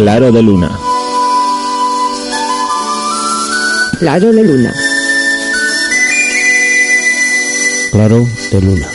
Claro 0.00 0.32
de 0.32 0.42
Luna. 0.42 0.70
Claro 3.98 4.32
de 4.32 4.42
Luna. 4.42 4.74
Claro 7.92 8.26
de 8.50 8.60
Luna. 8.62 8.88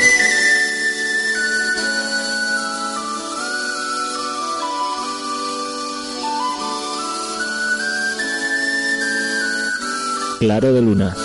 Claro 10.39 10.73
de 10.73 10.81
Luna. 10.81 11.15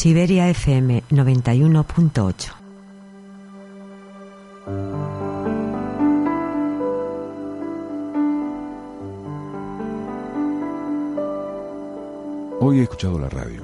Siberia 0.00 0.48
FM 0.48 1.02
91.8. 1.10 2.52
Hoy 12.60 12.78
he 12.78 12.82
escuchado 12.84 13.18
la 13.18 13.28
radio, 13.28 13.62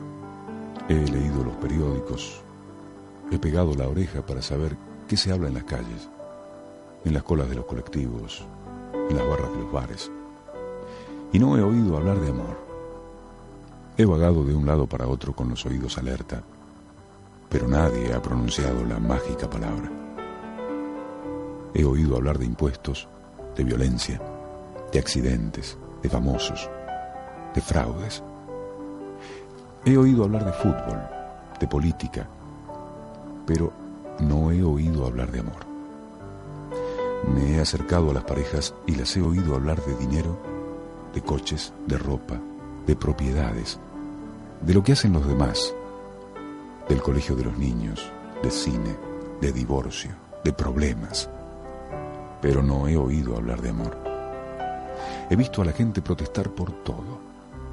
he 0.89 0.95
leído 0.95 1.45
los 1.45 1.55
periódicos, 1.59 2.43
he 3.31 3.39
pegado 3.39 3.73
la 3.77 3.87
oreja 3.87 4.27
para 4.27 4.43
saber 4.43 4.77
qué 5.07 5.17
se 5.17 5.31
habla 5.31 5.47
en 5.47 5.55
las 5.55 5.63
calles, 5.63 6.11
en 7.05 7.15
las 7.15 7.23
colas 7.23 7.49
de 7.49 7.55
los 7.55 7.65
colectivos, 7.65 8.45
en 9.09 9.17
las 9.17 9.29
barras 9.29 9.53
de 9.53 9.59
los 9.61 9.71
bares. 9.71 10.11
Y 11.33 11.39
no 11.39 11.57
he 11.57 11.63
oído 11.63 11.97
hablar 11.97 12.19
de 12.19 12.31
amor. 12.31 12.64
He 13.97 14.05
vagado 14.05 14.43
de 14.43 14.53
un 14.53 14.67
lado 14.67 14.89
para 14.89 15.07
otro 15.07 15.37
con 15.37 15.49
los 15.49 15.65
oídos 15.67 15.99
alerta, 15.99 16.43
pero 17.49 17.69
nadie 17.69 18.13
ha 18.13 18.21
pronunciado 18.21 18.85
la 18.85 18.99
mágica 18.99 19.49
palabra. 19.49 19.89
He 21.73 21.85
oído 21.85 22.17
hablar 22.17 22.39
de 22.39 22.47
impuestos, 22.47 23.09
de 23.55 23.63
violencia, 23.63 24.21
de 24.93 24.99
accidentes, 24.99 25.79
de 26.03 26.09
famosos, 26.09 26.69
de 27.55 27.61
fraudes. 27.61 28.21
He 29.85 29.97
oído 29.97 30.25
hablar 30.25 30.45
de 30.45 30.53
fútbol, 30.55 31.01
de 31.61 31.69
política, 31.69 32.29
pero 33.47 33.73
no 34.19 34.51
he 34.51 34.65
oído 34.65 35.07
hablar 35.07 35.31
de 35.31 35.39
amor. 35.39 35.67
Me 37.33 37.53
he 37.53 37.61
acercado 37.61 38.11
a 38.11 38.15
las 38.15 38.25
parejas 38.25 38.75
y 38.89 38.97
las 38.97 39.17
he 39.17 39.23
oído 39.23 39.55
hablar 39.55 39.81
de 39.85 39.95
dinero, 39.97 40.37
de 41.15 41.23
coches, 41.23 41.73
de 41.87 41.97
ropa, 41.97 42.41
de 42.87 42.97
propiedades, 42.97 43.79
de 44.61 44.75
lo 44.75 44.83
que 44.83 44.93
hacen 44.93 45.13
los 45.13 45.27
demás, 45.27 45.75
del 46.89 47.03
colegio 47.03 47.35
de 47.35 47.45
los 47.45 47.59
niños, 47.59 48.11
de 48.43 48.51
cine, 48.51 48.97
de 49.41 49.53
divorcio, 49.53 50.11
de 50.45 50.53
problemas. 50.53 51.29
Pero 52.41 52.63
no 52.63 52.87
he 52.87 52.97
oído 52.97 53.37
hablar 53.37 53.61
de 53.63 53.71
amor. 53.71 53.97
He 55.31 55.37
visto 55.37 55.63
a 55.63 55.65
la 55.65 55.73
gente 55.73 56.03
protestar 56.03 56.51
por 56.51 56.73
todo, 56.85 57.19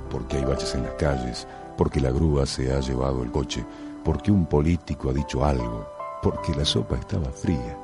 porque 0.09 0.37
hay 0.37 0.45
baches 0.45 0.75
en 0.75 0.83
las 0.83 0.93
calles, 0.93 1.47
porque 1.77 1.99
la 1.99 2.11
grúa 2.11 2.45
se 2.45 2.73
ha 2.73 2.79
llevado 2.79 3.23
el 3.23 3.31
coche, 3.31 3.65
porque 4.03 4.31
un 4.31 4.45
político 4.45 5.09
ha 5.09 5.13
dicho 5.13 5.43
algo, 5.43 5.87
porque 6.21 6.55
la 6.55 6.65
sopa 6.65 6.95
estaba 6.95 7.29
fría, 7.31 7.77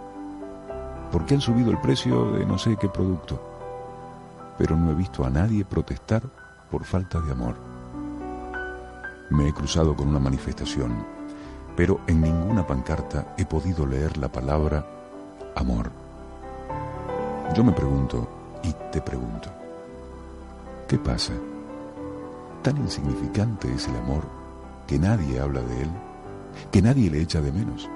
porque 1.11 1.35
han 1.35 1.41
subido 1.41 1.71
el 1.71 1.79
precio 1.79 2.31
de 2.31 2.45
no 2.45 2.57
sé 2.57 2.77
qué 2.79 2.87
producto. 2.87 3.41
Pero 4.57 4.75
no 4.75 4.91
he 4.91 4.95
visto 4.95 5.23
a 5.23 5.29
nadie 5.29 5.65
protestar 5.65 6.23
por 6.69 6.83
falta 6.83 7.19
de 7.21 7.31
amor. 7.31 7.55
Me 9.29 9.47
he 9.47 9.53
cruzado 9.53 9.95
con 9.95 10.07
una 10.07 10.19
manifestación, 10.19 11.05
pero 11.75 11.99
en 12.07 12.21
ninguna 12.21 12.65
pancarta 12.65 13.33
he 13.37 13.45
podido 13.45 13.85
leer 13.85 14.17
la 14.17 14.31
palabra 14.31 14.85
amor. 15.55 15.91
Yo 17.53 17.63
me 17.63 17.71
pregunto 17.71 18.27
y 18.63 18.73
te 18.91 19.01
pregunto, 19.01 19.49
¿qué 20.87 20.97
pasa? 20.97 21.33
¿Tan 22.61 22.77
insignificante 22.77 23.73
es 23.73 23.87
el 23.87 23.95
amor 23.97 24.23
que 24.85 24.99
nadie 24.99 25.39
habla 25.39 25.61
de 25.61 25.83
él, 25.83 25.89
que 26.71 26.81
nadie 26.81 27.09
le 27.09 27.21
echa 27.21 27.41
de 27.41 27.51
menos? 27.51 27.89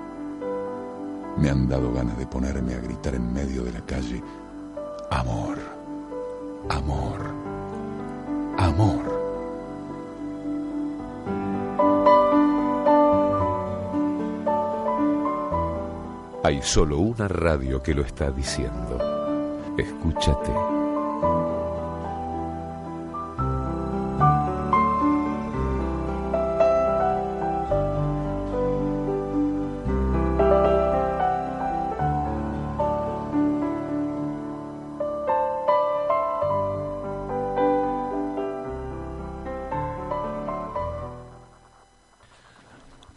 Me 1.37 1.49
han 1.49 1.67
dado 1.67 1.93
ganas 1.93 2.17
de 2.17 2.27
ponerme 2.27 2.75
a 2.75 2.79
gritar 2.79 3.15
en 3.15 3.33
medio 3.33 3.63
de 3.63 3.71
la 3.71 3.81
calle, 3.85 4.21
amor, 5.09 5.57
amor, 6.69 7.40
amor. 8.57 9.21
Hay 16.43 16.61
solo 16.61 16.99
una 16.99 17.27
radio 17.27 17.81
que 17.81 17.93
lo 17.93 18.01
está 18.01 18.31
diciendo. 18.31 18.97
Escúchate. 19.77 20.70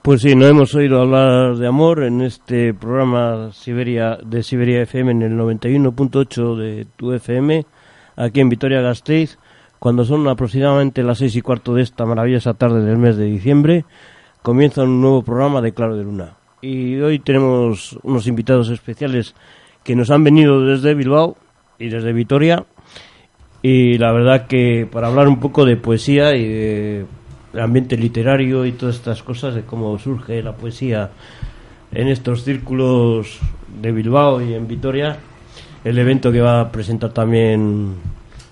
Pues 0.04 0.20
sí, 0.20 0.36
no 0.36 0.46
hemos 0.46 0.74
oído 0.74 1.00
hablar 1.00 1.56
de 1.56 1.66
amor 1.66 2.02
en 2.02 2.20
este 2.20 2.74
programa 2.74 3.52
Siberia 3.54 4.18
de 4.22 4.42
Siberia 4.42 4.82
FM 4.82 5.12
en 5.12 5.22
el 5.22 5.32
91.8 5.32 6.56
de 6.56 6.86
tu 6.94 7.14
FM, 7.14 7.64
aquí 8.14 8.40
en 8.40 8.50
Vitoria-Gasteiz, 8.50 9.38
cuando 9.78 10.04
son 10.04 10.28
aproximadamente 10.28 11.02
las 11.02 11.16
seis 11.16 11.34
y 11.36 11.40
cuarto 11.40 11.72
de 11.72 11.80
esta 11.80 12.04
maravillosa 12.04 12.52
tarde 12.52 12.84
del 12.84 12.98
mes 12.98 13.16
de 13.16 13.24
diciembre, 13.24 13.86
comienza 14.42 14.82
un 14.82 15.00
nuevo 15.00 15.22
programa 15.22 15.62
de 15.62 15.72
Claro 15.72 15.96
de 15.96 16.04
Luna. 16.04 16.36
Y 16.60 17.00
hoy 17.00 17.18
tenemos 17.18 17.98
unos 18.02 18.26
invitados 18.26 18.68
especiales 18.68 19.34
que 19.84 19.96
nos 19.96 20.10
han 20.10 20.22
venido 20.22 20.66
desde 20.66 20.92
Bilbao 20.92 21.38
y 21.78 21.88
desde 21.88 22.12
Vitoria, 22.12 22.66
y 23.62 23.96
la 23.96 24.12
verdad 24.12 24.48
que 24.48 24.86
para 24.92 25.06
hablar 25.06 25.28
un 25.28 25.40
poco 25.40 25.64
de 25.64 25.78
poesía 25.78 26.36
y 26.36 26.46
de 26.46 27.06
ambiente 27.58 27.96
literario 27.96 28.64
y 28.66 28.72
todas 28.72 28.96
estas 28.96 29.22
cosas, 29.22 29.54
de 29.54 29.62
cómo 29.62 29.98
surge 29.98 30.42
la 30.42 30.52
poesía 30.52 31.10
en 31.92 32.08
estos 32.08 32.44
círculos 32.44 33.38
de 33.80 33.92
Bilbao 33.92 34.40
y 34.40 34.54
en 34.54 34.66
Vitoria. 34.66 35.18
El 35.84 35.98
evento 35.98 36.32
que 36.32 36.40
va 36.40 36.60
a 36.60 36.72
presentar 36.72 37.10
también 37.10 37.94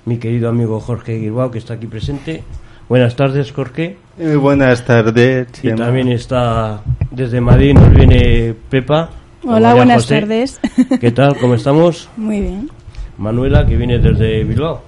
mi 0.05 0.19
querido 0.19 0.49
amigo 0.49 0.81
Jorge 0.81 1.19
Bilbao, 1.19 1.51
que 1.51 1.59
está 1.59 1.75
aquí 1.75 1.87
presente. 1.87 2.43
Buenas 2.89 3.17
tardes, 3.17 3.53
Jorge. 3.53 3.97
Muy 4.19 4.37
buenas 4.37 4.85
tardes. 4.85 5.49
Y 5.63 5.73
también 5.75 6.09
está 6.09 6.83
desde 7.11 7.41
Madrid, 7.41 7.75
nos 7.75 7.91
viene 7.91 8.55
Pepa. 8.69 9.11
Hola, 9.45 9.75
buenas 9.75 10.07
tardes. 10.07 10.61
¿Qué 11.01 11.11
tal? 11.11 11.37
¿Cómo 11.39 11.55
estamos? 11.55 12.09
Muy 12.17 12.41
bien. 12.41 12.71
Manuela, 13.19 13.67
que 13.67 13.77
viene 13.77 13.99
desde 13.99 14.45
Bilbao. 14.45 14.83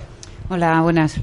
Hola, 0.49 0.81
buenas. 0.83 1.21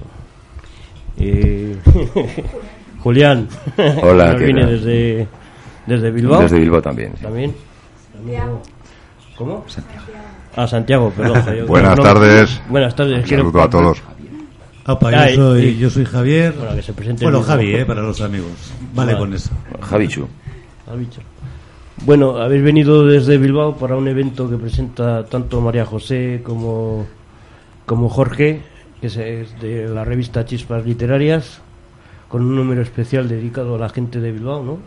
Eh, 1.18 1.78
Julián. 3.02 3.48
Hola, 4.04 4.34
Nos 4.34 4.42
viene 4.42 4.66
desde, 4.66 5.28
desde 5.88 6.12
Bilbao. 6.12 6.42
Desde 6.42 6.60
Bilbao 6.60 6.82
también. 6.82 7.14
sí. 7.18 7.24
También. 7.24 7.54
¿Cómo? 9.38 9.66
Ah, 10.56 10.68
Santiago, 10.68 11.12
perdón. 11.16 11.44
yo- 11.58 11.66
Buenas 11.68 11.98
no, 11.98 12.04
tardes. 12.04 12.62
Buenas 12.70 12.96
tardes. 12.96 13.24
Un 13.24 13.28
saludo 13.38 13.62
a 13.64 13.70
todos. 13.70 14.02
Apa, 14.86 15.10
Ah, 15.14 15.30
yo, 15.30 15.36
soy, 15.36 15.62
y- 15.64 15.78
yo 15.78 15.90
soy 15.90 16.06
Javier. 16.06 16.54
Bueno, 16.58 16.76
que 16.76 16.82
se 16.82 16.94
presente 16.94 17.24
Bueno. 17.24 17.42
Javi, 17.42 17.76
eh, 17.76 17.86
para 17.86 18.02
los 18.02 18.20
amigos. 18.22 18.52
Vale 18.94 19.14
Vale. 19.14 19.18
con 19.26 19.34
eso. 19.34 19.52
Javichu. 19.82 20.28
Javicho. 20.86 21.22
Bueno, 22.04 22.38
habéis 22.38 22.64
venido 22.64 23.06
desde 23.06 23.38
Bilbao 23.38 23.78
para 23.78 23.96
un 23.96 24.08
evento 24.08 24.50
que 24.50 24.58
presenta 24.58 25.24
tanto 25.26 25.62
María 25.62 25.86
José 25.86 26.42
como, 26.44 27.06
como 27.86 28.10
Jorge, 28.10 28.62
que 29.00 29.08
es 29.08 29.16
de 29.16 29.88
la 29.88 30.04
revista 30.04 30.44
Chispas 30.44 30.84
Literarias, 30.84 31.62
con 32.32 32.44
un 32.44 32.56
número 32.56 32.82
especial 32.82 33.28
dedicado 33.28 33.76
a 33.76 33.78
la 33.78 33.90
gente 33.90 34.22
de 34.22 34.32
Bilbao, 34.32 34.64
¿no? 34.64 34.78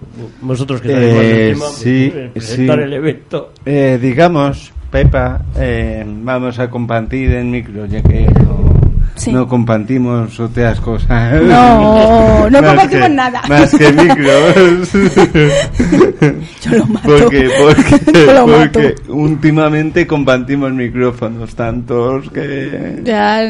Vosotros 0.41 0.81
que 0.81 0.91
sabéis 0.93 1.15
Eh, 1.15 1.51
tema, 1.53 1.67
sí, 1.67 2.11
pues, 2.11 2.31
presentar 2.31 2.79
sí. 2.79 2.83
el 2.85 2.93
evento. 2.95 3.53
Eh, 3.67 3.99
digamos, 4.01 4.73
Pepa, 4.91 5.43
eh, 5.57 6.05
vamos 6.07 6.59
a 6.59 6.71
compartir 6.71 7.33
el 7.33 7.45
micro, 7.45 7.85
ya 7.85 8.03
que 8.03 8.23
no, 8.23 8.54
Sí. 9.17 9.33
no 9.33 9.47
compartimos 9.47 10.39
otras 10.41 10.81
cosas. 10.81 11.41
No, 11.43 12.51
no 12.51 12.63
compartimos 12.63 13.07
que- 13.09 13.15
nada. 13.15 13.43
Más 13.49 13.71
que 13.75 13.93
micros. 13.93 14.93
Yo 16.63 16.79
lo 16.79 16.87
mato. 16.87 17.09
Porque, 17.09 17.51
porque, 17.61 18.13
Yo 18.27 18.33
lo 18.33 18.47
mato. 18.47 18.81
porque 18.81 18.95
últimamente 19.09 20.07
compartimos 20.07 20.73
micrófonos 20.73 21.55
tantos 21.55 22.31
que... 22.31 23.01
Ya 23.05 23.45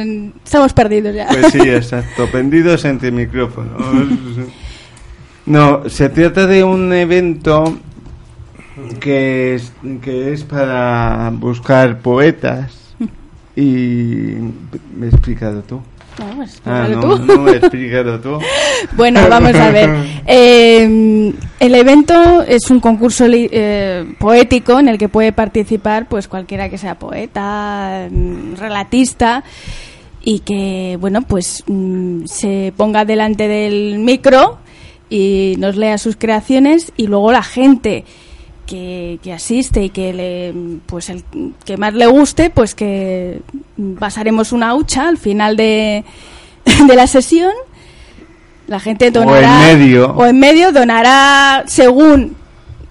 estamos 0.44 0.72
perdidos 0.72 1.14
ya. 1.14 1.26
Pues 1.28 1.52
sí, 1.52 1.60
exacto, 1.60 2.26
pendidos 2.30 2.84
entre 2.84 3.10
micrófonos. 3.10 3.80
No, 5.46 5.88
se 5.88 6.08
trata 6.08 6.46
de 6.46 6.64
un 6.64 6.92
evento 6.92 7.78
que 9.00 9.54
es, 9.54 9.72
que 10.02 10.32
es 10.32 10.42
para 10.44 11.30
buscar 11.32 11.98
poetas 12.00 12.83
y... 13.56 13.60
¿Me 14.96 15.06
he 15.06 15.08
explicado 15.08 15.62
tú? 15.62 15.80
No, 16.18 16.36
pues, 16.36 16.60
Ah, 16.64 16.86
no, 16.88 17.00
tú. 17.00 17.18
no 17.24 17.38
me 17.38 17.52
he 17.52 17.56
explicado 17.56 18.20
tú. 18.20 18.38
Bueno, 18.96 19.20
vamos 19.28 19.54
a 19.56 19.70
ver. 19.70 19.90
Eh, 20.26 21.32
el 21.58 21.74
evento 21.74 22.42
es 22.42 22.70
un 22.70 22.78
concurso 22.80 23.26
li- 23.26 23.48
eh, 23.50 24.04
poético 24.18 24.78
en 24.78 24.88
el 24.88 24.98
que 24.98 25.08
puede 25.08 25.32
participar 25.32 26.06
pues 26.08 26.28
cualquiera 26.28 26.68
que 26.68 26.78
sea 26.78 26.96
poeta, 26.98 28.06
mm, 28.10 28.54
relatista 28.56 29.42
y 30.22 30.40
que 30.40 30.96
bueno 31.00 31.22
pues 31.22 31.64
mm, 31.66 32.26
se 32.26 32.72
ponga 32.76 33.04
delante 33.04 33.48
del 33.48 33.98
micro 33.98 34.58
y 35.10 35.54
nos 35.58 35.76
lea 35.76 35.98
sus 35.98 36.16
creaciones 36.16 36.92
y 36.96 37.06
luego 37.08 37.32
la 37.32 37.42
gente 37.42 38.04
que, 38.66 39.18
que 39.22 39.32
asiste 39.32 39.82
y 39.84 39.90
que 39.90 40.12
le 40.12 40.54
pues 40.86 41.10
el 41.10 41.24
que 41.64 41.76
más 41.76 41.94
le 41.94 42.06
guste 42.06 42.50
pues 42.50 42.74
que 42.74 43.40
pasaremos 43.98 44.52
una 44.52 44.74
hucha 44.74 45.08
al 45.08 45.18
final 45.18 45.56
de, 45.56 46.04
de 46.86 46.96
la 46.96 47.06
sesión 47.06 47.52
la 48.66 48.80
gente 48.80 49.10
donará 49.10 49.70
en 49.70 49.78
medio. 49.78 50.10
o 50.12 50.26
en 50.26 50.38
medio 50.38 50.72
donará 50.72 51.64
según 51.66 52.36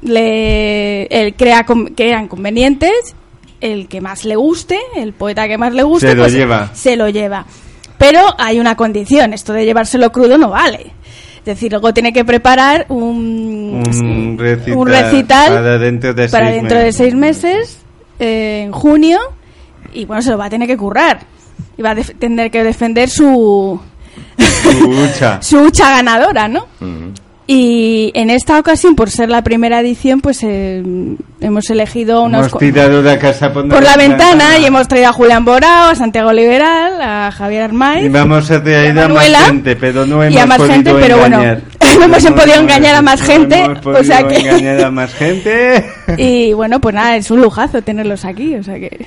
le 0.02 1.06
el 1.06 1.34
crea 1.36 1.66
crean 1.96 2.28
convenientes 2.28 3.16
el 3.62 3.88
que 3.88 4.02
más 4.02 4.26
le 4.26 4.36
guste 4.36 4.78
el 4.96 5.14
poeta 5.14 5.48
que 5.48 5.58
más 5.58 5.74
le 5.74 5.84
guste 5.84 6.10
Se 6.10 6.16
lo 6.16 6.24
pues, 6.24 6.34
lleva. 6.34 6.70
se 6.74 6.96
lo 6.96 7.10
lleva 7.10 7.46
pero 7.98 8.20
hay 8.38 8.60
una 8.60 8.76
condición 8.76 9.34
esto 9.34 9.54
de 9.54 9.66
llevárselo 9.66 10.12
crudo 10.12 10.38
no 10.38 10.50
vale 10.50 10.92
es 11.44 11.46
decir 11.46 11.72
luego 11.72 11.94
tiene 11.94 12.14
que 12.14 12.24
preparar 12.24 12.86
un 12.90 13.84
Un 13.86 14.38
recital, 14.40 14.78
un 14.78 14.88
recital 14.88 15.48
para 15.54 15.78
dentro 15.78 16.14
de 16.14 16.30
para 16.30 16.48
seis 16.48 16.56
dentro 16.62 16.78
de 16.78 16.84
meses. 16.86 16.96
seis 16.98 17.16
meses 17.16 17.78
eh, 18.20 18.64
en 18.66 18.72
junio 18.72 19.20
y 19.94 20.06
bueno 20.06 20.22
se 20.22 20.30
lo 20.32 20.38
va 20.38 20.46
a 20.46 20.50
tener 20.50 20.68
que 20.68 20.78
currar 20.78 21.20
y 21.78 21.82
va 21.82 21.92
a 21.92 21.96
def- 21.96 22.18
tener 22.18 22.50
que 22.52 22.64
defender 22.64 23.10
su 23.10 23.80
su 25.42 25.60
hucha 25.60 25.90
ganadora, 25.98 26.48
¿no? 26.48 26.68
Y 27.46 28.12
en 28.16 28.30
esta 28.30 28.58
ocasión, 28.58 28.96
por 28.96 29.10
ser 29.10 29.30
la 29.30 29.44
primera 29.44 29.82
edición, 29.82 30.22
pues 30.22 30.40
eh, 30.44 30.82
hemos 31.42 31.70
elegido 31.70 32.24
unos 32.24 32.48
Hemos 32.48 32.58
tirado 32.60 33.02
la 33.02 33.20
casa 33.20 33.52
por, 33.52 33.68
por 33.68 33.84
la 33.84 33.98
ventana 33.98 34.60
y 34.60 34.66
hemos 34.66 34.88
traído 34.88 35.10
a 35.10 35.14
Julián 35.14 35.44
Borao, 35.44 35.90
a 35.90 35.96
Santiago 35.96 36.32
Liberal, 36.32 37.02
a 37.02 37.32
Javier 37.32 37.64
Armaiz 37.64 38.06
Y 38.06 38.10
vamos 38.10 38.50
a 38.50 38.64
traer 38.64 38.98
a 38.98 39.06
a 39.06 39.08
más 39.10 39.46
gente, 39.48 39.76
pero 39.76 40.06
no 40.06 40.24
hemos 40.24 40.36
y 40.36 40.40
a 40.40 40.46
más 40.46 40.58
podido 40.58 40.74
gente, 40.76 40.94
pero 40.94 41.18
bueno, 41.18 41.38
no 42.00 42.04
hemos 42.06 42.26
podido 42.32 42.62
engañar 42.62 42.96
a 42.96 43.02
más 43.02 43.20
no 43.20 43.26
gente, 43.26 43.60
hemos 43.62 43.86
o 43.86 44.04
sea 44.06 44.26
que- 44.26 44.38
engañar 44.38 44.80
a 44.86 44.92
más 44.92 45.14
gente. 45.16 45.86
y 46.18 46.54
bueno, 46.54 46.80
pues 46.80 46.96
nada, 46.96 47.18
es 47.18 47.30
un 47.30 47.42
lujazo 47.42 47.82
tenerlos 47.82 48.24
aquí, 48.24 48.56
o 48.56 48.64
sea 48.64 48.76
que 48.76 49.06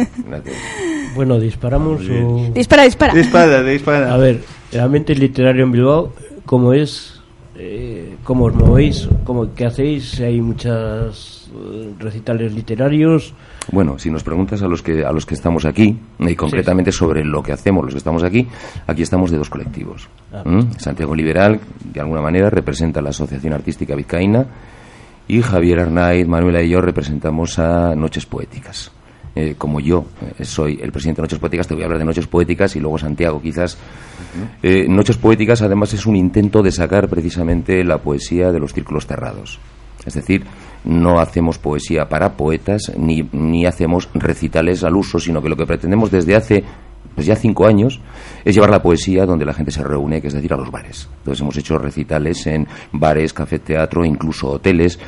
Bueno, 1.16 1.38
disparamos 1.40 2.02
o... 2.08 2.50
dispara, 2.54 2.84
dispara. 2.84 3.14
dispara, 3.14 3.62
dispara. 3.62 4.12
A 4.14 4.16
ver, 4.16 4.42
el 4.72 4.80
ambiente 4.80 5.14
literario 5.14 5.64
en 5.64 5.72
Bilbao, 5.72 6.12
¿cómo 6.46 6.72
es? 6.72 7.20
Eh, 7.56 8.16
¿Cómo 8.24 8.46
os 8.46 8.54
movéis? 8.54 9.08
¿Cómo, 9.24 9.54
¿Qué 9.54 9.66
hacéis? 9.66 10.20
¿Hay 10.20 10.40
muchos 10.40 11.48
recitales 11.98 12.52
literarios? 12.52 13.32
Bueno, 13.70 13.98
si 13.98 14.10
nos 14.10 14.24
preguntas 14.24 14.62
a 14.62 14.66
los 14.66 14.82
que 14.82 15.04
a 15.04 15.12
los 15.12 15.24
que 15.24 15.34
estamos 15.34 15.64
aquí 15.64 15.96
y 16.18 16.34
concretamente 16.34 16.90
sobre 16.90 17.24
lo 17.24 17.42
que 17.42 17.52
hacemos 17.52 17.84
los 17.84 17.94
que 17.94 17.98
estamos 17.98 18.24
aquí, 18.24 18.46
aquí 18.86 19.02
estamos 19.02 19.30
de 19.30 19.38
dos 19.38 19.50
colectivos. 19.50 20.08
Ah. 20.32 20.42
¿Mm? 20.44 20.72
Santiago 20.78 21.14
Liberal, 21.14 21.60
de 21.84 22.00
alguna 22.00 22.20
manera, 22.20 22.50
representa 22.50 23.00
la 23.00 23.10
Asociación 23.10 23.52
Artística 23.52 23.94
Vizcaína 23.94 24.46
y 25.28 25.40
Javier 25.40 25.80
Arnaiz, 25.80 26.26
Manuela 26.26 26.62
y 26.62 26.70
yo 26.70 26.80
representamos 26.80 27.58
a 27.58 27.94
Noches 27.94 28.26
Poéticas. 28.26 28.90
Eh, 29.36 29.56
como 29.58 29.80
yo 29.80 30.04
eh, 30.38 30.44
soy 30.44 30.78
el 30.80 30.92
presidente 30.92 31.20
de 31.20 31.24
Noches 31.24 31.38
Poéticas, 31.38 31.66
te 31.66 31.74
voy 31.74 31.82
a 31.82 31.86
hablar 31.86 31.98
de 31.98 32.04
Noches 32.04 32.26
Poéticas 32.26 32.76
y 32.76 32.80
luego 32.80 32.98
Santiago 32.98 33.40
quizás. 33.42 33.76
Eh, 34.62 34.86
Noches 34.88 35.16
Poéticas 35.16 35.62
además 35.62 35.92
es 35.92 36.06
un 36.06 36.14
intento 36.14 36.62
de 36.62 36.70
sacar 36.70 37.08
precisamente 37.08 37.82
la 37.84 37.98
poesía 37.98 38.52
de 38.52 38.60
los 38.60 38.72
círculos 38.72 39.06
cerrados. 39.06 39.58
Es 40.06 40.14
decir, 40.14 40.44
no 40.84 41.18
hacemos 41.18 41.58
poesía 41.58 42.08
para 42.08 42.36
poetas 42.36 42.92
ni, 42.96 43.28
ni 43.32 43.64
hacemos 43.64 44.08
recitales 44.14 44.84
al 44.84 44.96
uso, 44.96 45.18
sino 45.18 45.42
que 45.42 45.48
lo 45.48 45.56
que 45.56 45.66
pretendemos 45.66 46.10
desde 46.10 46.36
hace 46.36 46.64
pues 47.14 47.26
ya 47.26 47.36
cinco 47.36 47.66
años 47.66 48.00
es 48.44 48.54
llevar 48.54 48.70
la 48.70 48.82
poesía 48.82 49.24
donde 49.24 49.44
la 49.44 49.54
gente 49.54 49.70
se 49.70 49.82
reúne, 49.82 50.20
que 50.20 50.28
es 50.28 50.34
decir, 50.34 50.52
a 50.52 50.56
los 50.56 50.70
bares. 50.70 51.08
Entonces 51.18 51.40
hemos 51.40 51.56
hecho 51.56 51.78
recitales 51.78 52.46
en 52.46 52.66
bares, 52.92 53.32
café, 53.32 53.58
teatro, 53.58 54.04
incluso 54.04 54.48
hoteles. 54.50 54.98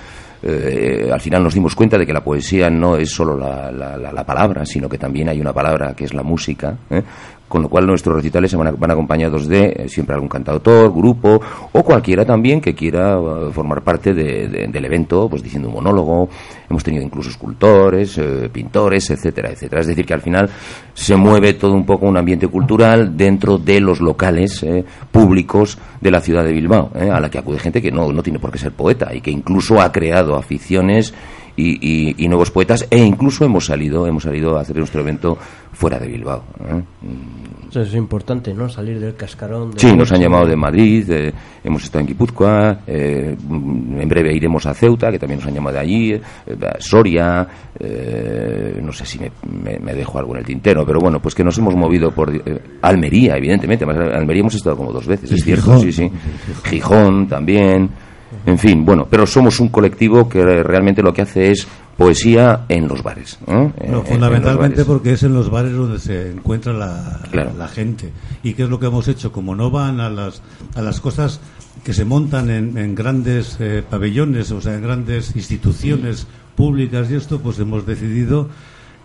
Eh, 0.43 1.09
al 1.13 1.21
final 1.21 1.43
nos 1.43 1.55
dimos 1.55 1.75
cuenta 1.75 1.97
de 1.99 2.07
que 2.07 2.13
la 2.13 2.23
poesía 2.23 2.69
no 2.71 2.97
es 2.97 3.11
solo 3.11 3.37
la, 3.37 3.71
la- 3.73 3.97
la- 3.97 4.13
la 4.13 4.25
palabra, 4.25 4.65
sino 4.67 4.89
que 4.89 4.99
también 4.99 5.29
hay 5.29 5.41
una 5.41 5.53
palabra 5.53 5.95
que 5.95 6.05
es 6.05 6.15
la 6.15 6.23
música. 6.23 6.77
¿eh? 6.91 7.03
Con 7.49 7.63
lo 7.63 7.69
cual 7.69 7.87
nuestros 7.87 8.17
recitales 8.17 8.51
se 8.51 8.57
van, 8.57 8.67
a- 8.67 8.73
van 8.73 8.91
acompañados 8.91 9.47
de 9.47 9.67
eh, 9.77 9.89
siempre 9.89 10.15
algún 10.15 10.29
cantautor, 10.29 10.93
grupo 10.93 11.41
o 11.73 11.83
cualquiera 11.85 12.25
también 12.25 12.61
que 12.61 12.75
quiera 12.75 13.17
eh, 13.19 13.51
formar 13.53 13.83
parte 13.83 14.13
de- 14.15 14.49
de- 14.49 14.67
del 14.67 14.85
evento, 14.85 15.29
pues 15.29 15.43
diciendo 15.45 15.69
un 15.69 15.75
monólogo. 15.75 16.29
Hemos 16.69 16.83
tenido 16.83 17.05
incluso 17.05 17.31
escultores, 17.31 18.19
eh, 18.19 18.51
pintores, 18.53 19.09
etcétera, 19.11 19.51
etcétera. 19.51 19.81
Es 19.83 19.87
decir, 19.87 20.05
que 20.05 20.15
al 20.15 20.21
final 20.23 20.51
se 20.93 21.15
mueve 21.15 21.55
todo 21.55 21.73
un 21.75 21.87
poco 21.87 22.07
un 22.07 22.17
ambiente 22.17 22.49
cultural 22.49 23.17
dentro 23.17 23.59
de 23.59 23.81
los 23.81 24.01
locales 24.01 24.65
públicos 25.13 25.79
de 26.01 26.11
la 26.11 26.21
ciudad 26.21 26.45
de 26.45 26.53
Bilbao, 26.53 26.91
a 26.95 27.21
la 27.21 27.31
que 27.31 27.39
acude 27.39 27.59
gente 27.59 27.81
que 27.81 27.93
no, 27.93 28.13
no 28.13 28.23
tiene 28.23 28.39
por 28.39 28.51
qué 28.51 28.59
ser 28.59 28.73
poeta 28.73 29.15
y 29.15 29.21
que 29.21 29.31
incluso 29.31 29.81
ha 29.81 29.93
creado 29.93 30.35
aficiones 30.37 31.15
y, 31.57 31.79
y- 31.81 32.15
y 32.19 32.29
nuevos 32.29 32.51
poetas 32.51 32.87
e 32.91 32.99
incluso 32.99 33.45
hemos 33.45 33.67
salido 33.67 34.07
hemos 34.07 34.23
salido 34.25 34.57
a 34.57 34.61
hacer 34.61 34.77
nuestro 34.77 35.01
evento 35.01 35.37
fuera 35.73 35.99
de 35.99 36.07
Bilbao. 36.09 36.45
¿eh? 36.69 36.83
Eso 37.71 37.81
es 37.83 37.95
importante, 37.95 38.55
¿no? 38.55 38.69
Salir 38.69 38.99
del 39.01 39.15
cascarón. 39.17 39.73
de- 39.73 39.81
Sí, 39.81 39.95
nos 39.95 40.11
han 40.13 40.21
llamado 40.21 40.47
de 40.47 40.57
Madrid, 40.57 41.05
eh, 41.11 41.33
hemos 41.65 41.83
estado 41.85 42.01
en 42.01 42.07
Guipúzcoa, 42.07 42.81
eh, 42.87 43.37
mm, 43.39 44.01
en 44.01 44.09
breve 44.09 44.35
iremos 44.35 44.65
a 44.67 44.73
Ceuta, 44.75 45.11
que 45.11 45.19
también 45.19 45.41
nos 45.41 45.49
han 45.49 45.55
llamado 45.55 45.75
de 45.75 45.81
allí, 45.81 46.13
eh, 46.13 46.21
a 46.63 46.77
Soria, 46.81 47.47
eh, 47.79 48.81
no 48.83 48.93
sé 48.93 49.05
si 49.05 49.19
me, 49.19 49.31
me- 49.63 49.79
me 49.79 49.95
dejo 49.95 50.19
algo 50.19 50.33
en 50.35 50.39
el 50.41 50.47
tintero, 50.47 50.87
pero 50.87 51.01
bueno, 51.01 51.21
pues 51.21 51.35
que 51.35 51.45
nos 51.45 51.59
hemos 51.59 51.75
movido 51.75 52.11
por 52.13 52.35
eh, 52.35 52.41
Almería, 52.83 53.37
evidentemente, 53.37 53.85
además, 53.85 54.15
Almería 54.15 54.41
hemos 54.41 54.55
estado 54.55 54.77
como 54.77 54.93
dos 54.93 55.07
veces, 55.07 55.31
es 55.33 55.45
cierto, 55.45 55.65
Gijón. 55.79 55.81
sí, 55.81 55.93
sí, 55.93 56.11
Gijón 56.65 57.27
también, 57.29 57.91
en 58.45 58.59
fin, 58.59 58.85
bueno, 58.85 59.07
pero 59.11 59.27
somos 59.27 59.61
un 59.61 59.69
colectivo 59.69 60.29
que 60.29 60.43
realmente 60.63 61.03
lo 61.03 61.13
que 61.13 61.23
hace 61.23 61.51
es 61.53 61.67
poesía 61.97 62.67
en 62.69 62.89
los 62.89 63.03
bares. 63.03 63.39
¿eh? 63.47 63.53
En- 63.53 63.57
No, 63.57 63.73
en- 63.79 63.87
en 63.87 63.93
los 63.93 64.09
fundamentalmente 64.09 64.75
bares. 64.77 64.85
porque 64.87 65.13
es 65.13 65.23
en 65.23 65.33
los 65.35 65.51
bares 65.51 65.73
donde 65.73 65.99
se 65.99 66.31
encuentra 66.33 66.73
la, 66.73 67.21
Claro. 67.31 67.53
la 67.57 67.69
gente. 67.69 68.13
¿Y 68.43 68.53
qué 68.55 68.65
es 68.65 68.69
lo 68.69 68.79
que 68.79 68.87
hemos 68.87 69.09
hecho? 69.09 69.33
Como 69.33 69.55
no 69.55 69.71
van 69.71 70.01
a 70.01 70.11
las, 70.11 70.43
a 70.75 70.83
las 70.83 71.01
cosas 71.01 71.41
que 71.85 71.95
se 71.95 72.05
montan 72.05 72.51
en, 72.51 72.77
en 72.77 72.95
grandes 72.95 73.57
eh, 73.61 73.83
pabellones, 73.89 74.51
o 74.51 74.61
sea, 74.61 74.75
en 74.75 74.83
grandes 74.83 75.35
instituciones 75.37 76.27
públicas 76.55 77.11
y 77.11 77.15
esto, 77.15 77.41
pues 77.41 77.59
hemos 77.61 77.87
decidido 77.87 78.49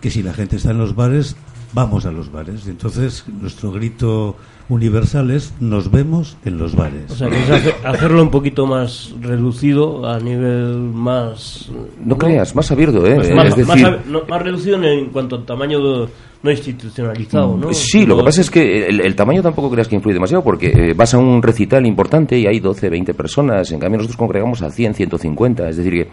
que 0.00 0.10
si 0.10 0.22
la 0.22 0.32
gente 0.34 0.56
está 0.56 0.72
en 0.72 0.78
los 0.78 0.94
bares, 0.94 1.36
vamos 1.72 2.04
a 2.06 2.10
los 2.10 2.30
bares. 2.32 2.66
Entonces, 2.66 3.24
nuestro 3.40 3.72
grito 3.72 4.36
universal 4.68 5.30
es 5.30 5.52
nos 5.60 5.90
vemos 5.90 6.36
en 6.44 6.58
los 6.58 6.74
bares. 6.74 7.10
O 7.10 7.14
sea, 7.14 7.28
que 7.28 7.36
es 7.42 7.50
hacer- 7.50 7.74
hacerlo 7.84 8.22
un 8.22 8.30
poquito 8.30 8.66
más 8.66 9.12
reducido 9.20 10.06
a 10.08 10.18
nivel 10.18 10.78
más... 10.78 11.70
No 12.04 12.16
creas, 12.16 12.54
más 12.54 12.70
abierto, 12.70 13.06
¿eh? 13.06 13.16
Más, 13.16 13.28
Es 13.28 13.34
más- 13.34 13.44
más 13.48 13.56
decir- 13.56 13.86
ab- 13.86 14.04
no, 14.06 14.22
más 14.28 14.42
reducido 14.42 14.76
en, 14.76 14.84
en 14.84 15.06
cuanto 15.10 15.36
al 15.36 15.44
tamaño 15.44 15.78
de- 15.80 16.08
no 16.42 16.50
institucionalizado, 16.50 17.56
¿no? 17.56 17.72
Sí, 17.72 18.04
lo 18.04 18.16
que 18.16 18.24
pasa 18.24 18.40
es 18.40 18.50
que 18.50 18.88
el, 18.88 19.00
el 19.00 19.14
tamaño 19.14 19.42
tampoco 19.42 19.70
creas 19.70 19.86
que 19.86 19.94
influye 19.94 20.14
demasiado, 20.14 20.42
porque 20.42 20.68
eh, 20.74 20.94
vas 20.94 21.14
a 21.14 21.18
un 21.18 21.40
recital 21.40 21.86
importante 21.86 22.36
y 22.38 22.46
hay 22.46 22.58
12, 22.58 22.88
20 22.88 23.14
personas, 23.14 23.70
en 23.70 23.78
cambio 23.78 23.98
nosotros 23.98 24.16
congregamos 24.16 24.60
a 24.62 24.70
100, 24.70 24.94
150, 24.94 25.68
es 25.68 25.76
decir, 25.76 25.92
que, 25.92 26.08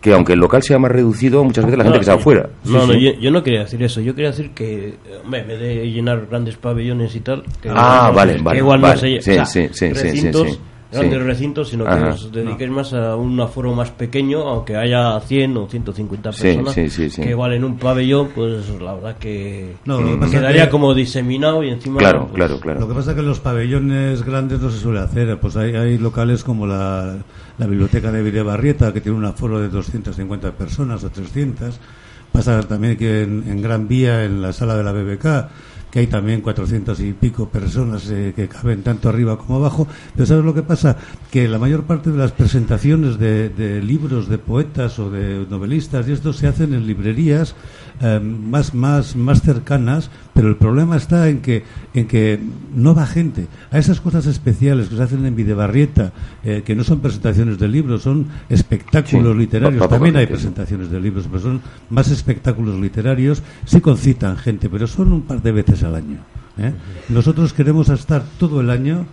que 0.00 0.12
aunque 0.12 0.34
el 0.34 0.38
local 0.38 0.62
sea 0.62 0.78
más 0.78 0.90
reducido, 0.92 1.42
muchas 1.42 1.64
veces 1.64 1.78
la 1.78 1.84
gente 1.84 1.98
No, 1.98 2.00
que 2.00 2.04
está 2.10 2.14
afuera. 2.14 2.48
No, 2.64 2.80
Sí, 2.82 2.86
no, 2.86 2.92
sí. 2.94 3.00
Yo, 3.00 3.12
yo 3.20 3.30
no 3.30 3.42
quería 3.42 3.60
decir 3.60 3.82
eso. 3.82 4.00
Yo 4.00 4.14
quería 4.14 4.30
decir 4.30 4.50
que, 4.50 4.94
hombre, 5.24 5.40
en 5.40 5.48
vez 5.48 5.60
de 5.60 5.90
llenar 5.90 6.26
grandes 6.30 6.56
pabellones 6.56 7.14
y 7.16 7.20
tal. 7.20 7.42
Que 7.60 7.70
Ah, 7.74 8.08
no 8.10 8.16
vale, 8.16 8.32
sé, 8.32 8.38
que 8.38 8.44
vale, 8.44 8.58
igual 8.58 8.80
vale. 8.80 8.94
no 8.94 9.00
se 9.00 9.06
lle- 9.08 9.20
Sí, 9.20 9.30
o 9.30 9.34
sea, 9.34 9.46
sí, 9.46 9.68
sí, 9.72 9.94
sí. 9.94 10.58
Grandes 10.96 11.18
Sí. 11.20 11.24
recintos, 11.26 11.68
sino 11.68 11.84
que 11.84 11.90
Ajá. 11.90 12.08
os 12.10 12.32
dediquéis 12.32 12.70
más 12.70 12.92
a 12.92 13.16
un 13.16 13.38
aforo 13.40 13.74
más 13.74 13.90
pequeño, 13.90 14.40
aunque 14.48 14.76
haya 14.76 15.18
100 15.20 15.56
o 15.56 15.66
150 15.68 16.32
Sí, 16.32 16.42
personas, 16.42 16.74
sí, 16.74 16.90
sí, 16.90 17.10
sí. 17.10 17.22
que 17.22 17.30
igual 17.30 17.52
en 17.52 17.64
un 17.64 17.76
pabellón, 17.78 18.28
pues 18.34 18.68
la 18.80 18.94
verdad 18.94 19.16
que 19.18 19.74
No, 19.84 20.00
lo 20.00 20.18
que 20.20 20.30
quedaría 20.30 20.64
que- 20.64 20.70
como 20.70 20.94
diseminado 20.94 21.62
y 21.62 21.70
encima... 21.70 21.98
Claro, 21.98 22.22
pues, 22.22 22.34
claro, 22.34 22.60
claro. 22.60 22.80
Lo 22.80 22.88
que 22.88 22.94
pasa 22.94 23.10
es 23.10 23.14
que 23.14 23.20
en 23.20 23.28
los 23.28 23.40
pabellones 23.40 24.22
grandes 24.24 24.60
no 24.60 24.70
se 24.70 24.78
suele 24.78 25.00
hacer. 25.00 25.38
Pues 25.38 25.56
hay, 25.56 25.74
hay 25.74 25.98
locales 25.98 26.42
como 26.44 26.66
la, 26.66 27.16
la 27.58 27.66
biblioteca 27.66 28.10
de 28.12 28.22
Videbarrieta, 28.22 28.92
que 28.92 29.00
tiene 29.00 29.18
un 29.18 29.24
aforo 29.24 29.60
de 29.60 29.68
250 29.68 30.52
personas 30.52 31.02
o 31.04 31.10
300. 31.10 31.78
Pasa 32.32 32.60
también 32.64 32.96
que 32.96 33.22
en, 33.22 33.44
en 33.48 33.62
Gran 33.62 33.88
Vía, 33.88 34.24
en 34.24 34.42
la 34.42 34.52
sala 34.52 34.76
de 34.76 34.84
la 34.84 34.92
BBK, 34.92 35.48
que 35.90 36.00
hay 36.00 36.06
también 36.06 36.40
400 36.40 36.98
y 37.00 37.12
pico 37.12 37.48
personas 37.48 38.08
eh, 38.10 38.32
que 38.34 38.48
caben 38.48 38.82
tanto 38.82 39.08
arriba 39.08 39.38
como 39.38 39.56
abajo. 39.56 39.86
Pero 40.14 40.26
¿sabes 40.26 40.44
lo 40.44 40.54
que 40.54 40.62
pasa? 40.62 40.96
Que 41.30 41.48
la 41.48 41.58
mayor 41.58 41.84
parte 41.84 42.10
de 42.10 42.18
las 42.18 42.32
presentaciones 42.32 43.18
de, 43.18 43.48
de 43.48 43.82
libros 43.82 44.28
de 44.28 44.38
poetas 44.38 44.98
o 44.98 45.10
de 45.10 45.46
novelistas 45.48 46.08
y 46.08 46.12
esto 46.12 46.32
se 46.32 46.48
hacen 46.48 46.74
en 46.74 46.86
librerías 46.86 47.54
eh, 48.00 48.20
más, 48.20 48.74
más, 48.74 49.16
más 49.16 49.42
cercanas, 49.42 50.10
pero 50.34 50.48
el 50.48 50.56
problema 50.56 50.96
está 50.96 51.28
en 51.28 51.40
que, 51.40 51.64
en 51.94 52.06
que 52.06 52.38
no 52.74 52.94
va 52.94 53.06
gente. 53.06 53.46
A 53.70 53.78
esas 53.78 54.00
cosas 54.00 54.26
especiales 54.26 54.88
que 54.88 54.96
se 54.96 55.02
hacen 55.02 55.24
en 55.24 55.34
Videbarrieta, 55.34 56.12
eh, 56.44 56.62
que 56.64 56.74
no 56.74 56.84
son 56.84 57.00
presentaciones 57.00 57.58
de 57.58 57.68
libros, 57.68 58.02
son 58.02 58.26
espectáculos 58.48 59.32
Sí, 59.34 59.38
literarios. 59.38 59.88
También 59.88 60.16
hay 60.16 60.26
presentaciones 60.26 60.90
de 60.90 61.00
libros, 61.00 61.26
pero 61.30 61.42
son 61.42 61.60
más 61.90 62.10
espectáculos 62.10 62.78
literarios. 62.78 63.42
Sí 63.64 63.80
concitan 63.80 64.36
gente, 64.36 64.68
pero 64.68 64.86
son 64.86 65.12
un 65.12 65.22
par 65.22 65.42
de 65.42 65.52
veces 65.52 65.82
al 65.82 65.94
año. 65.94 66.18
¿eh? 66.58 66.72
Nosotros 67.08 67.52
queremos 67.52 67.88
estar 67.88 68.22
todo 68.38 68.60
el 68.60 68.70
año 68.70 69.06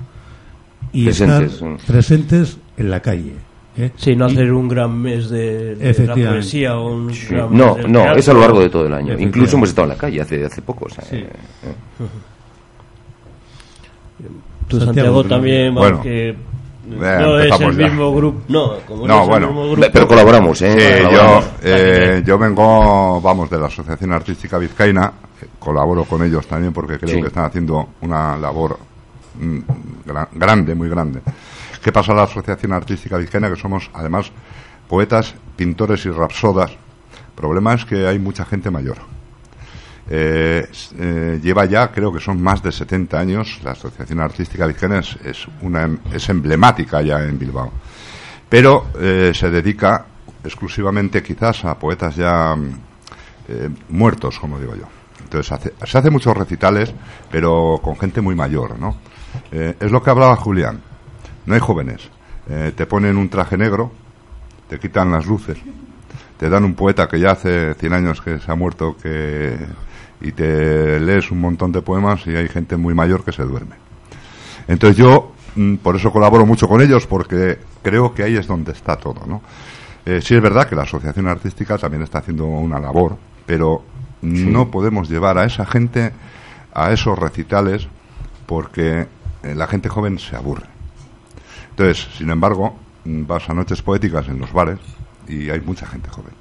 y 0.91 1.05
Presentes, 1.05 1.53
estar 1.53 1.77
presentes 1.87 2.57
en 2.77 2.89
la 2.89 3.01
calle. 3.01 3.33
¿Eh? 3.77 3.91
Sí, 3.95 4.15
no 4.15 4.27
Y- 4.29 4.33
hacer 4.33 4.51
un 4.53 4.67
gran 4.67 5.01
mes 5.01 5.29
de, 5.29 5.75
de 5.75 6.07
la 6.07 6.13
poesía 6.15 6.77
o 6.77 6.93
un 6.93 7.13
Sí. 7.13 7.27
gran 7.33 7.55
No, 7.55 7.75
no, 7.87 7.99
teatro. 8.01 8.19
es 8.19 8.29
a 8.29 8.33
lo 8.33 8.39
largo 8.41 8.59
de 8.59 8.69
todo 8.69 8.85
el 8.87 8.93
año. 8.93 9.17
Incluso 9.19 9.57
hemos 9.57 9.69
estado 9.69 9.85
en 9.85 9.89
la 9.89 9.97
calle 9.97 10.21
hace, 10.21 10.45
hace 10.45 10.61
poco. 10.61 10.85
o 10.85 10.89
sea, 10.89 11.03
Sí. 11.05 11.15
eh, 11.17 11.29
eh. 11.29 12.03
Tú, 14.67 14.79
Santiago, 14.79 14.85
Santiago, 14.85 15.23
también, 15.25 15.73
Bueno. 15.75 16.01
que 16.01 16.29
Eh, 16.29 16.35
no 16.85 17.39
es 17.39 17.61
el 17.61 17.73
mismo 17.77 18.13
grupo. 18.13 18.41
No, 18.49 18.73
como 18.87 19.07
No, 19.07 19.15
no, 19.17 19.21
es 19.23 19.27
bueno. 19.29 19.47
el 19.47 19.53
mismo 19.53 19.71
grupo. 19.71 19.87
Pero 19.93 20.07
colaboramos, 20.07 20.61
¿eh? 20.63 20.71
Sí, 20.77 21.01
yo, 21.01 21.07
Colaboramos. 21.09 21.45
eh, 21.63 22.23
yo 22.25 22.37
vengo, 22.37 23.21
vamos, 23.21 23.49
de 23.49 23.57
la 23.57 23.67
Asociación 23.67 24.11
Artística 24.11 24.57
Vizcaína, 24.57 25.11
eh, 25.41 25.45
colaboro 25.59 26.03
con 26.05 26.23
ellos 26.23 26.45
también 26.45 26.73
porque 26.73 26.97
creo 26.99 27.15
Sí. 27.15 27.21
que 27.21 27.27
están 27.27 27.45
haciendo 27.45 27.87
una 28.01 28.35
labor 28.37 28.77
mm, 29.39 29.57
gra- 30.07 30.27
grande, 30.33 30.75
muy 30.75 30.89
grande. 30.89 31.21
¿Qué 31.83 31.91
pasa 31.91 32.11
en 32.11 32.17
la 32.17 32.23
Asociación 32.23 32.73
Artística 32.73 33.17
Vizcaína? 33.17 33.49
Que 33.49 33.55
somos, 33.59 33.89
además, 33.93 34.31
poetas, 34.87 35.35
pintores 35.55 36.05
y 36.05 36.09
rapsodas. 36.09 36.71
El 36.71 37.33
problema 37.35 37.73
es 37.73 37.85
que 37.85 38.07
hay 38.07 38.19
mucha 38.19 38.45
gente 38.45 38.71
mayor. 38.71 38.97
Eh, 40.09 40.67
eh, 40.99 41.39
lleva 41.41 41.65
ya, 41.65 41.89
creo 41.91 42.11
que 42.11 42.19
son 42.19 42.41
más 42.41 42.61
de 42.61 42.71
70 42.71 43.17
años, 43.19 43.59
la 43.63 43.71
Asociación 43.71 44.19
Artística 44.19 44.67
Vizcaína 44.67 44.99
es, 44.99 45.15
es 45.23 45.47
una, 45.61 45.89
es 46.13 46.27
emblemática 46.29 47.01
ya 47.01 47.21
en 47.23 47.39
Bilbao 47.39 47.71
pero 48.49 48.87
eh, 48.99 49.31
se 49.33 49.49
dedica 49.49 50.05
exclusivamente 50.43 51.23
quizás 51.23 51.65
a 51.65 51.73
poetas 51.79 52.15
ya 52.15 52.55
muertos, 53.89 54.37
como 54.37 54.59
digo 54.59 54.75
yo. 54.75 54.83
Entonces 55.23 55.51
hace- 55.51 55.73
se 55.87 55.97
hace 55.97 56.11
muchos 56.11 56.37
recitales, 56.37 56.93
pero 57.31 57.79
con 57.81 57.97
gente 57.97 58.21
muy 58.21 58.35
mayor, 58.35 58.77
¿no? 58.77 58.97
Es 59.51 59.91
lo 59.91 60.03
que 60.03 60.09
hablaba 60.11 60.35
Julián. 60.35 60.79
No 61.45 61.53
hay 61.53 61.59
jóvenes. 61.59 62.09
Eh, 62.49 62.71
te 62.75 62.85
ponen 62.85 63.17
un 63.17 63.29
traje 63.29 63.57
negro, 63.57 63.91
te 64.69 64.79
quitan 64.79 65.11
las 65.11 65.25
luces, 65.25 65.57
te 66.37 66.49
dan 66.49 66.65
un 66.65 66.73
poeta 66.73 67.07
que 67.07 67.19
ya 67.19 67.31
hace 67.31 67.73
100 67.73 67.93
años 67.93 68.21
que 68.21 68.39
se 68.39 68.51
ha 68.51 68.55
muerto 68.55 68.97
que, 69.01 69.57
y 70.21 70.31
te 70.33 70.99
lees 70.99 71.31
un 71.31 71.39
montón 71.39 71.71
de 71.71 71.81
poemas 71.81 72.25
y 72.27 72.35
hay 72.35 72.47
gente 72.49 72.75
muy 72.75 72.93
mayor 72.93 73.23
que 73.23 73.31
se 73.31 73.43
duerme. 73.43 73.75
Entonces 74.67 74.97
yo 74.97 75.33
mm, 75.55 75.75
por 75.75 75.95
eso 75.95 76.11
colaboro 76.11 76.45
mucho 76.45 76.67
con 76.67 76.81
ellos 76.81 77.07
porque 77.07 77.59
creo 77.81 78.13
que 78.13 78.23
ahí 78.23 78.35
es 78.35 78.47
donde 78.47 78.71
está 78.71 78.97
todo, 78.97 79.25
¿no? 79.25 79.41
Eh, 80.05 80.19
sí 80.21 80.35
es 80.35 80.41
verdad 80.41 80.67
que 80.67 80.75
la 80.75 80.83
asociación 80.83 81.27
artística 81.27 81.77
también 81.77 82.03
está 82.03 82.19
haciendo 82.19 82.45
una 82.45 82.79
labor, 82.79 83.15
pero 83.45 83.83
no 84.21 84.71
podemos 84.71 85.09
llevar 85.09 85.37
a 85.37 85.45
esa 85.45 85.65
gente 85.65 86.11
a 86.73 86.91
esos 86.91 87.17
recitales 87.17 87.87
porque 88.45 89.07
eh, 89.43 89.55
la 89.55 89.67
gente 89.67 89.89
joven 89.89 90.19
se 90.19 90.35
aburre. 90.35 90.72
Entonces, 91.73 92.07
sin 92.15 92.29
embargo, 92.29 92.75
vas 93.03 93.49
a 93.49 93.53
noches 93.55 93.81
poéticas 93.81 94.27
en 94.27 94.39
los 94.39 94.53
bares 94.53 94.77
y 95.27 95.49
hay 95.49 95.59
mucha 95.59 95.87
gente 95.87 96.07
joven. 96.09 96.33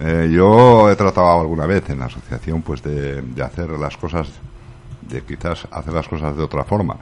Eh, 0.00 0.30
yo 0.32 0.90
he 0.90 0.96
tratado 0.96 1.40
alguna 1.40 1.66
vez 1.66 1.90
en 1.90 1.98
la 1.98 2.06
asociación 2.06 2.62
pues 2.62 2.82
de, 2.82 3.20
de 3.20 3.42
hacer 3.42 3.68
las 3.70 3.96
cosas, 3.98 4.28
de 5.02 5.22
quizás 5.22 5.68
hacer 5.70 5.92
las 5.92 6.08
cosas 6.08 6.34
de 6.34 6.42
otra 6.42 6.64
forma, 6.64 6.96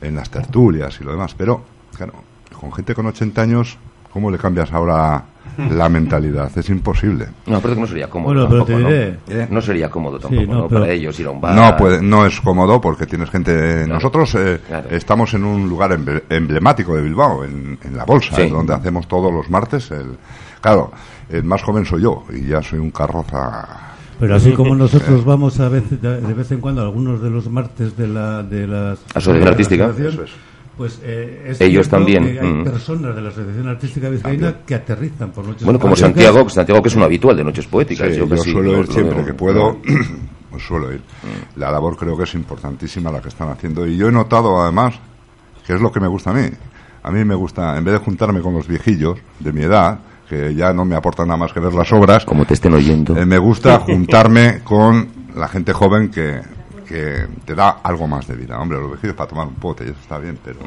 en 0.00 0.16
las 0.16 0.30
tertulias 0.30 1.00
y 1.00 1.04
lo 1.04 1.12
demás, 1.12 1.34
pero 1.34 1.62
claro, 1.96 2.12
con 2.60 2.72
gente 2.72 2.94
con 2.94 3.06
80 3.06 3.40
años, 3.40 3.78
¿cómo 4.12 4.30
le 4.30 4.38
cambias 4.38 4.72
ahora 4.72 5.24
la 5.70 5.88
mentalidad? 5.88 6.50
Es 6.56 6.68
imposible. 6.68 7.26
No, 7.46 7.60
pero 7.60 7.74
que 7.74 7.80
no 7.80 7.86
sería 7.86 8.08
cómodo. 8.08 8.34
Bueno, 8.34 8.48
pero 8.48 8.64
te 8.64 8.72
tampoco, 8.72 8.90
¿no? 8.90 8.96
¿Eh? 9.40 9.48
No 9.50 9.60
sería 9.60 9.88
cómodo 9.90 10.18
tampoco, 10.18 10.42
no, 10.46 10.54
¿no? 10.62 10.68
pero- 10.68 10.80
Para 10.82 10.92
ellos 10.92 11.18
ir 11.20 11.26
a 11.26 11.30
un 11.30 11.40
bar. 11.40 11.54
No, 11.54 11.76
puede, 11.76 12.02
no 12.02 12.26
es 12.26 12.40
cómodo 12.40 12.80
porque 12.80 13.06
tienes 13.06 13.30
gente. 13.30 13.86
Nosotros 13.86 14.34
eh, 14.34 14.60
claro. 14.66 14.88
estamos 14.90 15.32
en 15.34 15.44
un 15.44 15.68
lugar 15.68 15.90
emble- 15.92 16.22
emblemático 16.30 16.94
de 16.96 17.02
Bilbao, 17.02 17.44
en, 17.44 17.78
en 17.82 17.96
la 17.96 18.04
bolsa, 18.04 18.36
Sí. 18.36 18.48
donde 18.48 18.74
hacemos 18.74 19.06
todos 19.08 19.32
los 19.32 19.48
martes. 19.50 19.90
El, 19.90 20.16
claro, 20.60 20.90
el 21.28 21.44
más 21.44 21.62
joven 21.62 21.84
soy 21.84 22.02
yo 22.02 22.24
y 22.32 22.46
ya 22.46 22.62
soy 22.62 22.78
un 22.78 22.90
carroza. 22.90 23.66
Pero 24.18 24.34
así 24.34 24.52
como 24.52 24.74
nosotros 24.76 25.24
vamos 25.24 25.60
a 25.60 25.68
veces, 25.68 26.00
de 26.00 26.20
vez 26.34 26.50
en 26.50 26.60
cuando 26.60 26.80
a 26.82 26.84
algunos 26.84 27.20
de 27.22 27.30
los 27.30 27.48
martes 27.50 27.96
de 27.96 28.08
la 28.08 28.42
de 28.42 28.66
las 28.66 28.98
Asociación 29.14 29.38
de 29.40 29.44
la 29.44 29.50
Artística. 29.50 29.90
Eso 29.98 30.22
es. 30.24 30.30
Pues 30.76 31.00
eh, 31.02 31.46
es 31.48 31.60
Ellos 31.60 31.88
también, 31.88 32.24
que 32.24 32.40
hay 32.40 32.52
mm. 32.52 32.64
personas 32.64 33.14
de 33.16 33.22
la 33.22 33.28
Asociación 33.30 33.68
Artística 33.68 34.08
Vizcaína 34.10 34.54
que 34.66 34.74
aterrizan 34.74 35.30
por 35.30 35.46
noches 35.46 35.64
Bueno, 35.64 35.78
como 35.80 35.94
poéticas. 35.94 36.24
Santiago, 36.24 36.48
Santiago 36.50 36.82
que 36.82 36.88
es 36.88 36.96
un 36.96 37.02
habitual 37.02 37.36
de 37.36 37.44
Noches 37.44 37.66
Poéticas. 37.66 38.12
Sí, 38.12 38.18
yo 38.18 38.26
yo 38.26 38.36
suelo 38.36 38.72
lo- 38.72 38.80
ir 38.80 38.86
siempre 38.88 39.24
que 39.24 39.32
puedo. 39.34 39.78
pues 40.50 40.62
suelo 40.62 40.92
ir. 40.92 41.00
La 41.56 41.70
labor 41.70 41.96
creo 41.96 42.16
que 42.16 42.24
es 42.24 42.34
importantísima 42.34 43.10
la 43.10 43.20
que 43.20 43.28
están 43.28 43.48
haciendo. 43.48 43.86
Y 43.86 43.96
yo 43.96 44.08
he 44.08 44.12
notado 44.12 44.60
además, 44.62 44.94
que 45.66 45.74
es 45.74 45.80
lo 45.80 45.90
que 45.90 46.00
me 46.00 46.08
gusta 46.08 46.30
a 46.30 46.34
mí. 46.34 46.48
A 47.02 47.10
mí 47.10 47.24
me 47.24 47.34
gusta, 47.34 47.76
en 47.78 47.84
vez 47.84 47.94
de 47.94 47.98
juntarme 48.00 48.40
con 48.40 48.52
los 48.52 48.66
viejillos 48.68 49.18
de 49.40 49.52
mi 49.52 49.62
edad, 49.62 49.98
que 50.28 50.54
ya 50.54 50.72
no 50.72 50.84
me 50.84 50.96
aportan 50.96 51.28
nada 51.28 51.38
más 51.38 51.52
que 51.52 51.60
ver 51.60 51.72
las 51.72 51.92
obras, 51.92 52.24
Como 52.24 52.44
te 52.44 52.54
estén 52.54 52.74
oyendo. 52.74 53.16
eh, 53.16 53.24
me 53.24 53.38
gusta 53.38 53.78
juntarme 53.86 54.60
con 54.64 55.08
la 55.36 55.46
gente 55.48 55.72
joven 55.72 56.10
que, 56.10 56.40
que 56.86 57.28
te 57.44 57.54
da 57.54 57.80
algo 57.82 58.06
más 58.06 58.26
de 58.26 58.36
vida. 58.36 58.58
Hombre, 58.58 58.78
los 58.78 58.92
viejillos 58.92 59.16
para 59.16 59.28
tomar 59.28 59.46
un 59.48 59.54
pote, 59.54 59.84
y 59.84 59.88
eso 59.88 60.00
está 60.00 60.18
bien, 60.18 60.38
pero... 60.42 60.60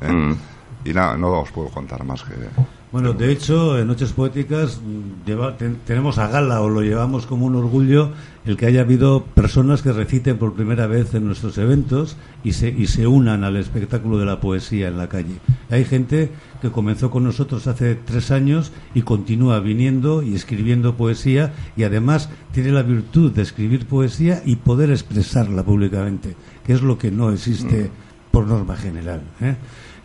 ¿eh? 0.00 0.12
Mm. 0.12 0.36
Y 0.84 0.92
nada, 0.92 1.16
no 1.16 1.40
os 1.40 1.50
puedo 1.50 1.68
contar 1.70 2.04
más 2.04 2.22
que... 2.22 2.34
Bueno, 2.94 3.12
de 3.12 3.32
hecho, 3.32 3.76
en 3.76 3.88
Noches 3.88 4.12
Poéticas 4.12 4.80
mm, 4.80 5.26
lleva- 5.26 5.56
ten- 5.56 5.78
tenemos 5.84 6.18
a 6.18 6.28
gala 6.28 6.60
o 6.60 6.68
lo 6.68 6.80
llevamos 6.80 7.26
como 7.26 7.44
un 7.44 7.56
orgullo 7.56 8.12
el 8.44 8.56
que 8.56 8.66
haya 8.66 8.82
habido 8.82 9.24
personas 9.24 9.82
que 9.82 9.90
reciten 9.92 10.38
por 10.38 10.52
primera 10.54 10.86
vez 10.86 11.12
en 11.12 11.26
nuestros 11.26 11.58
eventos 11.58 12.16
y 12.44 12.52
se, 12.52 12.68
y 12.68 12.86
se 12.86 13.08
unan 13.08 13.42
al 13.42 13.56
espectáculo 13.56 14.16
de 14.18 14.26
la 14.26 14.38
poesía 14.40 14.86
en 14.86 14.96
la 14.96 15.08
calle. 15.08 15.40
Hay 15.70 15.84
gente 15.84 16.30
que 16.62 16.70
comenzó 16.70 17.10
con 17.10 17.24
nosotros 17.24 17.66
hace 17.66 17.96
tres 17.96 18.30
años 18.30 18.70
y 18.94 19.02
continúa 19.02 19.58
viniendo 19.58 20.22
y 20.22 20.36
escribiendo 20.36 20.94
poesía 20.96 21.52
y 21.76 21.82
además 21.82 22.30
tiene 22.52 22.70
la 22.70 22.82
virtud 22.84 23.32
de 23.32 23.42
escribir 23.42 23.86
poesía 23.86 24.40
y 24.46 24.54
poder 24.54 24.92
expresarla 24.92 25.64
públicamente, 25.64 26.36
que 26.64 26.74
es 26.74 26.80
lo 26.82 26.96
que 26.96 27.10
no 27.10 27.32
existe 27.32 27.90
por 28.30 28.46
norma 28.46 28.76
general. 28.76 29.22
¿eh? 29.40 29.56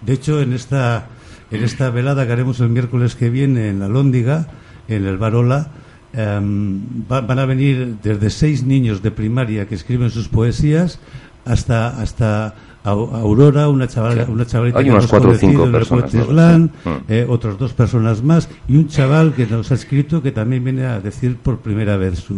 De 0.01 0.13
hecho, 0.13 0.41
en 0.41 0.53
esta 0.53 1.07
en 1.51 1.63
esta 1.63 1.89
velada 1.89 2.25
que 2.25 2.31
haremos 2.33 2.59
el 2.59 2.69
miércoles 2.69 3.15
que 3.15 3.29
viene 3.29 3.69
en 3.69 3.79
la 3.79 3.87
Lóndiga, 3.87 4.47
en 4.87 5.05
el 5.05 5.17
Barola, 5.17 5.67
em, 6.13 6.79
va- 7.11 7.21
van 7.21 7.39
a 7.39 7.45
venir 7.45 7.97
desde 8.03 8.29
seis 8.29 8.63
niños 8.63 9.01
de 9.01 9.11
primaria 9.11 9.67
que 9.67 9.75
escriben 9.75 10.09
sus 10.09 10.27
poesías 10.27 10.99
hasta 11.45 11.99
hasta 12.01 12.55
Au- 12.83 13.13
Aurora, 13.13 13.67
una 13.67 13.87
una 14.29 14.45
chavalita 14.45 14.79
Hay 14.79 14.85
que 14.85 14.89
hemos 14.91 15.07
cuatro 15.07 15.31
o 15.31 15.35
cinco 15.35 15.63
conocido 15.63 15.63
en 15.63 15.69
el 15.69 15.71
personas, 15.79 16.03
¿no? 16.03 16.67
Sí. 16.83 16.89
Mm. 16.89 17.11
eh, 17.11 17.25
otros 17.27 17.59
dos 17.59 17.73
personas 17.73 18.23
más 18.23 18.47
y 18.69 18.77
un 18.77 18.87
chaval 18.87 19.33
que 19.33 19.45
nos 19.45 19.69
ha 19.71 19.75
escrito 19.75 20.21
que 20.23 20.31
también 20.31 20.63
viene 20.63 20.85
a 20.85 20.99
decir 21.01 21.35
por 21.37 21.59
primera 21.59 21.97
vez 21.97 22.19
sus 22.19 22.37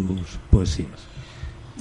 poesías. 0.50 0.90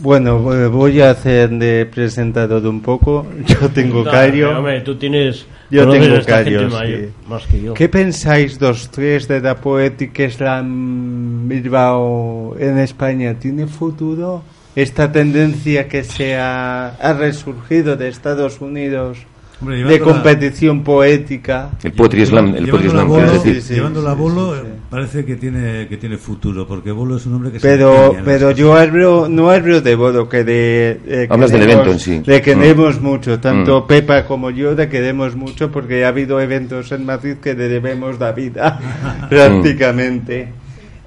Bueno, 0.02 0.52
eh, 0.54 0.66
voy 0.68 1.00
a 1.00 1.10
hacer 1.10 1.50
de 1.50 1.86
presentador 1.86 2.66
un 2.66 2.80
poco. 2.80 3.26
Yo 3.46 3.68
tengo 3.68 4.02
No, 4.04 4.10
cario. 4.10 4.56
hombre, 4.58 4.80
tú 4.80 4.94
tienes. 4.96 5.46
Yo 5.70 5.88
tengo 5.88 6.16
mayor, 6.28 6.70
sí. 6.72 7.08
Más 7.28 7.46
que 7.46 7.62
yo. 7.62 7.74
¿Qué 7.74 7.88
pensáis 7.88 8.60
los 8.60 8.90
tres 8.90 9.28
de 9.28 9.40
la 9.40 9.54
poética 9.54 10.28
slam 10.28 11.48
Bilbao 11.48 12.56
en 12.58 12.78
España? 12.78 13.34
¿Tiene 13.38 13.66
futuro? 13.68 14.42
Esta 14.74 15.12
tendencia 15.12 15.86
que 15.86 16.02
se 16.02 16.36
ha, 16.36 16.88
ha 16.88 17.12
resurgido 17.12 17.96
de 17.96 18.08
Estados 18.08 18.60
Unidos 18.60 19.18
Hombre, 19.60 19.76
de 19.76 19.82
llevando 19.84 20.06
la- 20.06 20.12
competición 20.12 20.82
poética. 20.82 21.70
El 21.84 21.92
Poetry 21.92 22.26
Slam, 22.26 22.54
el 22.56 22.68
Poetry 22.68 22.90
Slam, 22.90 23.06
Bolo, 23.08 23.20
quiero 23.26 23.32
decir. 23.42 23.62
sí, 23.62 23.74
llevándolo 23.74 24.08
a 24.08 24.14
sí, 24.14 24.20
Bolo, 24.20 24.54
sí, 24.54 24.60
sí. 24.64 24.79
Parece 24.90 25.24
que 25.24 25.36
tiene 25.36 25.86
que 25.88 25.96
tiene 25.96 26.16
futuro, 26.18 26.66
porque 26.66 26.90
Bolo 26.90 27.16
es 27.16 27.24
un 27.26 27.34
hombre 27.34 27.52
que 27.52 27.60
se 27.60 27.68
Pero, 27.68 28.16
en 28.18 28.24
pero 28.24 28.50
yo 28.50 28.74
hablo, 28.74 29.28
no 29.28 29.48
hablo 29.50 29.80
de 29.80 29.94
Bodo, 29.94 30.28
que 30.28 30.42
de... 30.44 31.00
eh, 31.06 31.26
Hablas 31.30 31.52
del 31.52 31.60
queremos- 31.60 31.86
evento 31.86 31.92
en 31.92 31.98
sí. 32.00 32.22
Le 32.26 32.42
queremos 32.42 33.00
Mm. 33.00 33.04
mucho, 33.04 33.38
tanto 33.40 33.82
Mm. 33.82 33.86
Pepa 33.86 34.24
como 34.26 34.50
yo 34.50 34.74
le 34.74 34.88
queremos 34.88 35.36
mucho 35.36 35.70
porque 35.70 36.04
ha 36.04 36.08
habido 36.08 36.40
eventos 36.40 36.90
en 36.92 37.06
Madrid 37.06 37.36
que 37.42 37.54
le 37.54 37.68
debemos 37.68 38.18
la 38.18 38.32
vida, 38.32 38.78
prácticamente. 39.30 40.48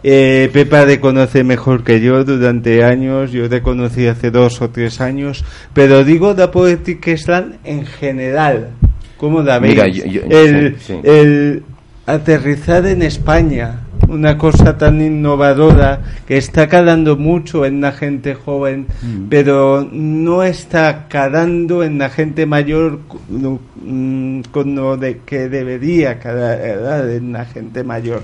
Eh, 0.06 0.50
Pepa 0.52 0.86
le 0.86 1.00
conoce 1.00 1.44
mejor 1.46 1.84
que 1.84 2.02
yo 2.02 2.24
durante 2.26 2.84
años, 2.84 3.32
yo 3.32 3.48
le 3.48 3.62
conocí 3.62 4.06
hace 4.08 4.32
dos 4.32 4.62
o 4.62 4.70
tres 4.70 5.00
años, 5.00 5.46
pero 5.74 6.04
digo 6.04 6.34
la 6.38 6.52
Poetic 6.52 7.16
Slam 7.18 7.54
en 7.64 7.86
general, 7.86 8.70
¿cómo 9.18 9.42
la 9.42 9.60
veis? 9.60 9.76
Mira, 9.76 9.88
yo- 9.88 10.06
yo- 10.06 10.22
el, 10.30 10.76
sí, 10.78 10.84
sí. 10.88 11.00
el 11.04 11.64
aterrizar 12.06 12.86
en 12.86 13.02
España, 13.02 13.80
una 14.10 14.38
cosa 14.38 14.78
tan 14.78 15.02
innovadora 15.02 16.02
que 16.28 16.38
está 16.38 16.68
calando 16.68 17.16
mucho 17.16 17.66
en 17.66 17.80
la 17.82 17.92
gente 17.94 18.36
joven, 18.36 18.88
Mm. 19.02 19.28
pero 19.30 19.88
no 19.90 20.44
está 20.44 21.08
calando 21.08 21.84
en 21.84 21.98
la 21.98 22.10
gente 22.10 22.46
mayor 22.46 23.00
mm, 23.30 24.42
con 24.52 24.76
lo 24.76 24.98
de 24.98 25.20
que 25.26 25.48
debería 25.50 26.20
calar 26.20 27.10
en 27.10 27.32
la 27.32 27.46
gente 27.46 27.84
mayor. 27.84 28.22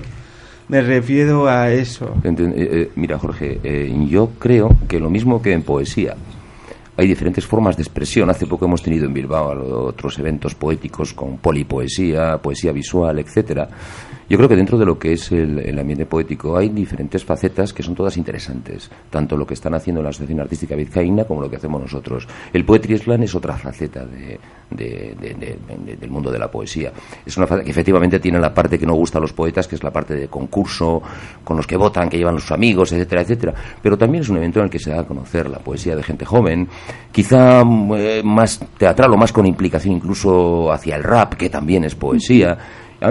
Me 0.68 0.82
refiero 0.82 1.48
a 1.48 1.70
eso. 1.72 2.14
Enten- 2.22 2.52
eh, 2.54 2.68
eh, 2.70 2.90
mira, 2.94 3.18
Jorge, 3.18 3.58
eh, 3.64 3.92
yo 4.08 4.30
creo 4.38 4.76
que 4.86 5.00
lo 5.00 5.10
mismo 5.10 5.42
que 5.42 5.52
en 5.52 5.62
poesía. 5.62 6.14
Hay 6.96 7.06
diferentes 7.06 7.46
formas 7.46 7.76
de 7.76 7.82
expresión. 7.82 8.30
Hace 8.30 8.46
poco 8.46 8.66
hemos 8.66 8.82
tenido 8.82 9.06
en 9.06 9.14
Bilbao 9.14 9.86
otros 9.86 10.18
eventos 10.18 10.54
poéticos 10.54 11.14
con 11.14 11.38
polipoesía, 11.38 12.38
poesía 12.38 12.72
visual, 12.72 13.18
etcétera. 13.18 13.68
Yo 14.30 14.36
creo 14.36 14.48
que 14.48 14.54
dentro 14.54 14.78
de 14.78 14.86
lo 14.86 14.96
que 14.96 15.14
es 15.14 15.32
el, 15.32 15.76
ambiente 15.76 16.06
poético 16.06 16.56
hay 16.56 16.68
diferentes 16.68 17.24
facetas 17.24 17.72
que 17.72 17.82
son 17.82 17.96
todas 17.96 18.16
interesantes, 18.16 18.88
tanto 19.10 19.36
lo 19.36 19.44
que 19.44 19.54
están 19.54 19.74
haciendo 19.74 20.00
la 20.04 20.10
Asociación 20.10 20.38
Artística 20.38 20.76
Vizcaína 20.76 21.24
como 21.24 21.42
lo 21.42 21.50
que 21.50 21.56
hacemos 21.56 21.80
nosotros. 21.82 22.28
El 22.52 22.64
Poetry 22.64 22.96
Slam 22.96 23.24
es 23.24 23.34
otra 23.34 23.56
faceta 23.56 24.06
de- 24.06 24.38
de- 24.70 25.16
de- 25.20 25.34
de- 25.34 25.58
de- 25.84 25.96
del 25.96 26.10
mundo 26.10 26.30
de 26.30 26.38
la 26.38 26.48
poesía. 26.48 26.92
Es 27.26 27.36
una 27.38 27.48
faceta 27.48 27.64
que 27.64 27.72
efectivamente 27.72 28.20
tiene 28.20 28.38
la 28.38 28.54
parte 28.54 28.78
que 28.78 28.86
no 28.86 28.94
gusta 28.94 29.18
a 29.18 29.20
los 29.20 29.32
poetas, 29.32 29.66
que 29.66 29.74
es 29.74 29.82
la 29.82 29.90
parte 29.90 30.14
de 30.14 30.28
concurso, 30.28 31.02
con 31.42 31.56
los 31.56 31.66
que 31.66 31.76
votan, 31.76 32.08
que 32.08 32.16
llevan 32.16 32.38
sus 32.38 32.52
amigos, 32.52 32.92
etcétera, 32.92 33.22
etcétera. 33.22 33.54
Pero 33.82 33.98
también 33.98 34.22
es 34.22 34.28
un 34.28 34.36
evento 34.36 34.60
en 34.60 34.66
el 34.66 34.70
que 34.70 34.78
se 34.78 34.90
da 34.92 35.00
a 35.00 35.06
conocer 35.08 35.50
la 35.50 35.58
poesía 35.58 35.96
de 35.96 36.04
gente 36.04 36.24
joven, 36.24 36.68
quizá 37.10 37.62
eh, 37.96 38.22
más 38.24 38.60
teatral 38.78 39.12
o 39.12 39.16
más 39.16 39.32
con 39.32 39.44
implicación 39.44 39.96
incluso 39.96 40.70
hacia 40.70 40.94
el 40.94 41.02
rap, 41.02 41.34
que 41.34 41.50
también 41.50 41.82
es 41.82 41.96
poesía. 41.96 42.56
A, 43.00 43.08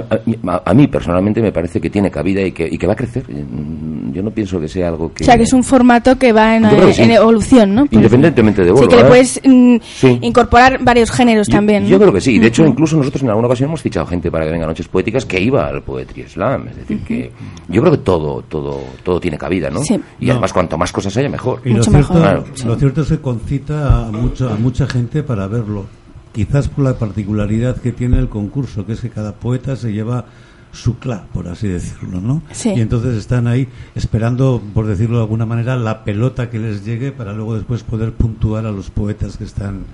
a- 0.51 0.61
a 0.65 0.73
mí 0.73 0.87
personalmente 0.87 1.41
me 1.41 1.51
parece 1.51 1.81
que 1.81 1.89
tiene 1.89 2.11
cabida 2.11 2.41
y 2.41 2.51
que, 2.51 2.67
y 2.69 2.77
que 2.77 2.85
va 2.87 2.93
a 2.93 2.95
crecer. 2.95 3.23
Mm, 3.27 4.11
Yo 4.13 4.21
no 4.23 4.31
pienso 4.31 4.59
que 4.59 4.67
sea 4.67 4.89
algo 4.89 5.11
que... 5.13 5.23
O 5.23 5.25
sea, 5.25 5.35
que 5.37 5.43
es 5.43 5.53
un 5.53 5.63
formato 5.63 6.17
que 6.17 6.31
va 6.31 6.55
en, 6.57 6.93
sí. 6.93 7.01
en 7.03 7.11
evolución, 7.11 7.73
¿no? 7.75 7.87
Independientemente 7.91 8.61
de 8.63 8.67
Sí, 8.69 8.73
Bolo, 8.73 8.87
que 8.87 8.95
le 8.95 9.01
¿eh? 9.01 9.05
puedes 9.05 9.41
mm, 9.43 9.75
Sí. 9.81 10.19
incorporar 10.21 10.83
varios 10.83 11.11
géneros 11.11 11.47
Yo- 11.47 11.53
también. 11.53 11.85
Yo, 11.87 11.97
¿no? 11.97 12.01
creo 12.01 12.13
que 12.13 12.21
sí. 12.21 12.37
De 12.39 12.47
hecho, 12.47 12.65
incluso 12.65 12.97
nosotros 12.97 13.23
en 13.23 13.29
alguna 13.29 13.47
ocasión 13.47 13.69
hemos 13.69 13.81
fichado 13.81 14.05
gente 14.05 14.29
para 14.31 14.45
que 14.45 14.51
venga 14.51 14.65
a 14.65 14.67
Noches 14.67 14.87
Poéticas 14.87 15.25
que 15.25 15.39
iba 15.39 15.67
al 15.67 15.81
Poetry 15.81 16.23
Slam. 16.27 16.67
Es 16.69 16.75
decir, 16.77 16.99
que 17.03 17.31
yo 17.67 17.81
creo 17.81 17.91
que 17.93 17.99
todo, 17.99 18.43
todo, 18.47 18.79
todo 19.03 19.19
tiene 19.19 19.37
cabida, 19.37 19.69
¿no? 19.69 19.79
Sí. 19.83 19.99
Y 20.19 20.25
No. 20.27 20.33
además, 20.33 20.53
cuanto 20.53 20.77
más 20.77 20.91
cosas 20.91 21.15
haya, 21.17 21.29
mejor. 21.29 21.61
Y 21.65 21.69
lo 21.69 21.77
Mucho 21.77 21.91
cierto, 21.91 22.13
mejor. 22.13 22.21
Claro. 22.21 22.43
lo 22.65 22.75
cierto 22.75 23.01
es 23.01 23.07
que 23.09 23.19
concita 23.19 24.07
a, 24.07 24.11
mucho, 24.11 24.49
a 24.49 24.55
mucha 24.55 24.85
gente 24.87 25.23
para 25.23 25.47
verlo. 25.47 25.85
Quizás 26.31 26.67
por 26.69 26.83
la 26.85 26.97
particularidad 26.97 27.77
que 27.77 27.91
tiene 27.91 28.19
el 28.19 28.29
concurso, 28.29 28.85
que 28.85 28.93
es 28.93 29.01
que 29.01 29.09
cada 29.09 29.33
poeta 29.33 29.75
se 29.75 29.91
lleva 29.91 30.25
su 30.71 30.99
cla, 30.99 31.25
por 31.33 31.47
así 31.47 31.67
decirlo, 31.67 32.21
¿no? 32.21 32.43
Sí. 32.51 32.69
Y 32.75 32.81
entonces 32.81 33.15
están 33.15 33.47
ahí 33.47 33.67
esperando, 33.95 34.61
por 34.73 34.85
decirlo 34.85 35.17
de 35.17 35.23
alguna 35.23 35.45
manera, 35.45 35.75
la 35.75 36.03
pelota 36.03 36.49
que 36.49 36.59
les 36.59 36.85
llegue 36.85 37.11
para 37.11 37.33
luego 37.33 37.55
después 37.55 37.83
poder 37.83 38.13
puntuar 38.13 38.65
a 38.65 38.71
los 38.71 38.91
poetas 38.91 39.37
que 39.37 39.45
están 39.45 39.85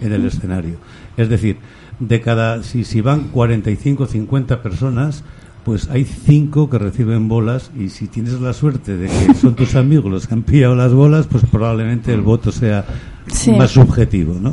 en 0.00 0.12
el 0.12 0.24
escenario. 0.26 0.78
Es 1.16 1.28
decir, 1.28 1.58
de 2.00 2.20
cada, 2.20 2.62
si, 2.62 2.84
si 2.84 3.00
van 3.00 3.28
45 3.28 4.06
50 4.06 4.62
personas, 4.62 5.22
pues 5.64 5.88
hay 5.88 6.04
cinco 6.04 6.68
que 6.68 6.78
reciben 6.78 7.28
bolas 7.28 7.70
y 7.78 7.88
si 7.88 8.06
tienes 8.06 8.40
la 8.40 8.52
suerte 8.52 8.96
de 8.96 9.08
que 9.08 9.34
son 9.34 9.54
tus 9.54 9.74
amigos 9.76 10.10
los 10.10 10.26
que 10.26 10.34
han 10.34 10.42
pillado 10.42 10.74
las 10.74 10.92
bolas, 10.92 11.26
pues 11.26 11.44
probablemente 11.50 12.12
el 12.12 12.20
voto 12.20 12.52
sea 12.52 12.84
Sí. 13.26 13.52
más 13.52 13.70
subjetivo, 13.70 14.34
¿no? 14.40 14.52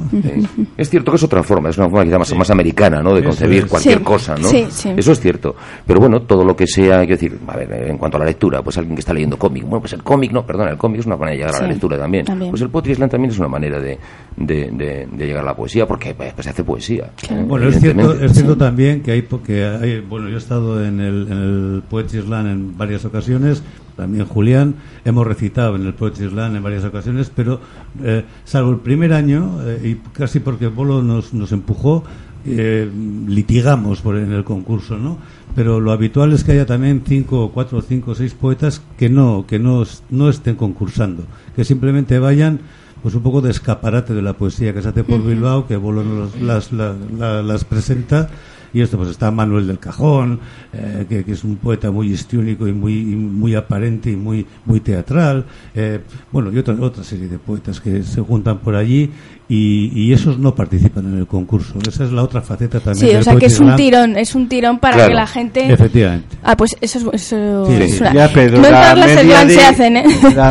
Es 0.78 0.90
cierto 0.90 1.12
que 1.12 1.18
es 1.18 1.24
otra 1.24 1.44
forma, 1.44 1.70
es 1.70 1.78
una 1.78 1.90
forma 1.90 2.06
quizá 2.06 2.18
más, 2.20 2.36
más 2.36 2.50
americana, 2.52 3.02
¿no? 3.04 3.14
De 3.14 3.24
concebir 3.24 3.64
es. 3.64 3.70
cualquier 3.70 3.98
Sí, 3.98 4.04
cosa, 4.04 4.36
¿no? 4.38 4.48
sí, 4.48 4.66
sí. 4.70 4.90
Eso 4.96 5.12
es 5.12 5.20
cierto. 5.20 5.56
Pero 5.86 6.00
bueno, 6.00 6.22
todo 6.22 6.46
lo 6.46 6.56
que 6.56 6.66
sea, 6.68 7.00
quiero 7.00 7.14
decir, 7.16 7.38
a 7.48 7.58
ver, 7.58 7.72
en 7.90 7.98
cuanto 7.98 8.18
a 8.18 8.22
la 8.22 8.26
lectura, 8.28 8.62
pues 8.64 8.78
alguien 8.78 8.96
que 8.96 9.02
está 9.02 9.14
leyendo 9.14 9.38
cómic, 9.38 9.64
bueno, 9.64 9.82
pues 9.82 9.94
el 9.94 10.04
cómic, 10.04 10.32
no, 10.32 10.46
perdona, 10.46 10.72
el 10.72 10.78
cómic 10.78 11.02
es 11.02 11.06
una 11.06 11.18
manera 11.18 11.32
de 11.32 11.38
llegar 11.40 11.56
a 11.56 11.62
la 11.64 11.68
lectura 11.74 11.98
también. 11.98 12.26
también. 12.26 12.52
Pues 12.52 12.62
el 12.62 12.70
poetry 12.70 12.96
slam 12.96 13.10
también 13.10 13.32
es 13.32 13.40
una 13.40 13.48
manera 13.50 13.80
de, 13.80 13.98
de, 14.38 14.72
de- 14.72 15.08
de 15.12 15.26
llegar 15.28 15.44
a 15.44 15.48
la 15.48 15.56
poesía, 15.56 15.86
porque 15.86 16.14
pues, 16.16 16.34
se 16.40 16.50
hace 16.50 16.64
poesía. 16.64 17.10
Claro. 17.28 17.42
eh, 17.42 17.46
Bueno, 17.46 17.68
es 17.68 17.80
cierto, 17.80 18.14
es 18.22 18.32
cierto 18.34 18.58
también 18.58 19.02
que 19.02 19.12
hay, 19.12 19.22
porque 19.22 19.66
hay, 19.66 20.00
bueno, 20.00 20.30
yo 20.30 20.36
he 20.36 20.40
estado 20.40 20.84
en 20.84 21.00
el, 21.02 21.28
en 21.30 21.38
el 21.38 21.84
Poetry 21.90 22.22
Slam 22.22 22.48
en 22.48 22.78
varias 22.78 23.04
ocasiones, 23.06 23.64
también 24.02 24.26
Julián, 24.26 24.74
hemos 25.06 25.28
recitado 25.28 25.76
en 25.76 25.86
el 25.86 25.94
Poetry 25.94 26.28
Slam 26.30 26.56
en 26.56 26.64
varias 26.64 26.84
ocasiones, 26.84 27.32
pero 27.36 27.60
eh, 28.04 28.24
salvo 28.46 28.72
el 28.72 28.78
primer 28.80 29.14
año, 29.14 29.60
eh, 29.64 29.80
y 29.84 29.96
casi 30.18 30.40
porque 30.40 30.66
Bolo 30.68 31.04
nos, 31.04 31.34
nos 31.36 31.52
empujó, 31.52 32.04
eh, 32.44 32.90
litigamos 33.28 34.02
por 34.02 34.18
en 34.18 34.32
el 34.32 34.44
concurso, 34.44 34.98
¿no? 34.98 35.20
Pero 35.56 35.80
lo 35.80 35.92
habitual 35.92 36.34
es 36.34 36.44
que 36.44 36.54
haya 36.54 36.66
también 36.66 37.04
cinco, 37.06 37.52
cuatro, 37.54 37.82
cinco, 37.82 38.16
seis 38.16 38.34
poetas 38.34 38.82
que 38.98 39.08
no, 39.10 39.46
que 39.46 39.60
no, 39.60 39.84
no 40.10 40.30
estén 40.30 40.56
concursando, 40.56 41.26
que 41.56 41.64
simplemente 41.64 42.18
vayan 42.18 42.60
pues 43.04 43.14
un 43.16 43.22
poco 43.22 43.42
de 43.42 43.52
escaparate 43.52 44.14
de 44.16 44.22
la 44.24 44.34
poesía 44.34 44.74
que 44.74 44.82
se 44.82 44.90
hace 44.90 45.04
por 45.04 45.24
Bilbao, 45.24 45.68
que 45.68 45.76
Bolo 45.78 46.04
nos 46.04 46.40
las, 46.42 46.72
la- 46.72 46.96
la- 47.18 47.42
las 47.44 47.66
presenta. 47.66 48.30
Y 48.74 48.82
esto, 48.82 48.98
pues 48.98 49.10
está 49.10 49.32
Manuel 49.32 49.68
del 49.68 49.80
Cajón, 49.80 50.40
eh, 50.74 51.06
que, 51.10 51.24
que 51.26 51.34
es 51.34 51.44
un 51.44 51.58
poeta 51.58 51.92
muy 51.92 52.12
histriónico 52.12 52.68
y 52.68 52.72
muy, 52.74 52.94
y 53.00 53.16
muy 53.16 53.54
aparente 53.56 54.10
y 54.12 54.16
muy, 54.16 54.46
muy 54.66 54.80
teatral. 54.80 55.46
eh, 55.76 56.00
bueno, 56.32 56.52
y 56.52 56.58
otra, 56.58 56.76
otra 56.80 57.04
serie 57.04 57.28
de 57.28 57.38
poetas 57.38 57.82
que 57.82 58.04
se 58.04 58.22
juntan 58.22 58.60
por 58.60 58.76
allí 58.76 59.10
y, 59.50 59.92
y 59.94 60.14
esos 60.14 60.40
no 60.40 60.56
participan 60.56 61.06
en 61.12 61.18
el 61.20 61.28
concurso. 61.28 61.74
Esa 61.86 62.06
es 62.06 62.12
la 62.14 62.24
otra 62.24 62.42
faceta 62.42 62.80
también. 62.80 62.96
Sí, 63.06 63.08
del 63.08 63.18
o 63.20 63.24
sea 63.24 63.36
que 63.36 63.48
es 63.48 63.60
un 63.60 63.76
tirón, 63.76 64.16
es 64.16 64.34
un 64.36 64.48
tirón 64.48 64.80
para 64.80 64.96
Claro. 64.96 65.10
que 65.10 65.16
la 65.16 65.28
gente... 65.28 65.74
Efectivamente. 65.74 66.38
Ah, 66.42 66.56
pues 66.56 66.78
eso 66.80 67.12
es, 67.12 67.24
eso 67.34 67.66
Sí, 67.68 67.74
es 67.74 67.92
sí. 67.96 67.98
una- 68.02 68.14
Ya, 68.14 68.32
pero 68.34 68.52
no 68.60 68.66
en 68.68 68.74
todas 68.74 68.98
las 68.98 69.48
de- 69.48 69.54
se 69.54 69.62
hacen, 69.66 69.98
¿eh? 69.98 70.04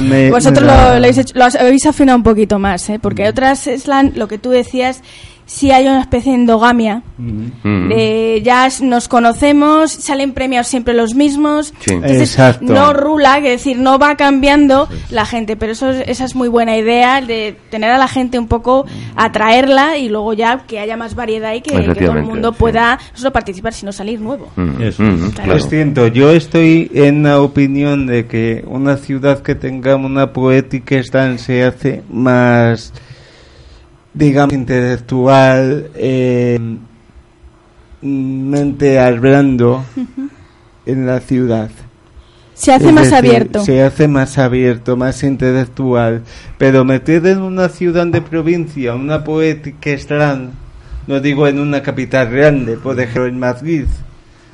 me- 0.03 0.31
Vosotros 0.31 0.67
la- 0.67 0.77
lo, 0.77 0.89
lo 0.91 0.97
habéis 1.05 1.17
hecho- 1.17 1.39
lo 1.39 1.45
habéis 1.45 1.87
afinado 1.87 2.19
un 2.19 2.23
poquito 2.25 2.59
más, 2.59 2.91
¿eh? 2.91 2.99
Porque 3.01 3.27
otras 3.27 3.61
slam, 3.79 4.13
lo 4.17 4.29
que 4.29 4.37
tú 4.37 4.51
decías, 4.51 5.03
sí 5.53 5.73
hay 5.73 5.85
una 5.87 6.01
especie 6.01 6.31
de 6.33 6.39
endogamia. 6.39 7.03
Mm. 7.19 7.89
de 7.91 8.41
ya 8.43 8.69
nos 8.83 9.07
conocemos, 9.09 9.91
salen 9.93 10.33
premios 10.33 10.67
siempre 10.69 10.95
los 10.95 11.15
mismos. 11.15 11.75
Sí. 11.81 11.91
Entonces, 11.93 12.21
Exacto. 12.31 12.73
no 12.73 12.93
rula, 12.95 13.43
que 13.43 13.51
decir, 13.51 13.77
no 13.79 13.99
va 13.99 14.17
cambiando 14.17 14.89
la 15.11 15.27
gente, 15.27 15.57
pero 15.57 15.73
eso 15.73 15.91
es- 15.91 16.09
esa 16.09 16.25
es 16.25 16.35
muy 16.35 16.49
buena 16.49 16.77
idea 16.79 17.21
de 17.21 17.57
tener 17.69 17.91
a 17.91 17.99
la 17.99 18.09
gente 18.09 18.39
un 18.39 18.47
poco, 18.49 18.87
atraerla 19.17 19.99
y 19.99 20.09
luego 20.09 20.33
ya 20.33 20.61
que 20.67 20.79
haya 20.79 20.97
más 20.97 21.15
variedad 21.15 21.53
y 21.53 21.61
que, 21.61 21.75
que 21.93 22.07
todo 22.07 22.17
el 22.17 22.23
mundo 22.25 22.53
sí. 22.53 22.57
pueda 22.59 22.95
no 23.13 23.19
solo 23.19 23.33
participar, 23.33 23.73
sino 23.75 23.93
salir 23.93 24.21
nuevo. 24.21 24.49
Mm, 24.57 24.81
Eso 24.83 25.03
mm, 25.03 25.25
es. 25.27 25.35
claro. 25.35 25.53
Lo 25.55 25.61
siento, 25.61 26.07
yo 26.07 26.31
estoy 26.31 26.91
en 26.95 27.23
la 27.25 27.41
opinión 27.43 28.07
de 28.07 28.27
que 28.27 28.65
una 28.67 28.97
ciudad 28.97 29.43
que 29.43 29.55
tenga 29.55 29.97
una 29.97 30.33
poética 30.33 31.03
slam 31.03 31.39
se 31.39 31.65
hace 31.65 32.03
más, 32.11 32.93
digamos, 34.14 34.55
intelectual, 34.55 35.90
eh, 35.94 36.59
mente 38.03 38.99
hablando 38.99 39.85
en 40.87 41.07
la 41.07 41.20
ciudad. 41.20 41.70
Se 42.55 42.73
hace 42.73 42.88
Es 42.88 42.92
más 42.92 43.05
decir, 43.05 43.18
abierto. 43.18 43.64
Se 43.64 43.83
hace 43.83 44.07
más 44.07 44.37
abierto, 44.37 44.96
más 44.96 45.23
intelectual. 45.23 46.23
Pero 46.59 46.85
meter 46.85 47.27
en 47.27 47.40
una 47.40 47.70
ciudad 47.70 48.07
de 48.07 48.20
provincia 48.20 48.94
una 48.94 49.25
poética 49.25 49.96
slam, 49.96 50.51
no 51.07 51.20
digo 51.20 51.46
en 51.46 51.59
una 51.59 51.83
capital 51.83 52.31
grande, 52.31 52.77
por 52.77 53.01
ejemplo 53.01 53.27
en 53.27 53.38
Madrid, 53.38 53.87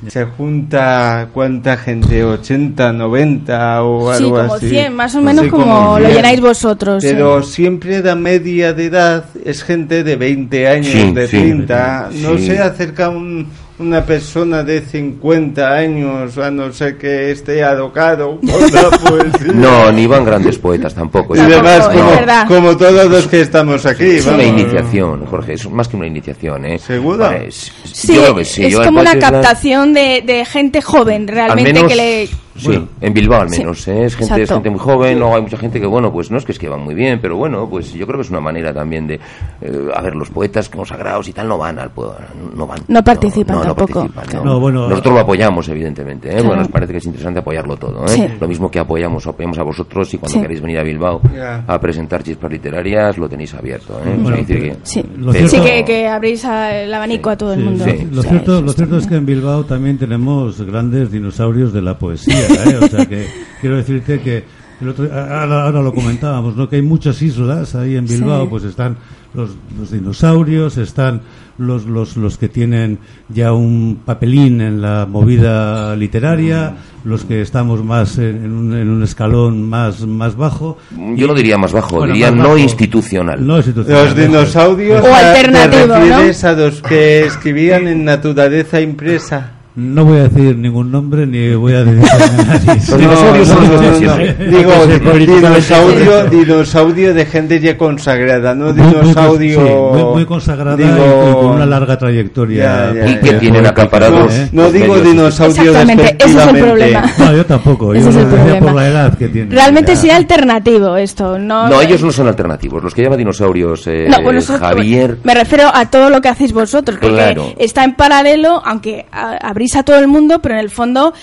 se 0.07 0.25
junta 0.25 1.29
cuánta 1.33 1.75
gente, 1.77 2.23
80, 2.23 2.93
90 2.93 3.83
o 3.83 4.13
Sí, 4.13 4.23
algo 4.23 4.37
como 4.37 4.53
así. 4.53 4.69
100, 4.69 4.93
más 4.95 5.15
o 5.15 5.21
menos 5.21 5.45
Sí, 5.45 5.49
como 5.49 5.97
lo 5.99 6.05
100. 6.05 6.15
llenáis 6.15 6.39
vosotros. 6.41 7.03
Pero 7.03 7.39
eh. 7.39 7.43
siempre 7.43 8.01
la 8.03 8.15
media 8.15 8.73
de 8.73 8.85
edad 8.85 9.25
es 9.43 9.63
gente 9.63 10.03
de 10.03 10.15
20 10.15 10.67
años, 10.67 10.87
Sí, 10.87 11.11
de 11.11 11.27
sí. 11.27 11.37
30. 11.37 12.09
No 12.21 12.37
Sí. 12.37 12.45
se 12.47 12.59
acerca 12.59 13.09
un, 13.09 13.47
una 13.79 14.03
persona 14.05 14.63
de 14.63 14.81
50 14.81 15.71
años, 15.71 16.37
a 16.37 16.49
no 16.49 16.71
ser 16.73 16.97
que 16.97 17.31
esté 17.31 17.63
adocado 17.63 18.39
por 18.41 18.71
la 18.73 18.89
poesía. 18.89 19.53
No, 19.53 19.91
ni 19.91 20.07
van 20.07 20.25
grandes 20.25 20.57
poetas 20.57 20.95
tampoco. 20.95 21.35
Y 21.35 21.39
Es- 21.39 21.45
además, 21.45 21.89
es 21.93 22.01
como, 22.01 22.47
como 22.47 22.77
todos 22.77 23.09
los 23.09 23.27
que 23.27 23.41
estamos 23.41 23.85
aquí. 23.85 24.05
Es 24.17 24.25
una 24.25 24.43
iniciación, 24.43 25.25
Jorge, 25.27 25.53
es 25.53 25.69
más 25.69 25.87
que 25.87 25.97
una 25.97 26.07
iniciación, 26.07 26.65
¿eh? 26.65 26.79
¿Seguro? 26.79 27.27
Pues, 27.29 27.71
Sí, 27.85 28.15
yo 28.15 28.21
creo 28.23 28.35
que 28.35 28.45
sí. 28.45 28.65
es 28.65 28.73
Yo 28.73 28.83
como 28.83 29.01
una 29.01 29.17
captación 29.19 29.93
de, 29.93 30.23
de 30.25 30.43
gente 30.45 30.81
joven, 30.81 31.21
al 31.23 31.27
realmente, 31.35 31.73
menos, 31.73 31.89
que 31.91 31.95
le... 31.95 32.29
Sí, 32.57 32.87
en 33.01 33.13
Bilbao 33.13 33.41
al 33.41 33.49
Sí, 33.49 33.59
menos, 33.59 33.87
¿eh? 33.87 34.05
es, 34.05 34.15
gente, 34.15 34.41
es 34.41 34.49
gente 34.49 34.69
muy 34.69 34.79
joven, 34.79 35.19
luego 35.19 35.35
hay 35.35 35.41
mucha 35.41 35.57
gente 35.57 35.79
que, 35.79 35.85
bueno, 35.87 36.11
pues 36.11 36.31
no 36.31 36.37
es 36.37 36.45
que 36.45 36.51
escriban 36.51 36.81
muy 36.81 36.95
bien, 36.95 37.19
pero 37.21 37.35
bueno, 37.37 37.67
pues 37.69 37.93
yo 37.93 38.05
creo 38.05 38.17
que 38.19 38.23
es 38.23 38.29
una 38.29 38.39
manera 38.41 38.73
también 38.73 39.05
de, 39.07 39.15
eh, 39.61 39.87
a 39.93 40.01
ver, 40.01 40.15
los 40.15 40.29
poetas 40.29 40.67
consagrados 40.69 41.27
y 41.27 41.33
tal 41.33 41.47
no 41.47 41.57
van 41.57 41.77
al 41.79 41.91
pueblo, 41.91 42.15
no 42.55 42.65
van. 42.67 42.79
No 42.87 43.03
participan 43.03 43.57
no, 43.57 43.63
no 43.63 43.75
tampoco. 43.75 44.07
participan, 44.09 44.45
No, 44.45 44.59
bueno, 44.59 44.87
Nosotros 44.89 45.13
lo 45.15 45.19
apoyamos, 45.21 45.67
evidentemente, 45.69 46.29
¿eh? 46.29 46.31
Claro. 46.33 46.47
Bueno, 46.47 46.61
nos 46.63 46.71
parece 46.71 46.91
que 46.93 46.97
es 46.99 47.05
interesante 47.05 47.39
apoyarlo 47.39 47.77
todo, 47.77 48.05
¿eh? 48.05 48.09
Sí. 48.09 48.25
Lo 48.39 48.47
mismo 48.47 48.69
que 48.71 48.79
apoyamos, 48.79 49.25
apoyamos 49.27 49.57
a 49.59 49.63
vosotros 49.63 50.13
y 50.13 50.17
cuando 50.17 50.33
Sí. 50.35 50.41
queréis 50.41 50.61
venir 50.61 50.79
a 50.79 50.83
Bilbao 50.83 51.21
a 51.67 51.79
presentar 51.79 52.23
chispas 52.23 52.51
literarias, 52.51 53.17
lo 53.17 53.29
tenéis 53.29 53.53
abierto, 53.53 53.99
¿eh? 54.05 54.15
Bueno, 54.19 54.37
que- 54.45 54.75
Sí, 54.83 55.03
Lo 55.17 55.31
pero- 55.31 55.47
sí 55.47 55.59
que, 55.59 55.85
que 55.85 56.07
abrís 56.07 56.43
a- 56.45 56.75
el 56.81 56.93
abanico 56.93 57.29
a 57.29 57.37
todo 57.37 57.53
el 57.53 57.59
Sí, 57.59 57.65
mundo. 57.65 57.85
sí. 57.85 58.07
Lo, 58.11 58.23
cierto, 58.23 58.61
lo 58.61 58.71
cierto 58.71 58.97
es 58.97 59.07
que 59.07 59.15
en 59.15 59.25
Bilbao 59.25 59.63
también 59.65 59.97
tenemos 59.97 60.61
grandes 60.61 61.11
dinosaurios 61.11 61.73
de 61.73 61.81
la 61.81 61.97
poesía. 61.97 62.46
¿Eh? 62.49 62.77
O 62.81 62.87
sea 62.87 63.05
que 63.05 63.27
quiero 63.61 63.77
decirte 63.77 64.19
que 64.21 64.43
el 64.81 64.89
otro- 64.89 65.05
ahora, 65.11 65.63
ahora 65.65 65.81
lo 65.81 65.93
comentábamos, 65.93 66.55
¿no? 66.55 66.69
que 66.69 66.75
hay 66.77 66.81
muchas 66.83 67.21
islas 67.21 67.73
ahí 67.75 67.95
en 67.95 68.05
Bilbao, 68.05 68.43
Sí. 68.43 68.47
pues 68.51 68.63
están 68.63 68.97
los, 69.33 69.49
los 69.77 69.91
dinosaurios, 69.91 70.77
están 70.77 71.21
los, 71.57 71.85
los, 71.85 72.15
los 72.17 72.37
que 72.37 72.47
tienen 72.47 72.99
ya 73.29 73.53
un 73.53 73.99
papelín 74.05 74.61
en 74.61 74.79
la 74.81 75.07
movida 75.09 75.95
literaria, 75.95 76.75
los 77.03 77.23
que 77.25 77.41
estamos 77.41 77.83
más 77.83 78.19
en, 78.19 78.45
en 78.45 78.51
un, 78.51 78.75
en 78.77 78.89
un 78.89 79.01
escalón 79.01 79.63
más, 79.67 80.05
más 80.05 80.35
bajo. 80.35 80.77
Yo 81.15 81.25
no 81.25 81.33
diría 81.33 81.57
más 81.57 81.71
bajo, 81.73 81.97
Bueno, 81.97 82.13
diría 82.13 82.29
más 82.31 82.37
no 82.43 82.49
bajo. 82.49 82.57
institucional. 82.59 83.45
No 83.47 83.57
institucional. 83.57 84.05
Los 84.05 84.15
dinosaurios 84.15 85.03
O 85.03 85.07
a- 85.07 85.17
alternativo, 85.31 85.81
te 85.81 85.87
¿no? 85.87 85.95
refieres 85.99 86.43
a 86.43 86.53
los 86.53 86.81
que 86.83 87.25
escribían 87.25 87.87
en 87.87 88.05
naturaleza 88.05 88.79
impresa. 88.79 89.53
No 89.79 90.05
voy 90.05 90.17
a 90.17 90.23
decir 90.27 90.57
ningún 90.57 90.91
nombre 90.91 91.27
ni 91.27 91.53
voy 91.53 91.73
a 91.73 91.83
decir 91.83 92.03
a 92.11 92.17
nadie. 92.43 92.65
Los 92.89 92.97
dinosaurios 92.97 93.47
son 93.47 93.63
no, 93.63 93.69
no, 93.69 93.81
especies, 93.83 94.39
no. 94.39 94.57
Digo, 94.57 95.35
dinosaurio, 95.35 96.25
dinosaurio 96.31 97.13
de 97.13 97.25
gente 97.27 97.59
ya 97.59 97.77
consagrada, 97.77 98.55
no 98.55 98.73
Muy- 98.73 98.81
muy 98.81 98.91
dinosaurio. 99.01 99.59
sí, 99.67 99.73
muy, 100.03 100.13
muy 100.13 100.25
consagrada 100.25 100.81
y- 100.81 100.83
digo- 100.83 101.29
y 101.29 101.33
con 101.35 101.45
una 101.57 101.65
larga 101.67 101.95
trayectoria. 101.95 102.91
Ya, 102.91 102.93
ya, 103.05 103.11
Y 103.11 103.15
que 103.19 103.33
tienen 103.33 103.67
acaparados. 103.67 104.33
¿eh? 104.33 104.49
No 104.51 104.71
digo 104.71 104.97
dinosaurio 104.99 105.61
Exactamente, 105.71 106.15
ese 106.25 106.39
es 106.39 106.47
el 106.47 106.57
problema. 106.57 107.03
No, 107.19 107.35
yo 107.35 107.45
tampoco. 107.45 107.93
Ese 107.93 108.03
yo 108.05 108.09
es 108.09 108.15
el 108.15 108.21
lo 108.23 108.29
decía 108.29 108.43
problema. 108.45 108.65
por 108.65 108.75
la 108.75 108.87
edad 108.87 109.17
que 109.17 109.27
tiene. 109.27 109.53
Realmente 109.53 109.95
sería 109.95 110.15
alternativo 110.15 110.97
esto, 110.97 111.37
¿no? 111.37 111.69
No, 111.69 111.81
ellos 111.81 112.01
no 112.01 112.11
son 112.11 112.27
alternativos. 112.27 112.83
Los 112.83 112.95
que 112.95 113.03
llaman 113.03 113.19
dinosaurios, 113.19 113.85
eh, 113.85 114.07
No, 114.09 114.23
bueno, 114.23 114.41
Javier. 114.41 115.19
me 115.23 115.35
refiero 115.35 115.69
a 115.71 115.85
todo 115.91 116.09
lo 116.09 116.19
que 116.19 116.29
hacéis 116.29 116.51
vosotros, 116.51 116.97
porque 116.99 117.15
Claro. 117.15 117.53
está 117.59 117.83
en 117.83 117.93
paralelo, 117.93 118.59
aunque 118.65 119.05
a- 119.11 119.37
abrís 119.67 119.75
a 119.75 119.83
todo 119.83 119.97
el 119.99 120.07
mundo, 120.07 120.39
pero 120.41 120.55
en 120.55 120.61
el 120.61 120.69
fondo... 120.69 121.13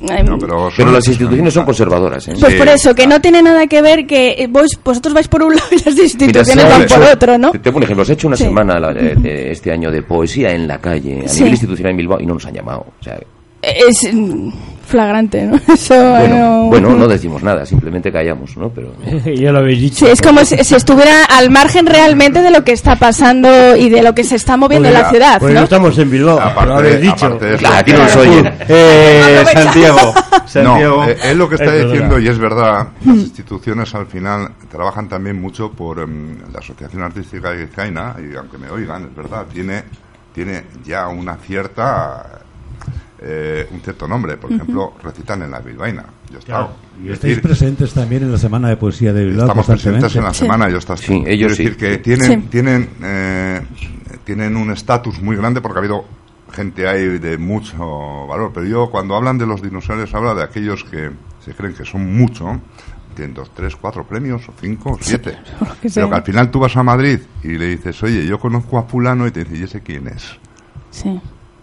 No, 0.00 0.36
pero, 0.76 0.90
las 0.90 1.06
instituciones 1.06 1.54
son 1.54 1.64
conservadoras, 1.64 2.26
¿eh? 2.26 2.34
Pues 2.40 2.52
Sí, 2.54 2.58
por 2.58 2.66
eso, 2.68 2.92
que 2.92 3.06
no 3.06 3.20
tiene 3.20 3.40
nada 3.40 3.68
que 3.68 3.80
ver 3.82 4.04
que 4.04 4.30
eh, 4.36 4.48
vos, 4.48 4.76
vosotros 4.84 5.14
vais 5.14 5.28
por 5.28 5.44
un 5.44 5.54
lado 5.54 5.68
y 5.70 5.76
las 5.76 5.96
instituciones 5.96 6.68
van 6.68 6.82
hecho- 6.82 6.94
por 6.96 7.04
otro, 7.04 7.38
¿no? 7.38 7.52
Te, 7.52 7.60
pongo 7.60 7.76
un 7.76 7.82
ejemplo. 7.84 8.04
Se 8.04 8.12
ha 8.12 8.14
hecho 8.14 8.26
una 8.26 8.36
Sí. 8.36 8.42
semana 8.44 8.80
la- 8.80 8.90
eh, 8.90 9.14
de 9.16 9.52
este 9.52 9.70
año 9.70 9.92
de 9.92 10.02
poesía 10.02 10.50
en 10.50 10.66
la 10.66 10.78
calle, 10.80 11.22
a 11.24 11.28
Sí. 11.28 11.36
nivel 11.40 11.52
institucional 11.52 11.90
en 11.92 11.96
Bilbao, 11.98 12.18
y 12.20 12.26
no 12.26 12.34
nos 12.34 12.44
han 12.46 12.54
llamado. 12.54 12.84
O 13.00 13.04
sea, 13.04 13.16
Es 13.62 14.02
flagrante, 14.92 15.42
¿no? 15.44 15.56
Eso 15.74 15.94
bueno, 15.94 16.38
no... 16.38 16.64
bueno, 16.68 16.90
no 16.90 17.08
decimos 17.08 17.42
nada, 17.42 17.66
simplemente 17.66 18.12
callamos, 18.12 18.56
¿no? 18.56 18.68
Pero 18.68 18.92
ya 19.34 19.50
lo 19.50 19.58
habéis 19.58 19.80
dicho. 19.80 20.06
Sí, 20.06 20.12
es 20.12 20.22
como 20.22 20.44
si, 20.44 20.56
si 20.62 20.74
estuviera 20.76 21.24
al 21.24 21.50
margen 21.50 21.86
realmente 21.86 22.40
de 22.42 22.50
lo 22.52 22.62
que 22.62 22.70
está 22.72 22.94
pasando 22.96 23.74
y 23.76 23.88
de 23.88 24.02
lo 24.02 24.14
que 24.14 24.22
se 24.22 24.36
está 24.36 24.56
moviendo 24.56 24.86
en 24.88 24.94
la 24.94 25.10
ciudad, 25.10 25.40
Pues 25.40 25.52
no 25.52 25.60
¿no? 25.60 25.64
estamos 25.64 25.98
en 25.98 26.10
Bilbao, 26.10 26.38
Aparte- 26.40 26.66
lo 26.68 26.74
habéis 26.78 27.00
dicho. 27.00 27.28
de 27.38 27.54
eso- 27.56 27.66
aquí 27.72 27.92
no 27.92 27.98
nos 27.98 28.16
oyen. 28.16 28.52
Eh, 28.68 29.22
Aprovecha. 29.40 29.62
Santiago, 29.64 30.14
Santiago. 30.46 30.96
No, 30.98 31.08
eh, 31.08 31.16
es 31.24 31.36
lo 31.36 31.48
que 31.48 31.54
está 31.56 31.64
Es 31.66 31.72
verdad. 31.72 31.90
diciendo 31.90 32.18
y 32.20 32.28
es 32.28 32.38
verdad. 32.38 32.88
Las 33.04 33.16
instituciones 33.16 33.94
al 33.94 34.06
final 34.06 34.50
trabajan 34.70 35.08
también 35.08 35.40
mucho 35.40 35.72
por 35.72 35.98
em, 36.00 36.36
la 36.52 36.58
Asociación 36.60 37.02
Artística 37.02 37.50
de 37.50 37.64
Vizcaína 37.64 38.14
y 38.20 38.36
aunque 38.36 38.58
me 38.58 38.70
oigan, 38.70 39.04
es 39.04 39.16
verdad, 39.16 39.46
tiene 39.52 39.82
tiene 40.34 40.64
ya 40.84 41.08
una 41.08 41.36
cierta 41.36 42.24
eh, 43.24 43.68
un 43.70 43.80
cierto 43.80 44.06
nombre. 44.08 44.36
Por 44.36 44.52
ejemplo, 44.52 44.94
recitan 45.02 45.42
en 45.42 45.50
la 45.50 45.60
Bilbaína. 45.60 46.04
Yo 46.30 46.36
he 46.36 46.38
estado. 46.40 46.70
Y 47.02 47.06
Es 47.08 47.14
estáis 47.14 47.36
decir, 47.36 47.42
presentes 47.42 47.92
también 47.94 48.22
en 48.24 48.32
la 48.32 48.38
Semana 48.38 48.68
de 48.68 48.76
Poesía 48.76 49.12
de 49.12 49.24
Bilbao 49.24 49.46
Estamos 49.46 49.66
presentes 49.66 50.16
en 50.16 50.24
la 50.24 50.32
Sí. 50.34 50.40
semana, 50.40 50.68
yo 50.68 50.78
está. 50.78 50.96
Sí, 50.96 51.22
ellos 51.26 51.26
Quiero 51.26 51.54
sí. 51.54 51.62
decir 51.64 51.76
que 51.76 51.98
tienen, 51.98 52.42
Sí. 52.42 52.48
tienen, 52.50 52.90
eh, 53.02 53.60
tienen 54.24 54.56
un 54.56 54.70
estatus 54.72 55.20
muy 55.22 55.36
grande 55.36 55.60
porque 55.60 55.78
ha 55.78 55.80
habido 55.80 56.04
gente 56.52 56.86
ahí 56.88 57.18
de 57.18 57.38
mucho 57.38 58.26
valor. 58.26 58.50
Pero 58.52 58.66
yo, 58.66 58.90
cuando 58.90 59.14
hablan 59.16 59.38
de 59.38 59.46
los 59.46 59.62
dinosaurios, 59.62 60.12
habla 60.14 60.34
de 60.34 60.42
aquellos 60.42 60.84
que 60.84 61.10
se 61.44 61.54
creen 61.54 61.74
que 61.74 61.84
son 61.84 62.14
mucho. 62.16 62.60
Tienen 63.14 63.34
dos, 63.34 63.50
tres, 63.54 63.76
cuatro 63.76 64.04
premios, 64.06 64.48
o 64.48 64.52
cinco, 64.60 64.92
o 64.92 64.98
siete. 65.00 65.36
que. 65.82 65.90
Pero 65.90 66.08
que 66.08 66.14
al 66.14 66.22
final 66.22 66.50
tú 66.50 66.60
vas 66.60 66.74
a 66.76 66.82
Madrid 66.82 67.18
y 67.44 67.48
le 67.58 67.66
dices, 67.66 68.02
oye, 68.02 68.26
yo 68.26 68.38
conozco 68.38 68.78
a 68.78 68.84
fulano 68.84 69.26
y 69.26 69.30
te 69.30 69.44
dice, 69.44 69.56
¿y 69.58 69.62
ese 69.64 69.80
quién 69.82 70.08
es? 70.08 70.38
Sí. 70.90 71.20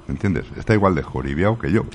¿Me 0.09 0.13
entiendes? 0.13 0.45
Está 0.57 0.73
igual 0.73 0.95
de 0.95 1.03
joribiao 1.03 1.59
que 1.59 1.71
yo. 1.71 1.85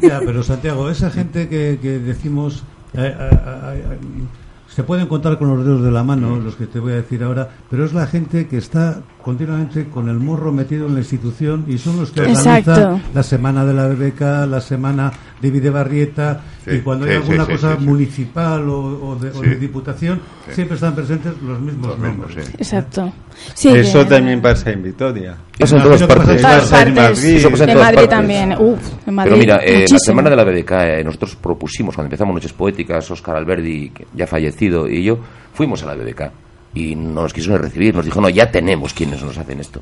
Ya, 0.00 0.20
pero 0.24 0.42
Santiago, 0.42 0.88
esa 0.88 1.10
gente 1.10 1.48
que, 1.48 1.78
que 1.82 1.98
decimos 1.98 2.62
eh, 2.94 3.14
eh, 3.18 3.30
eh, 3.32 3.84
eh, 3.90 3.98
se 4.68 4.82
pueden 4.82 5.08
contar 5.08 5.38
con 5.38 5.48
los 5.48 5.66
dedos 5.66 5.82
de 5.82 5.90
la 5.90 6.04
mano, 6.04 6.36
los 6.36 6.56
que 6.56 6.66
te 6.66 6.78
voy 6.78 6.92
a 6.92 6.96
decir 6.96 7.22
ahora, 7.22 7.50
pero 7.68 7.84
es 7.84 7.92
la 7.92 8.06
gente 8.06 8.46
que 8.46 8.56
está 8.56 9.02
continuamente 9.28 9.84
con 9.90 10.08
el 10.08 10.18
morro 10.18 10.50
metido 10.52 10.86
en 10.86 10.94
la 10.94 11.00
institución 11.00 11.66
y 11.68 11.76
son 11.76 11.98
los 11.98 12.10
que 12.12 12.20
organizan 12.20 12.56
Exacto. 12.56 13.00
la 13.12 13.22
semana 13.22 13.62
de 13.66 13.74
la 13.74 13.86
BBK, 13.88 14.20
la 14.48 14.58
semana 14.62 15.12
de 15.42 15.50
Videbarrieta 15.50 16.40
Sí, 16.64 16.76
y 16.76 16.78
cuando 16.80 17.04
sí, 17.04 17.10
hay 17.10 17.16
alguna 17.18 17.44
sí, 17.44 17.52
cosa 17.52 17.72
sí, 17.74 17.76
sí. 17.80 17.86
municipal 17.86 18.68
o, 18.70 18.78
o 19.10 19.16
de, 19.16 19.28
o 19.30 19.42
de 19.42 19.56
diputación, 19.56 20.18
Sí. 20.48 20.54
siempre 20.54 20.76
están 20.76 20.94
presentes 20.94 21.32
los 21.42 21.60
mismos 21.60 21.88
Los 21.88 21.98
mismos, 21.98 22.26
nombres. 22.28 22.46
sí. 22.46 22.52
Exacto. 22.56 23.12
Sí, 23.52 23.68
Eso 23.68 23.98
que- 24.00 24.04
también 24.06 24.40
pasa 24.40 24.70
en 24.70 24.82
Vitoria. 24.82 25.36
pasa 25.58 25.76
en 25.76 25.82
todas 25.82 26.02
partes. 26.04 26.40
Pasa 26.42 26.82
en. 26.84 26.94
Madrid. 26.94 27.36
Eso 27.36 27.50
pasa 27.50 27.64
en 27.64 27.70
todas 27.70 27.84
Madrid 27.84 27.96
partes. 27.98 28.10
también. 28.18 28.52
Uf, 28.58 28.80
en 29.06 29.14
Madrid. 29.14 29.30
Pero 29.30 29.40
mira, 29.40 29.60
eh, 29.62 29.84
la 29.90 29.98
semana 29.98 30.30
de 30.30 30.36
la 30.36 30.44
BBK, 30.44 30.72
eh, 31.00 31.04
nosotros 31.04 31.36
propusimos, 31.36 31.94
cuando 31.94 32.06
empezamos 32.06 32.32
Noches 32.32 32.54
Poéticas, 32.54 33.10
Óscar 33.10 33.36
Alberdi, 33.36 33.90
que 33.90 34.06
ya 34.14 34.26
fallecido, 34.26 34.88
y 34.88 35.02
yo, 35.04 35.18
fuimos 35.52 35.82
a 35.82 35.86
la 35.86 35.94
BBK. 35.96 36.30
Y 36.74 36.94
no 36.94 37.22
nos 37.22 37.32
quiso 37.32 37.50
ni 37.52 37.58
recibir, 37.58 37.94
nos 37.94 38.04
dijo, 38.04 38.20
no, 38.20 38.28
ya 38.28 38.50
tenemos 38.50 38.92
quienes 38.94 39.22
nos 39.22 39.36
hacen 39.38 39.60
esto. 39.60 39.80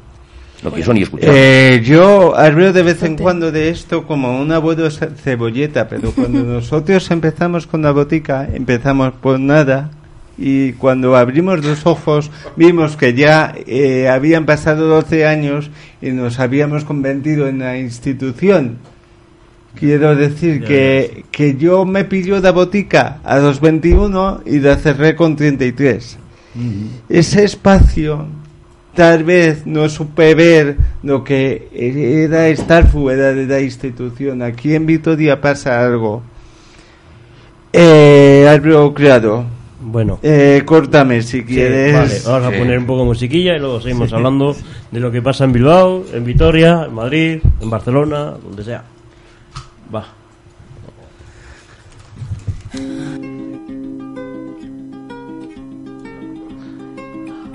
No 0.62 0.72
quiso 0.72 0.94
ni 0.94 1.02
escuchar. 1.02 1.30
Eh, 1.34 1.82
yo 1.84 2.34
hablo 2.36 2.72
de 2.72 2.82
vez 2.82 3.02
en 3.02 3.16
cuando 3.16 3.52
de 3.52 3.68
esto 3.68 4.06
como 4.06 4.40
un 4.40 4.50
abuelo 4.52 4.90
ce- 4.90 5.10
cebolleta, 5.10 5.88
pero 5.88 6.12
cuando 6.12 6.42
nosotros 6.44 7.10
empezamos 7.10 7.66
con 7.66 7.82
la 7.82 7.90
botica, 7.90 8.48
empezamos 8.52 9.12
por 9.14 9.38
nada 9.38 9.90
y 10.38 10.72
cuando 10.72 11.16
abrimos 11.16 11.64
los 11.64 11.84
ojos 11.86 12.30
vimos 12.56 12.96
que 12.96 13.14
ya 13.14 13.54
eh, 13.66 14.08
habían 14.08 14.46
pasado 14.46 14.86
12 14.88 15.26
años 15.26 15.70
y 16.00 16.10
nos 16.10 16.38
habíamos 16.40 16.84
convertido 16.84 17.48
en 17.48 17.58
la 17.58 17.76
institución. 17.78 18.78
Quiero 19.78 20.16
decir 20.16 20.64
que, 20.64 21.24
que 21.30 21.56
yo 21.56 21.84
me 21.84 22.04
pilló 22.06 22.40
la 22.40 22.52
botica 22.52 23.18
a 23.24 23.38
los 23.38 23.60
21 23.60 24.40
y 24.46 24.60
la 24.60 24.76
cerré 24.76 25.14
con 25.16 25.36
33 25.36 26.18
ese 27.08 27.44
espacio 27.44 28.26
tal 28.94 29.24
vez 29.24 29.66
no 29.66 29.88
supe 29.90 30.34
ver 30.34 30.76
lo 31.02 31.22
que 31.22 31.68
era 31.74 32.48
estar 32.48 32.86
fuera 32.88 33.32
de 33.34 33.46
la 33.46 33.60
institución. 33.60 34.40
Aquí 34.42 34.74
en 34.74 34.86
Vitoria 34.86 35.40
pasa 35.40 35.84
algo. 35.84 36.22
Eh, 37.72 38.46
Álvaro 38.48 38.94
Criado, 38.94 39.44
Bueno. 39.82 40.18
eh, 40.22 40.62
córtame 40.64 41.20
si 41.20 41.40
Sí, 41.40 41.44
quieres. 41.44 41.92
vale, 41.94 42.20
vamos 42.40 42.54
a 42.54 42.58
poner 42.58 42.78
un 42.78 42.86
poco 42.86 43.00
de 43.00 43.06
musiquilla 43.06 43.54
y 43.56 43.58
luego 43.58 43.80
seguimos 43.82 44.10
hablando 44.14 44.56
de 44.90 45.00
lo 45.00 45.10
que 45.12 45.20
pasa 45.20 45.44
en 45.44 45.52
Bilbao, 45.52 46.04
en 46.14 46.24
Vitoria, 46.24 46.84
en 46.88 46.94
Madrid, 46.94 47.38
en 47.60 47.68
Barcelona, 47.70 48.32
donde 48.42 48.64
sea. 48.64 48.82
Va. 49.94 50.06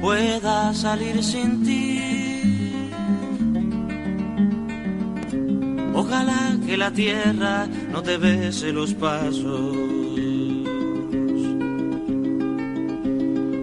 pueda 0.00 0.74
salir 0.74 1.22
sin 1.22 1.64
ti. 1.64 1.98
Ojalá 5.94 6.56
que 6.64 6.76
la 6.76 6.90
tierra 6.90 7.66
no 7.92 8.02
te 8.02 8.16
bese 8.18 8.72
los 8.72 8.94
pasos. 8.94 9.76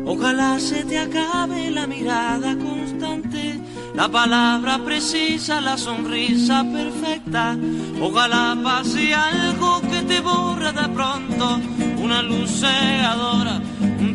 Ojalá 0.05 0.59
se 0.59 0.83
te 0.85 0.97
acabe 0.99 1.69
la 1.71 1.87
mirada 1.87 2.55
constante, 2.57 3.59
la 3.93 4.09
palabra 4.09 4.79
precisa, 4.79 5.61
la 5.61 5.77
sonrisa 5.77 6.63
perfecta. 6.63 7.57
Ojalá 8.01 8.57
pase 8.63 9.13
algo 9.13 9.81
que 9.81 10.01
te 10.03 10.19
borra 10.21 10.71
de 10.71 10.89
pronto, 10.89 11.59
una 11.97 12.21
luz 12.21 12.49
cegadora, 12.59 13.61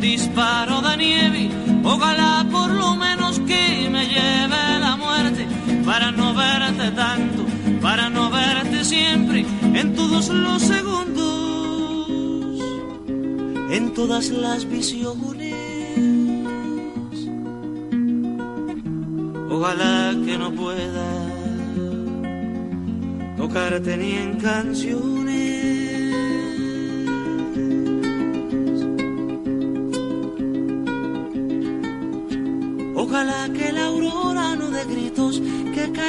disparo 0.01 0.81
de 0.81 0.97
nieve. 0.97 1.49
Ojalá 1.83 2.45
por 2.51 2.71
lo 2.71 2.95
menos 2.95 3.39
que 3.41 3.87
me 3.89 4.05
lleve 4.07 4.79
la 4.79 4.97
muerte 4.97 5.47
para 5.85 6.11
no 6.11 6.33
verte 6.33 6.91
tanto, 6.91 7.45
para 7.81 8.09
no 8.09 8.29
verte 8.29 8.83
siempre 8.83 9.45
en 9.73 9.93
todos 9.95 10.29
los 10.29 10.61
segundos, 10.61 12.09
en 13.69 13.93
todas 13.93 14.29
las 14.29 14.67
visiones. 14.67 15.55
Ojalá 19.49 20.15
que 20.25 20.37
no 20.37 20.51
pueda 20.51 21.07
tocarte 23.37 23.97
ni 23.97 24.11
en 24.13 24.39
canciones. 24.39 25.20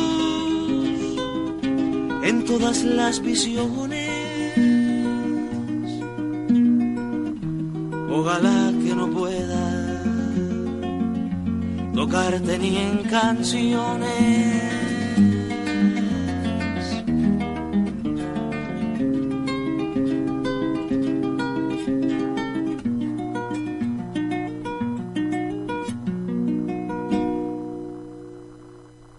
en 2.23 2.45
todas 2.45 2.83
las 2.83 3.21
visiones. 3.21 4.09
Ojalá 8.11 8.73
que 8.83 8.95
no 8.95 9.07
pueda 9.09 10.03
tocarte 11.93 12.57
ni 12.59 12.77
en 12.77 12.97
canciones. 13.03 14.70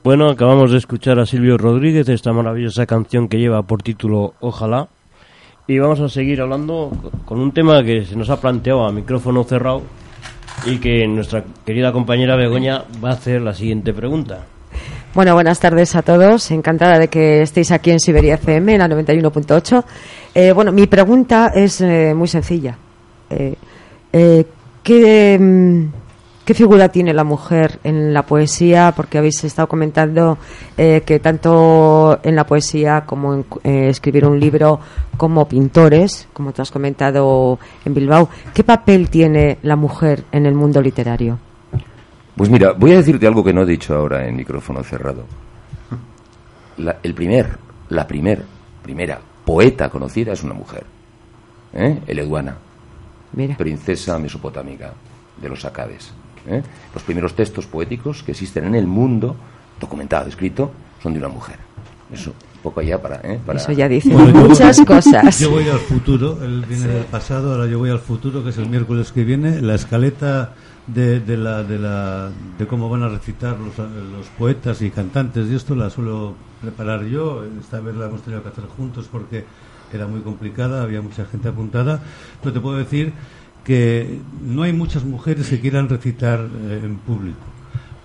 Bueno, 0.05 0.29
acabamos 0.31 0.73
de 0.73 0.79
escuchar 0.79 1.21
a 1.21 1.27
Silvio 1.27 1.57
Rodríguez 1.57 2.09
esta 2.09 2.33
maravillosa 2.33 2.87
canción 2.87 3.29
que 3.29 3.39
lleva 3.39 3.63
por 3.63 3.85
título 3.85 4.35
Ojalá. 4.41 4.89
Y 5.69 5.79
vamos 5.79 6.01
a 6.01 6.09
seguir 6.09 6.41
hablando 6.41 6.91
con 7.25 7.39
un 7.39 7.53
tema 7.53 7.85
que 7.85 8.05
se 8.05 8.17
nos 8.17 8.29
ha 8.29 8.41
planteado 8.41 8.85
a 8.85 8.91
micrófono 8.91 9.45
cerrado 9.45 9.83
y 10.67 10.79
que 10.79 11.07
nuestra 11.07 11.45
querida 11.65 11.93
compañera 11.93 12.35
Begoña 12.35 12.83
va 13.03 13.11
a 13.11 13.13
hacer 13.13 13.43
la 13.43 13.55
siguiente 13.55 13.95
pregunta. 13.95 14.45
Bueno, 15.15 15.35
buenas 15.35 15.61
tardes 15.61 15.95
a 15.95 16.03
todos. 16.03 16.51
Encantada 16.51 16.99
de 16.99 17.07
que 17.07 17.43
estéis 17.43 17.71
aquí 17.71 17.93
en 17.93 18.01
Siberia 18.01 18.35
FM, 18.35 18.73
en 18.75 18.79
la 18.81 18.89
91.8. 18.89 19.85
Eh, 20.35 20.51
bueno, 20.51 20.73
mi 20.73 20.89
pregunta 20.89 21.53
es 21.55 21.81
eh, 21.81 22.13
muy 22.13 22.27
sencilla. 22.27 22.77
Eh, 23.31 23.55
¿qué, 24.83 25.39
mm, 25.39 26.02
¿Qué 26.45 26.55
figura 26.55 26.89
tiene 26.89 27.15
la 27.15 27.23
mujer 27.23 27.79
en 27.85 28.13
la 28.13 28.25
poesía? 28.25 28.93
Porque 28.97 29.19
habéis 29.19 29.45
estado 29.45 29.69
comentando 29.69 30.39
eh, 30.77 31.03
que 31.07 31.21
tanto 31.21 32.19
en 32.25 32.35
la 32.35 32.45
poesía 32.45 33.05
como 33.07 33.35
en 33.35 33.45
eh, 33.63 33.89
escribir 33.89 34.27
un 34.27 34.41
libro, 34.41 34.81
como 35.17 35.47
pintores, 35.47 36.27
como 36.33 36.53
tú 36.53 36.63
has 36.63 36.73
comentado 36.73 37.61
en 37.85 37.95
Bilbao, 37.95 38.29
¿qué 38.53 38.65
papel 38.65 39.09
tiene 39.09 39.59
la 39.63 39.77
mujer 39.77 40.25
en 40.33 40.47
el 40.47 40.55
mundo 40.55 40.83
literario? 40.83 41.39
Pues 42.37 42.51
mira, 42.51 42.73
voy 42.73 42.93
a 42.93 42.97
decirte 42.97 43.27
algo 43.27 43.45
que 43.45 43.53
no 43.53 43.63
he 43.63 43.67
dicho 43.67 43.95
ahora 43.95 44.27
en 44.27 44.35
micrófono 44.35 44.83
cerrado. 44.83 45.25
La, 46.79 46.97
el 47.05 47.15
primer, 47.15 47.57
la 47.91 48.05
primer, 48.09 48.43
primera 48.83 49.21
poeta 49.45 49.89
conocida 49.91 50.33
es 50.33 50.43
una 50.43 50.55
mujer. 50.55 50.85
¿eh? 51.73 52.01
Eleduana, 52.07 52.57
Mira. 53.33 53.57
princesa 53.57 54.19
mesopotámica 54.19 54.93
de 55.41 55.49
los 55.49 55.65
Acades. 55.65 56.13
¿Eh? 56.47 56.63
Los 56.95 57.03
primeros 57.03 57.35
textos 57.35 57.67
poéticos 57.67 58.23
que 58.23 58.33
existen 58.33 58.65
en 58.65 58.75
el 58.75 58.87
mundo, 58.87 59.37
documentado, 59.81 60.29
escrito, 60.29 60.73
son 61.03 61.13
de 61.13 61.19
una 61.19 61.29
mujer. 61.29 61.57
Eso, 62.13 62.31
un 62.31 62.61
poco 62.63 62.81
allá 62.81 63.01
para... 63.01 63.17
¿eh? 63.23 63.41
para... 63.45 63.59
Eso 63.59 63.73
ya 63.73 63.89
dice 63.89 64.11
Bueno, 64.13 64.33
yo- 64.43 64.49
muchas 64.49 64.81
cosas. 64.85 65.39
Yo 65.41 65.51
voy 65.51 65.69
al 65.69 65.79
futuro, 65.79 66.39
él 66.43 66.65
viene 66.69 66.87
del 66.89 67.05
pasado, 67.05 67.53
ahora 67.53 67.67
yo 67.67 67.79
voy 67.79 67.91
al 67.91 68.01
futuro, 68.01 68.45
que 68.45 68.51
es 68.51 68.59
el 68.59 68.69
miércoles 68.69 69.13
que 69.13 69.25
viene. 69.25 69.61
La 69.63 69.75
escaleta 69.75 70.55
de, 70.87 71.21
de, 71.21 71.37
la, 71.37 71.63
de, 71.63 71.79
la, 71.79 72.31
de 72.59 72.67
cómo 72.67 72.89
van 72.91 73.03
a 73.05 73.09
recitar 73.09 73.57
los, 73.59 73.79
los 73.79 74.27
poetas 74.39 74.83
y 74.83 74.91
cantantes 74.91 75.49
y 75.51 75.55
esto 75.55 75.75
la 75.75 75.89
suelo 75.91 76.35
preparar 76.61 77.05
yo. 77.05 77.45
Esta 77.61 77.81
vez 77.81 77.95
la 77.97 78.07
hemos 78.07 78.23
tenido 78.23 78.43
que 78.43 78.49
hacer 78.51 78.65
juntos 78.65 79.09
porque 79.11 79.45
era 79.93 80.07
muy 80.07 80.21
complicada, 80.21 80.83
había 80.83 81.01
mucha 81.03 81.25
gente 81.25 81.49
apuntada. 81.49 82.01
Pero 82.43 82.53
te 82.53 82.61
puedo 82.61 82.77
decir 82.77 83.13
que 83.65 84.21
no 84.45 84.63
hay 84.63 84.73
muchas 84.73 85.05
mujeres 85.05 85.49
que 85.49 85.61
quieran 85.61 85.89
recitar 85.89 86.41
eh, 86.41 86.81
en 86.85 86.97
público. 86.97 87.39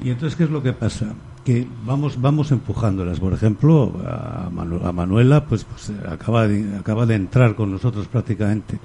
Y 0.04 0.10
entonces, 0.12 0.36
¿qué 0.36 0.43
es 0.43 0.52
lo 0.52 0.62
que 0.62 0.74
pasa? 0.74 1.13
Que 1.43 1.65
vamos, 1.86 2.22
vamos 2.22 2.52
empujándolas. 2.52 3.20
Por 3.20 3.34
ejemplo, 3.34 3.93
a, 4.06 4.50
Manu- 4.52 4.86
a 4.86 4.91
Manuela, 4.91 5.46
pues, 5.46 5.63
pues 5.63 5.89
eh, 5.89 5.93
acaba, 6.08 6.48
de, 6.48 6.78
acaba 6.78 7.06
de 7.06 7.15
entrar 7.15 7.56
con 7.56 7.72
nosotros 7.72 8.08
prácticamente. 8.08 8.80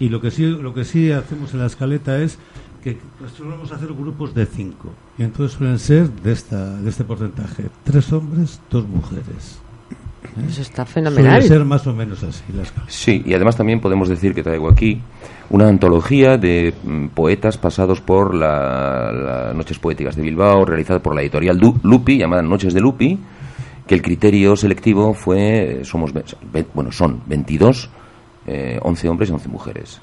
Y 0.00 0.08
lo 0.08 0.20
que 0.20 0.30
sí, 0.30 0.44
lo 0.46 0.74
que 0.74 0.84
sí 0.84 1.12
hacemos 1.12 1.52
en 1.54 1.60
la 1.60 1.66
escaleta 1.66 2.18
es 2.20 2.38
que 2.82 2.98
pues, 3.18 3.32
solemos 3.32 3.70
hacer 3.70 3.88
grupos 3.92 4.34
de 4.34 4.46
cinco. 4.46 4.92
Y 5.18 5.22
entonces 5.22 5.56
suelen 5.56 5.78
ser 5.78 6.10
de, 6.10 6.32
esta, 6.32 6.76
de 6.80 6.88
este 6.90 7.04
porcentaje. 7.04 7.66
Tres 7.84 8.12
hombres, 8.12 8.60
dos 8.70 8.88
mujeres. 8.88 9.60
Eso 10.48 10.62
está 10.62 10.84
fenomenal. 10.86 11.42
Suele 11.42 11.48
ser 11.48 11.64
más 11.64 11.86
o 11.86 11.94
menos 11.94 12.22
así 12.22 12.42
las 12.54 12.70
cosas. 12.72 12.92
Sí, 12.92 13.22
y 13.24 13.34
además 13.34 13.56
también 13.56 13.80
podemos 13.80 14.08
decir 14.08 14.34
que 14.34 14.42
traigo 14.42 14.68
aquí 14.70 15.00
una 15.50 15.68
antología 15.68 16.36
de 16.38 16.74
mm, 16.84 17.06
poetas 17.08 17.56
pasados 17.58 18.00
por 18.00 18.34
la, 18.34 19.12
la 19.12 19.52
Noches 19.54 19.78
Poéticas 19.78 20.16
de 20.16 20.22
Bilbao, 20.22 20.64
realizada 20.64 21.00
por 21.00 21.14
la 21.14 21.22
editorial 21.22 21.58
Du- 21.58 21.78
Lupi, 21.82 22.18
llamada 22.18 22.42
Noches 22.42 22.74
de 22.74 22.80
Lupi, 22.80 23.18
que 23.86 23.94
el 23.94 24.02
criterio 24.02 24.56
selectivo 24.56 25.14
fue, 25.14 25.80
somos, 25.84 26.12
bueno, 26.74 26.90
son 26.90 27.20
22, 27.26 27.88
eh, 28.48 28.78
11 28.82 29.08
hombres 29.08 29.30
y 29.30 29.32
11 29.32 29.48
mujeres. 29.48 30.00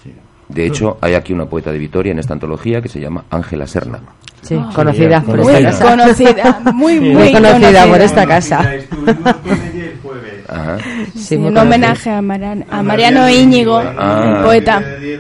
De 0.48 0.66
hecho, 0.66 0.98
hay 1.02 1.14
aquí 1.16 1.34
una 1.34 1.46
poeta 1.46 1.72
de 1.72 1.78
Vitoria 1.80 2.12
en 2.12 2.20
esta 2.20 2.34
antología 2.34 2.82
que 2.82 2.90
se 2.90 3.00
llama 3.00 3.26
Ángela 3.30 3.66
Serna. 3.66 4.00
Sí, 4.42 4.60
conocida 4.76 5.22
por 5.22 5.38
Muy 5.42 5.54
esta 5.54 5.72
casa. 5.72 5.90
conocida, 5.90 6.62
muy, 6.74 7.00
muy, 7.00 7.10
Muy 7.16 7.32
conocida 7.32 7.84
por 7.88 7.92
conocida. 7.98 8.04
esta 8.04 8.26
casa. 8.28 8.72
Ajá. 10.54 10.78
Sí, 11.16 11.20
Sí, 11.20 11.36
un 11.36 11.58
homenaje 11.58 12.10
a, 12.12 12.22
Marian- 12.22 12.66
a 12.70 12.84
Mariano 12.84 13.30
Íñigo, 13.30 13.78
Ah. 13.78 14.36
el 14.38 14.44
poeta. 14.46 14.80
Sí, 15.02 15.18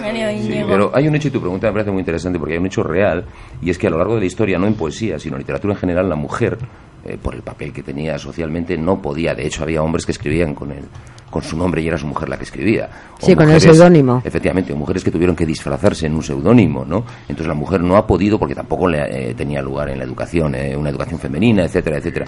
Mariano 0.00 0.30
Íñigo. 0.32 0.68
pero 0.68 0.90
hay 0.94 1.08
un 1.08 1.14
hecho 1.16 1.28
y 1.28 1.30
tu 1.32 1.40
pregunta 1.40 1.66
me 1.68 1.72
parece 1.72 1.90
muy 1.90 2.00
interesante 2.00 2.38
porque 2.38 2.54
hay 2.54 2.60
un 2.60 2.66
hecho 2.66 2.82
real 2.82 3.24
y 3.60 3.70
es 3.70 3.78
que 3.78 3.86
a 3.88 3.90
lo 3.90 3.98
largo 3.98 4.14
de 4.14 4.20
la 4.20 4.26
historia, 4.26 4.58
no 4.58 4.66
en 4.66 4.74
poesía, 4.74 5.18
sino 5.18 5.36
en 5.36 5.40
literatura 5.40 5.74
en 5.74 5.80
general, 5.80 6.08
la 6.08 6.16
mujer, 6.16 6.58
eh, 7.04 7.16
por 7.20 7.34
el 7.34 7.42
papel 7.42 7.72
que 7.72 7.82
tenía 7.82 8.18
socialmente, 8.18 8.76
no 8.76 9.00
podía. 9.00 9.34
De 9.34 9.46
hecho, 9.46 9.62
había 9.62 9.82
hombres 9.82 10.04
que 10.06 10.12
escribían 10.12 10.54
con 10.54 10.70
el, 10.72 10.84
con 11.30 11.42
su 11.42 11.56
nombre 11.56 11.80
y 11.80 11.86
era 11.88 11.96
su 11.96 12.06
mujer 12.06 12.28
la 12.28 12.36
que 12.36 12.42
escribía. 12.44 12.88
O 13.20 13.24
Sí, 13.26 13.34
con 13.36 13.48
el 13.48 13.60
seudónimo. 13.60 14.20
Efectivamente, 14.24 14.74
mujeres 14.74 15.04
que 15.04 15.10
tuvieron 15.12 15.36
que 15.36 15.46
disfrazarse 15.46 16.06
en 16.06 16.14
un 16.14 16.22
seudónimo, 16.22 16.84
¿no? 16.84 17.04
Entonces 17.28 17.46
la 17.46 17.54
mujer 17.54 17.80
no 17.82 17.96
ha 17.96 18.06
podido 18.06 18.38
porque 18.38 18.54
tampoco 18.54 18.88
le, 18.88 19.30
eh, 19.30 19.34
tenía 19.34 19.62
lugar 19.62 19.88
en 19.90 19.98
la 19.98 20.04
educación, 20.04 20.54
eh, 20.56 20.76
una 20.76 20.90
educación 20.90 21.20
femenina, 21.20 21.64
etcétera, 21.64 21.98
etcétera. 21.98 22.26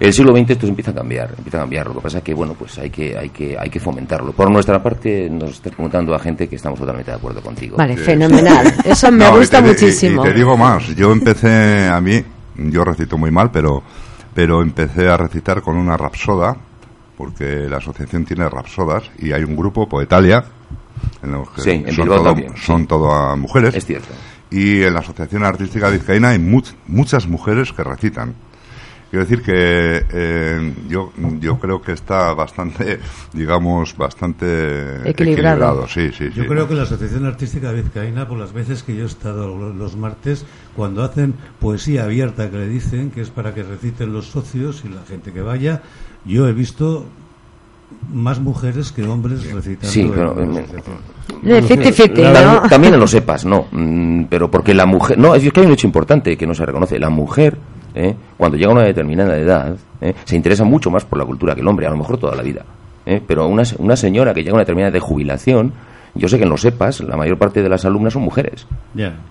El 0.00 0.12
siglo 0.14 0.32
XX 0.34 0.50
esto 0.50 0.66
empieza 0.66 0.92
a 0.92 0.94
cambiar, 0.94 1.34
empieza 1.36 1.58
a 1.58 1.60
cambiar. 1.60 1.86
Lo 1.88 1.94
que 1.94 2.00
pasa 2.00 2.18
es 2.18 2.24
que, 2.24 2.32
bueno, 2.32 2.54
pues 2.58 2.78
hay 2.78 2.88
que, 2.88 3.18
hay 3.18 3.28
que, 3.30 3.56
hay 3.58 3.68
que 3.68 3.80
fomentarlo. 3.80 4.32
Por 4.32 4.50
nuestra 4.50 4.82
parte, 4.82 5.28
nos 5.28 5.50
estás 5.50 5.72
preguntando 5.74 6.14
a 6.14 6.18
gente 6.18 6.48
que 6.48 6.56
estamos 6.56 6.78
totalmente 6.78 7.10
de 7.10 7.16
acuerdo 7.18 7.42
contigo. 7.42 7.76
Vale, 7.76 7.96
fenomenal. 7.96 8.72
Eso 8.84 9.10
me 9.12 9.24
No, 9.24 9.34
y 9.36 9.38
gusta 9.40 9.58
te 9.58 9.64
di- 9.64 9.68
y- 9.68 9.72
muchísimo. 9.74 10.24
Y, 10.24 10.28
te 10.28 10.34
digo 10.34 10.56
más, 10.56 10.86
yo 10.94 11.12
empecé, 11.12 11.88
a 11.88 12.00
mí, 12.00 12.22
yo 12.56 12.82
recito 12.84 13.18
muy 13.18 13.30
mal, 13.30 13.50
pero, 13.50 13.82
pero 14.38 14.62
empecé 14.62 15.08
a 15.08 15.16
recitar 15.16 15.62
con 15.62 15.76
una 15.76 15.96
rapsoda, 15.96 16.56
porque 17.16 17.66
la 17.68 17.78
asociación 17.78 18.24
tiene 18.24 18.48
rapsodas, 18.48 19.10
y 19.18 19.32
hay 19.32 19.42
un 19.42 19.56
grupo, 19.56 19.88
Poetalia, 19.88 20.44
en 21.24 21.32
los 21.32 21.50
que 21.50 21.60
Sí, 21.62 21.84
son, 21.92 22.06
todo- 22.06 22.22
también, 22.22 22.56
son 22.56 22.86
todas 22.86 23.36
mujeres. 23.36 23.74
Es 23.74 23.84
cierto. 23.84 24.06
Y 24.48 24.84
en 24.84 24.94
la 24.94 25.00
Asociación 25.00 25.42
Artística 25.42 25.88
Vizcaína 25.90 26.28
hay 26.28 26.38
much- 26.38 26.72
muchas 26.86 27.26
mujeres 27.26 27.72
que 27.72 27.82
recitan. 27.82 28.36
Quiero 29.10 29.24
decir 29.24 29.42
que 29.42 30.04
eh, 30.12 30.74
yo, 30.88 31.12
yo 31.40 31.58
creo 31.58 31.80
que 31.80 31.92
está 31.92 32.34
bastante, 32.34 32.98
digamos, 33.32 33.96
bastante 33.96 35.08
Equilibrado. 35.08 35.86
Sí, 35.88 36.10
sí, 36.12 36.28
Yo 36.34 36.42
sí. 36.42 36.48
creo 36.48 36.68
que 36.68 36.74
la 36.74 36.82
Asociación 36.82 37.24
Artística 37.24 37.72
Vizcaína, 37.72 38.28
por 38.28 38.38
las 38.38 38.52
veces 38.52 38.82
que 38.82 38.94
yo 38.94 39.04
he 39.04 39.06
estado 39.06 39.48
lo- 39.56 39.72
los 39.72 39.96
martes, 39.96 40.44
cuando 40.76 41.02
hacen 41.02 41.34
poesía 41.58 42.04
abierta, 42.04 42.50
que 42.50 42.58
le 42.58 42.68
dicen, 42.68 43.10
que 43.10 43.22
es 43.22 43.30
para 43.30 43.54
que 43.54 43.62
reciten 43.62 44.12
los 44.12 44.26
socios 44.26 44.82
y 44.84 44.88
la 44.90 45.02
gente 45.08 45.32
que 45.32 45.40
vaya, 45.40 45.80
yo 46.26 46.46
he 46.46 46.52
visto 46.52 47.06
más 48.12 48.40
mujeres 48.40 48.92
que 48.92 49.04
hombres 49.04 49.50
recitando. 49.52 49.88
Sí, 49.88 50.02
la 50.04 50.22
eh, 50.26 51.58
asociación. 51.58 52.12
50-50, 52.14 52.14
Tam- 52.34 52.62
¿no? 52.62 52.68
También 52.68 52.94
en 52.94 53.00
lo 53.00 53.06
sepas, 53.06 53.44
no. 53.46 53.66
Mm, 53.72 54.24
Pero 54.24 54.50
porque 54.50 54.74
la 54.74 54.84
mujer. 54.86 55.16
No, 55.18 55.34
es 55.34 55.50
que 55.50 55.60
hay 55.60 55.66
un 55.66 55.72
hecho 55.72 55.86
importante 55.86 56.36
que 56.36 56.46
no 56.46 56.54
se 56.54 56.66
reconoce. 56.66 56.98
La 56.98 57.08
mujer, 57.10 57.56
¿eh? 57.94 58.14
cuando 58.36 58.56
llega 58.56 58.70
a 58.70 58.74
una 58.74 58.84
determinada 58.84 59.36
edad, 59.36 59.76
¿eh? 60.00 60.14
se 60.24 60.36
interesa 60.36 60.64
mucho 60.64 60.90
más 60.90 61.04
por 61.04 61.18
la 61.18 61.24
cultura 61.24 61.54
que 61.54 61.60
el 61.60 61.68
hombre, 61.68 61.86
a 61.86 61.90
lo 61.90 61.96
mejor 61.96 62.18
toda 62.18 62.34
la 62.34 62.42
vida. 62.42 62.64
¿eh? 63.06 63.20
Pero 63.26 63.46
una, 63.46 63.62
una 63.78 63.96
señora 63.96 64.34
que 64.34 64.40
llega 64.40 64.52
a 64.52 64.54
una 64.54 64.62
determinada 64.62 64.88
edad 64.88 64.94
de 64.94 65.00
jubilación, 65.00 65.72
yo 66.14 66.28
sé 66.28 66.38
que 66.38 66.44
en 66.44 66.50
lo 66.50 66.56
sepas, 66.56 67.00
la 67.00 67.16
mayor 67.16 67.38
parte 67.38 67.62
de 67.62 67.68
las 67.68 67.84
alumnas 67.84 68.12
son 68.12 68.22
mujeres. 68.22 68.66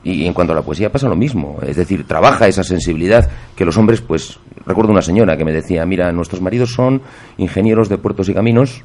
Y 0.04 0.26
en 0.26 0.34
cuanto 0.34 0.54
a 0.54 0.56
la 0.56 0.62
poesía 0.62 0.92
pasa 0.92 1.10
lo 1.10 1.16
mismo, 1.16 1.58
es 1.62 1.76
decir, 1.76 2.06
trabaja 2.06 2.48
esa 2.48 2.64
sensibilidad 2.64 3.30
que 3.56 3.66
los 3.66 3.78
hombres, 3.78 4.02
pues, 4.02 4.40
recuerdo 4.66 4.92
una 4.92 5.02
señora 5.02 5.36
que 5.38 5.44
me 5.44 5.52
decía, 5.52 5.86
mira, 5.86 6.12
nuestros 6.12 6.42
maridos 6.42 6.72
son 6.72 7.02
ingenieros 7.38 7.90
de 7.90 7.98
puertos 7.98 8.30
y 8.30 8.34
caminos, 8.34 8.84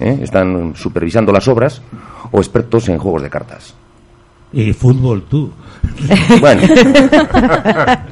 ¿eh? 0.00 0.18
están 0.22 0.74
supervisando 0.76 1.32
las 1.32 1.48
obras 1.48 1.82
o 2.30 2.38
expertos 2.38 2.88
en 2.88 2.98
juegos 2.98 3.22
de 3.22 3.30
cartas. 3.30 3.74
Y 4.52 4.72
fútbol, 4.72 5.24
tú. 5.28 5.50
Bueno, 6.40 6.62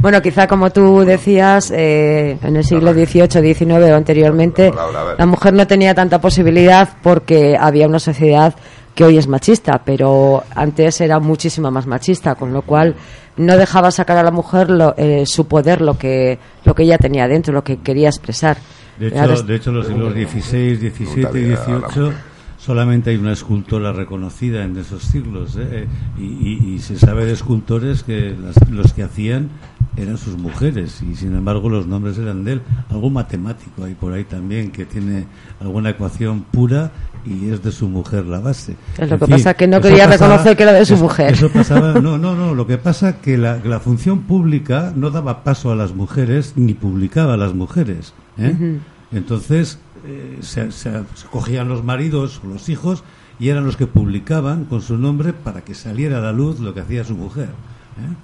Bueno, 0.00 0.20
quizá 0.22 0.46
como 0.46 0.70
tú 0.70 1.00
decías, 1.00 1.70
eh, 1.74 2.38
en 2.42 2.56
el 2.56 2.64
siglo 2.64 2.92
XVIII, 2.92 3.54
XIX 3.54 3.70
o 3.72 3.94
anteriormente, 3.94 4.70
la 5.18 5.26
mujer 5.26 5.52
no 5.54 5.66
tenía 5.66 5.94
tanta 5.94 6.20
posibilidad 6.20 6.88
porque 7.02 7.56
había 7.58 7.86
una 7.86 7.98
sociedad 7.98 8.54
que 8.94 9.04
hoy 9.04 9.16
es 9.18 9.28
machista, 9.28 9.80
pero 9.84 10.42
antes 10.54 11.00
era 11.00 11.20
muchísimo 11.20 11.70
más 11.70 11.86
machista, 11.86 12.34
con 12.34 12.52
lo 12.52 12.62
cual 12.62 12.96
no 13.36 13.56
dejaba 13.56 13.90
sacar 13.92 14.16
a 14.16 14.22
la 14.24 14.32
mujer 14.32 14.70
lo- 14.70 14.94
eh, 14.96 15.24
su 15.26 15.46
poder, 15.46 15.80
lo 15.80 15.96
que, 15.96 16.38
lo 16.64 16.74
que 16.74 16.82
ella 16.82 16.98
tenía 16.98 17.28
dentro, 17.28 17.52
lo 17.54 17.62
que 17.62 17.76
quería 17.78 18.08
expresar. 18.08 18.56
De 18.98 19.08
hecho, 19.08 19.42
de 19.44 19.54
hecho 19.54 19.70
los 19.70 19.86
siglos 19.86 20.12
XVI, 20.12 20.76
XVII 20.76 21.22
y 21.52 21.56
XVIII 21.56 22.12
solamente 22.58 23.10
hay 23.10 23.16
una 23.16 23.32
escultora 23.32 23.92
reconocida 23.92 24.64
en 24.64 24.76
esos 24.76 25.02
siglos. 25.02 25.56
¿eh? 25.58 25.86
Y, 26.18 26.22
y- 26.24 26.74
y 26.74 26.78
se 26.80 26.98
sabe 26.98 27.24
de 27.24 27.32
escultores 27.32 28.02
que 28.02 28.34
las- 28.40 28.70
los 28.70 28.92
que 28.92 29.02
hacían 29.04 29.48
eran 29.96 30.16
sus 30.16 30.36
mujeres 30.36 31.02
y 31.02 31.16
sin 31.16 31.34
embargo 31.34 31.68
los 31.68 31.86
nombres 31.86 32.18
eran 32.18 32.44
de 32.44 32.52
él. 32.54 32.62
Algún 32.90 33.14
matemático 33.14 33.82
hay 33.84 33.94
por 33.94 34.12
ahí 34.12 34.24
también 34.24 34.70
que 34.70 34.84
tiene 34.84 35.24
alguna 35.60 35.90
ecuación 35.90 36.42
pura 36.42 36.92
y 37.24 37.50
es 37.50 37.62
de 37.64 37.72
su 37.72 37.88
mujer 37.88 38.24
la 38.26 38.38
base. 38.38 38.76
Es 38.96 39.08
lo 39.08 39.14
En 39.14 39.18
que 39.20 39.26
fin, 39.26 39.34
pasa 39.36 39.54
que 39.54 39.66
no 39.66 39.80
quería 39.80 40.04
pasaba- 40.08 40.28
reconocer 40.34 40.56
que 40.56 40.62
era 40.62 40.72
de 40.72 40.84
su 40.86 40.94
eso- 40.94 41.02
mujer. 41.02 41.32
Eso 41.32 41.48
pasaba, 41.50 41.94
no, 42.00 42.16
no, 42.16 42.36
no. 42.36 42.54
Lo 42.54 42.66
que 42.66 42.78
pasa 42.78 43.20
que 43.20 43.36
la, 43.38 43.60
que 43.60 43.68
la 43.68 43.80
función 43.80 44.20
pública 44.20 44.92
no 44.94 45.10
daba 45.10 45.42
paso 45.42 45.72
a 45.72 45.76
las 45.76 45.94
mujeres 45.94 46.52
ni 46.56 46.74
publicaba 46.74 47.34
a 47.34 47.36
las 47.36 47.54
mujeres. 47.54 48.14
¿eh? 48.38 48.78
Entonces 49.10 49.78
eh, 50.06 50.38
se, 50.40 50.70
se- 50.72 51.02
se 51.14 51.26
cogían 51.30 51.68
los 51.68 51.82
maridos 51.84 52.40
o 52.44 52.48
los 52.48 52.68
hijos 52.68 53.04
y 53.40 53.48
eran 53.50 53.64
los 53.64 53.76
que 53.76 53.86
publicaban 53.86 54.64
con 54.64 54.80
su 54.82 54.96
nombre 54.98 55.32
para 55.32 55.60
que 55.62 55.74
saliera 55.74 56.18
a 56.18 56.20
la 56.20 56.32
luz 56.32 56.58
lo 56.60 56.74
que 56.74 56.80
hacía 56.80 57.04
su 57.04 57.14
mujer. 57.14 57.48
¿eh? 57.48 58.14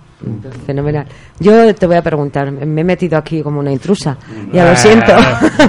Fenomenal. 0.67 1.07
Yo 1.39 1.75
te 1.75 1.87
voy 1.87 1.97
a 1.97 2.03
preguntar, 2.03 2.51
me 2.51 2.81
he 2.81 2.85
metido 2.85 3.19
aquí 3.19 3.43
como 3.43 3.61
una 3.61 3.71
intrusa, 3.73 4.17
ya 4.53 4.71
lo 4.71 4.77
siento. 4.77 5.13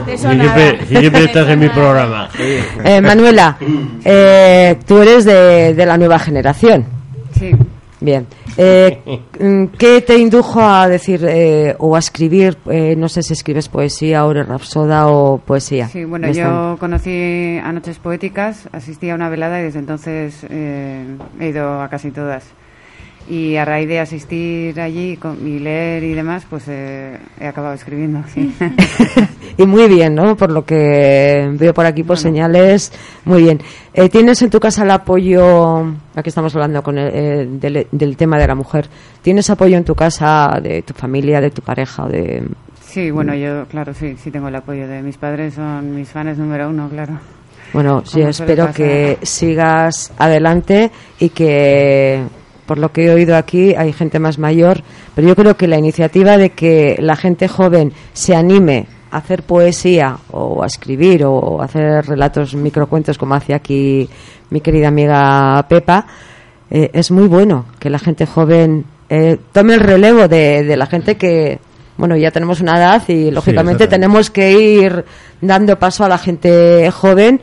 De 0.06 0.14
eso 0.14 0.30
Si 0.32 0.38
nada. 0.38 0.78
siempre, 0.88 1.24
estás 1.26 1.50
en 1.50 1.60
mi 1.60 1.68
programa. 1.70 2.30
Eh, 2.40 3.02
Manuela, 3.02 3.58
eh, 4.06 4.78
tú 4.88 5.00
eres 5.00 5.26
de, 5.26 5.74
de 5.74 5.86
la 5.86 5.98
nueva 5.98 6.20
generación. 6.20 6.86
Sí, 7.38 7.52
Bien. 8.06 8.28
Eh, 8.56 9.02
mm, 9.40 9.66
¿Qué 9.80 10.02
te 10.02 10.16
indujo 10.16 10.62
a 10.62 10.88
decir 10.88 11.26
eh, 11.28 11.76
o 11.80 11.96
a 11.96 12.00
escribir? 12.00 12.56
eh, 12.70 12.96
no 12.96 13.10
sé 13.10 13.24
si 13.24 13.34
escribes 13.34 13.68
poesía 13.68 14.26
o 14.26 14.32
eres 14.32 14.48
rapsoda 14.48 15.08
o 15.08 15.40
poesía. 15.40 15.88
sí, 15.88 16.06
bueno, 16.06 16.32
yo 16.32 16.78
conocí 16.80 17.58
a 17.64 17.72
Noches 17.72 17.98
Poéticas, 17.98 18.70
asistí 18.72 19.10
a 19.10 19.16
una 19.16 19.28
velada 19.30 19.60
y 19.60 19.64
desde 19.64 19.80
entonces 19.80 20.46
eh, 20.50 21.18
he 21.40 21.48
ido 21.48 21.82
a 21.82 21.90
casi 21.90 22.12
todas. 22.12 22.46
Y 23.28 23.56
a 23.56 23.66
raíz 23.66 23.88
de 23.88 24.00
asistir 24.00 24.80
allí 24.80 25.18
y 25.44 25.60
leer 25.60 26.04
y 26.04 26.14
demás, 26.14 26.46
pues 26.48 26.66
eh, 26.68 27.18
he 27.40 27.48
acabado 27.48 27.74
escribiendo, 27.74 28.24
sí. 28.34 28.54
Y 29.58 29.66
muy 29.66 29.88
bien, 29.88 30.16
¿no? 30.16 30.36
Por 30.36 30.52
lo 30.52 30.66
que 30.66 31.50
veo 31.54 31.74
por 31.74 31.86
aquí 31.86 32.04
por 32.04 32.18
señales, 32.18 32.92
muy 33.24 33.44
bien. 33.44 33.62
Eh, 33.94 34.10
¿Tienes 34.10 34.42
en 34.42 34.50
tu 34.50 34.60
casa 34.60 34.84
el 34.84 34.92
apoyo, 34.92 35.80
aquí 36.14 36.28
estamos 36.28 36.54
hablando 36.56 36.84
con 36.84 36.98
el, 36.98 37.12
eh, 37.14 37.48
del, 37.50 37.88
del 37.90 38.18
tema 38.18 38.38
de 38.38 38.48
la 38.48 38.56
mujer, 38.56 38.88
¿tienes 39.22 39.50
apoyo 39.50 39.78
en 39.78 39.86
tu 39.86 39.96
casa 39.96 40.60
de 40.62 40.82
tu 40.82 40.94
familia, 40.94 41.40
de 41.40 41.52
tu 41.52 41.62
pareja? 41.62 42.04
o 42.04 42.10
De... 42.10 42.44
Sí, 42.82 43.12
bueno, 43.12 43.34
yo, 43.34 43.66
claro, 43.68 43.94
sí, 43.94 44.16
sí 44.22 44.30
tengo 44.30 44.50
el 44.50 44.56
apoyo 44.56 44.88
de 44.88 45.02
mis 45.02 45.18
padres, 45.18 45.54
son 45.54 45.96
mis 45.96 46.10
fans 46.10 46.38
número 46.38 46.70
uno, 46.70 46.90
claro. 46.90 47.14
Bueno, 47.74 48.06
suele 48.06 48.30
espero 48.30 48.72
que 48.72 49.18
sigas 49.22 50.14
adelante 50.18 50.92
y 51.20 51.30
que, 51.30 52.24
por 52.66 52.78
lo 52.78 52.92
que 52.92 53.06
he 53.06 53.14
oído 53.14 53.36
aquí, 53.36 53.76
hay 53.76 53.94
gente 53.94 54.20
más 54.20 54.38
mayor, 54.38 54.82
pero 55.14 55.28
yo 55.28 55.36
creo 55.36 55.58
que 55.58 55.68
la 55.68 55.78
iniciativa 55.78 56.38
de 56.38 56.52
que 56.52 56.98
la 57.00 57.16
gente 57.16 57.48
joven 57.48 57.94
se 58.14 58.36
anime 58.36 58.88
a 59.12 59.18
hacer 59.18 59.44
poesía 59.44 60.18
o 60.32 60.64
a 60.64 60.66
escribir 60.66 61.26
o 61.26 61.62
a 61.62 61.66
hacer 61.66 62.06
relatos, 62.06 62.56
microcuentos 62.56 63.18
como 63.18 63.36
hace 63.36 63.54
aquí 63.54 64.10
mi 64.50 64.62
querida 64.62 64.88
amiga 64.88 65.66
Pepa, 65.70 66.06
eh, 66.70 66.90
es 66.94 67.12
muy 67.12 67.28
bueno 67.28 67.66
que 67.80 67.90
la 67.90 68.00
gente 68.00 68.26
joven 68.26 68.86
eh, 69.10 69.38
tome 69.52 69.76
el 69.76 69.80
relevo 69.80 70.28
de, 70.28 70.64
de 70.64 70.78
la 70.78 70.88
gente 70.88 71.16
que, 71.16 71.60
bueno, 71.98 72.18
ya 72.18 72.32
tenemos 72.32 72.62
una 72.62 72.78
edad 72.78 73.04
y 73.08 73.32
lógicamente 73.32 73.88
tenemos 73.88 74.32
que 74.32 74.52
ir 74.52 75.06
dando 75.42 75.78
paso 75.78 76.04
a 76.04 76.10
la 76.10 76.18
gente 76.18 76.90
joven 76.92 77.40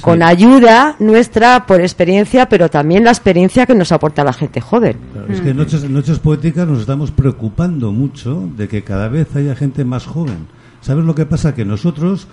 con 0.00 0.22
ayuda 0.22 0.96
nuestra 0.98 1.66
por 1.66 1.80
experiencia, 1.80 2.48
pero 2.48 2.68
también 2.70 3.04
la 3.04 3.10
experiencia 3.10 3.66
que 3.66 3.74
nos 3.74 3.92
aporta 3.92 4.24
la 4.24 4.32
gente 4.32 4.60
joven. 4.60 4.96
Claro, 5.12 5.32
Es 5.32 5.40
que 5.40 5.50
en 5.50 5.56
Noches, 5.56 5.84
en 5.84 5.92
Noches 5.92 6.18
Poéticas 6.18 6.66
nos 6.66 6.80
estamos 6.80 7.10
preocupando 7.10 7.92
mucho 7.92 8.48
de 8.56 8.68
que 8.68 8.82
cada 8.82 9.08
vez 9.08 9.34
haya 9.36 9.54
gente 9.54 9.84
más 9.84 10.06
joven. 10.06 10.46
¿Sabes 10.80 11.04
lo 11.04 11.14
que 11.14 11.26
pasa? 11.26 11.54
Que 11.54 11.64
nosotros, 11.64 12.26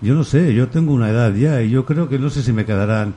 yo 0.00 0.14
no 0.14 0.24
sé, 0.24 0.54
yo 0.54 0.68
tengo 0.68 0.92
una 0.94 1.10
edad 1.10 1.34
ya 1.34 1.60
y 1.62 1.70
yo 1.70 1.84
creo 1.84 2.08
que 2.08 2.18
no 2.18 2.30
sé 2.30 2.42
si 2.42 2.52
me 2.52 2.64
quedarán 2.64 3.12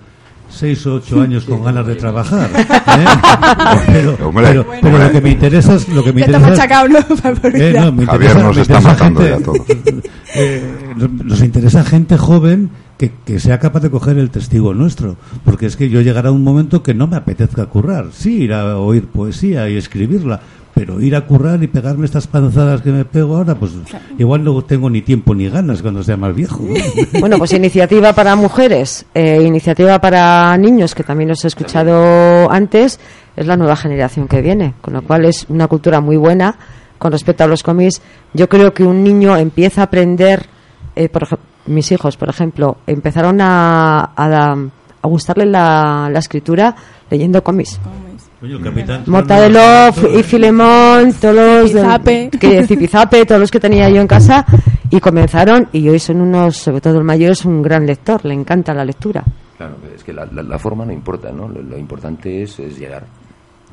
seis 0.49 0.85
o 0.85 0.95
ocho 0.95 1.21
años 1.21 1.45
con 1.45 1.63
ganas 1.63 1.87
de 1.87 1.95
trabajar. 1.95 2.49
¿eh? 2.53 2.65
Pero, 3.87 4.17
Hombre. 4.27 4.45
pero- 4.47 4.65
pero 4.81 4.97
lo 4.97 5.11
que 5.11 5.21
me 5.21 5.29
interesa 5.31 5.75
es 5.75 5.87
lo 5.89 6.03
que 6.03 6.13
me 6.13 6.21
Ya 6.21 6.27
te 6.27 6.31
interesa 6.33 6.87
¿no? 6.87 6.99
Eh, 7.53 7.73
no, 7.79 7.91
me 7.91 8.05
Javier 8.05 8.35
nos 8.43 8.55
me 8.55 8.61
está 8.61 8.81
matando 8.81 9.21
gente- 9.21 9.37
ya 9.39 9.43
todos. 9.45 9.59
eh, 10.35 10.93
nos 11.23 11.41
interesa 11.41 11.83
gente 11.83 12.17
joven 12.17 12.69
que, 12.97 13.11
que 13.25 13.39
sea 13.39 13.59
capaz 13.59 13.81
de 13.81 13.89
coger 13.89 14.17
el 14.17 14.29
testigo 14.29 14.73
nuestro, 14.73 15.15
porque 15.43 15.65
es 15.65 15.75
que 15.75 15.89
yo 15.89 16.01
llegará 16.01 16.31
un 16.31 16.43
momento 16.43 16.83
que 16.83 16.93
no 16.93 17.07
me 17.07 17.17
apetezca 17.17 17.65
currar, 17.65 18.07
sí, 18.11 18.43
ir 18.43 18.53
a 18.53 18.77
oír 18.77 19.07
poesía 19.07 19.67
y 19.69 19.77
escribirla, 19.77 20.39
pero 20.75 20.99
ir 21.01 21.15
a 21.15 21.25
currar 21.27 21.61
y 21.61 21.67
pegarme 21.67 22.05
estas 22.05 22.25
panzadas 22.27 22.81
que 22.81 22.91
me 22.91 23.05
pego 23.05 23.35
ahora, 23.37 23.53
pues 23.55 23.71
igual 24.17 24.43
no 24.43 24.59
tengo 24.63 24.89
ni 24.89 25.01
tiempo 25.01 25.35
ni 25.35 25.47
ganas 25.49 25.81
cuando 25.81 26.01
sea 26.03 26.17
más 26.17 26.33
viejo. 26.35 26.63
¿no? 26.63 26.73
Bueno, 27.19 27.37
pues 27.37 27.53
iniciativa 27.53 28.13
para 28.13 28.35
mujeres, 28.35 29.05
eh, 29.13 29.43
iniciativa 29.43 29.99
para 30.01 30.57
niños, 30.57 30.95
que 30.95 31.03
también 31.03 31.29
os 31.31 31.43
he 31.43 31.47
escuchado 31.47 32.49
antes, 32.51 32.99
es 33.35 33.45
la 33.47 33.55
nueva 33.57 33.75
generación 33.75 34.27
que 34.27 34.41
viene, 34.41 34.73
con 34.81 34.93
lo 34.93 35.01
cual 35.03 35.25
es 35.25 35.45
una 35.49 35.67
cultura 35.67 36.01
muy 36.01 36.17
buena 36.17 36.55
con 36.97 37.11
respecto 37.11 37.43
a 37.43 37.47
los 37.47 37.61
cómics. 37.63 38.01
Yo 38.33 38.47
creo 38.49 38.73
que 38.73 38.83
un 38.83 39.03
niño 39.03 39.35
empieza 39.37 39.81
a 39.81 39.85
aprender, 39.85 40.45
eh, 40.95 41.09
por 41.09 41.23
ej- 41.23 41.37
mis 41.65 41.91
hijos, 41.91 42.17
por 42.17 42.29
ejemplo, 42.29 42.77
empezaron 42.87 43.39
a, 43.41 44.11
a, 44.15 44.53
a 44.53 45.07
gustarle 45.07 45.45
la, 45.45 46.09
la 46.11 46.19
escritura 46.19 46.75
leyendo 47.09 47.43
cómics. 47.43 47.79
El 48.41 48.61
capitán 48.61 49.03
Mortadelo 49.07 49.59
y 50.19 50.23
Filemón, 50.23 51.13
todos 51.13 51.35
los 51.35 51.71
que 52.39 52.65
Zipizape, 52.67 53.25
todos 53.25 53.39
los 53.39 53.49
que 53.51 53.59
tenía 53.61 53.89
yo 53.89 54.01
en 54.01 54.07
casa 54.07 54.45
y 54.89 54.99
comenzaron 54.99 55.69
y 55.71 55.87
hoy 55.87 55.97
son 55.99 56.19
unos, 56.19 56.57
sobre 56.57 56.81
todo 56.81 56.97
el 56.97 57.05
mayor 57.05 57.31
es 57.31 57.45
un 57.45 57.61
gran 57.61 57.85
lector, 57.85 58.25
le 58.25 58.33
encanta 58.33 58.73
la 58.73 58.83
lectura. 58.83 59.23
Claro, 59.57 59.75
es 59.95 60.03
que 60.03 60.11
la, 60.11 60.25
la- 60.25 60.43
la 60.43 60.59
forma 60.59 60.85
no 60.85 60.91
importa, 60.91 61.31
¿no? 61.31 61.47
Lo, 61.47 61.61
lo 61.61 61.77
importante 61.77 62.43
es, 62.43 62.59
es 62.59 62.77
llegar, 62.77 63.05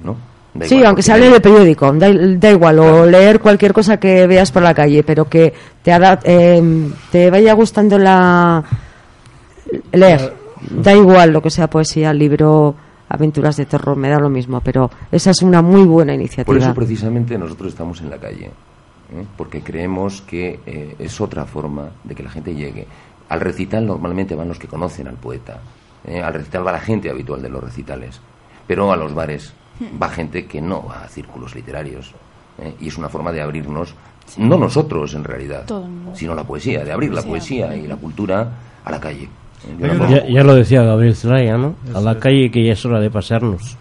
¿no? 0.04 0.14
Da 0.52 0.66
sí, 0.66 0.74
igual, 0.74 0.88
aunque 0.88 1.02
se 1.02 1.12
hable 1.12 1.30
de 1.30 1.40
periódico, 1.40 1.92
da, 1.92 2.08
da 2.12 2.50
igual, 2.50 2.78
o 2.80 3.06
leer 3.06 3.38
cualquier 3.38 3.72
cosa 3.72 3.98
que 3.98 4.26
veas 4.26 4.50
por 4.50 4.62
la 4.62 4.74
calle, 4.74 5.04
pero 5.04 5.26
que 5.26 5.52
te, 5.82 5.92
eh, 6.24 6.90
te 7.12 7.30
vaya 7.30 7.52
gustando 7.52 7.98
la 7.98 8.64
leer. 9.92 10.34
Da 10.70 10.92
igual 10.92 11.32
lo 11.32 11.40
que 11.40 11.50
sea 11.50 11.70
poesía, 11.70 12.12
libro, 12.12 12.74
aventuras 13.08 13.56
de 13.56 13.66
terror, 13.66 13.96
me 13.96 14.08
da 14.08 14.18
lo 14.18 14.28
mismo, 14.28 14.60
pero 14.60 14.90
esa 15.10 15.30
es 15.30 15.42
una 15.42 15.62
muy 15.62 15.84
buena 15.84 16.14
iniciativa. 16.14 16.44
Por 16.44 16.58
eso 16.58 16.74
precisamente 16.74 17.38
nosotros 17.38 17.72
estamos 17.72 18.00
en 18.00 18.10
la 18.10 18.18
calle, 18.18 18.46
¿eh? 18.46 19.24
porque 19.36 19.62
creemos 19.62 20.22
que 20.22 20.60
eh, 20.66 20.96
es 20.98 21.20
otra 21.20 21.44
forma 21.44 21.90
de 22.04 22.14
que 22.14 22.22
la 22.22 22.30
gente 22.30 22.54
llegue. 22.54 22.86
Al 23.28 23.40
recital 23.40 23.86
normalmente 23.86 24.34
van 24.34 24.48
los 24.48 24.58
que 24.58 24.68
conocen 24.68 25.08
al 25.08 25.16
poeta, 25.16 25.60
¿eh? 26.04 26.20
al 26.20 26.34
recital 26.34 26.66
va 26.66 26.72
la 26.72 26.80
gente 26.80 27.10
habitual 27.10 27.42
de 27.42 27.48
los 27.48 27.62
recitales, 27.62 28.20
pero 28.66 28.92
a 28.92 28.96
los 28.96 29.14
bares 29.14 29.54
va 30.00 30.08
gente 30.08 30.46
que 30.46 30.60
no 30.60 30.84
va 30.86 31.04
a 31.04 31.08
círculos 31.08 31.54
literarios, 31.54 32.12
¿eh? 32.58 32.74
y 32.80 32.88
es 32.88 32.98
una 32.98 33.08
forma 33.08 33.32
de 33.32 33.40
abrirnos, 33.40 33.94
no 34.38 34.56
nosotros 34.58 35.14
en 35.14 35.24
realidad, 35.24 35.64
sino 36.14 36.34
la 36.34 36.44
poesía, 36.44 36.84
de 36.84 36.92
abrir 36.92 37.12
la 37.12 37.22
Sí, 37.22 37.28
poesía 37.28 37.74
y 37.74 37.86
la 37.86 37.96
cultura 37.96 38.48
a 38.84 38.90
la 38.90 39.00
calle. 39.00 39.28
Ya, 40.08 40.26
ya 40.26 40.42
lo 40.42 40.54
decía 40.54 40.82
Gabriel 40.82 41.14
Zelaya, 41.14 41.58
¿no? 41.58 41.74
A 41.94 42.00
la 42.00 42.18
calle 42.18 42.50
que 42.50 42.64
ya 42.64 42.72
es 42.72 42.84
hora 42.86 42.98
de 43.00 43.10
pasearnos. 43.10 43.76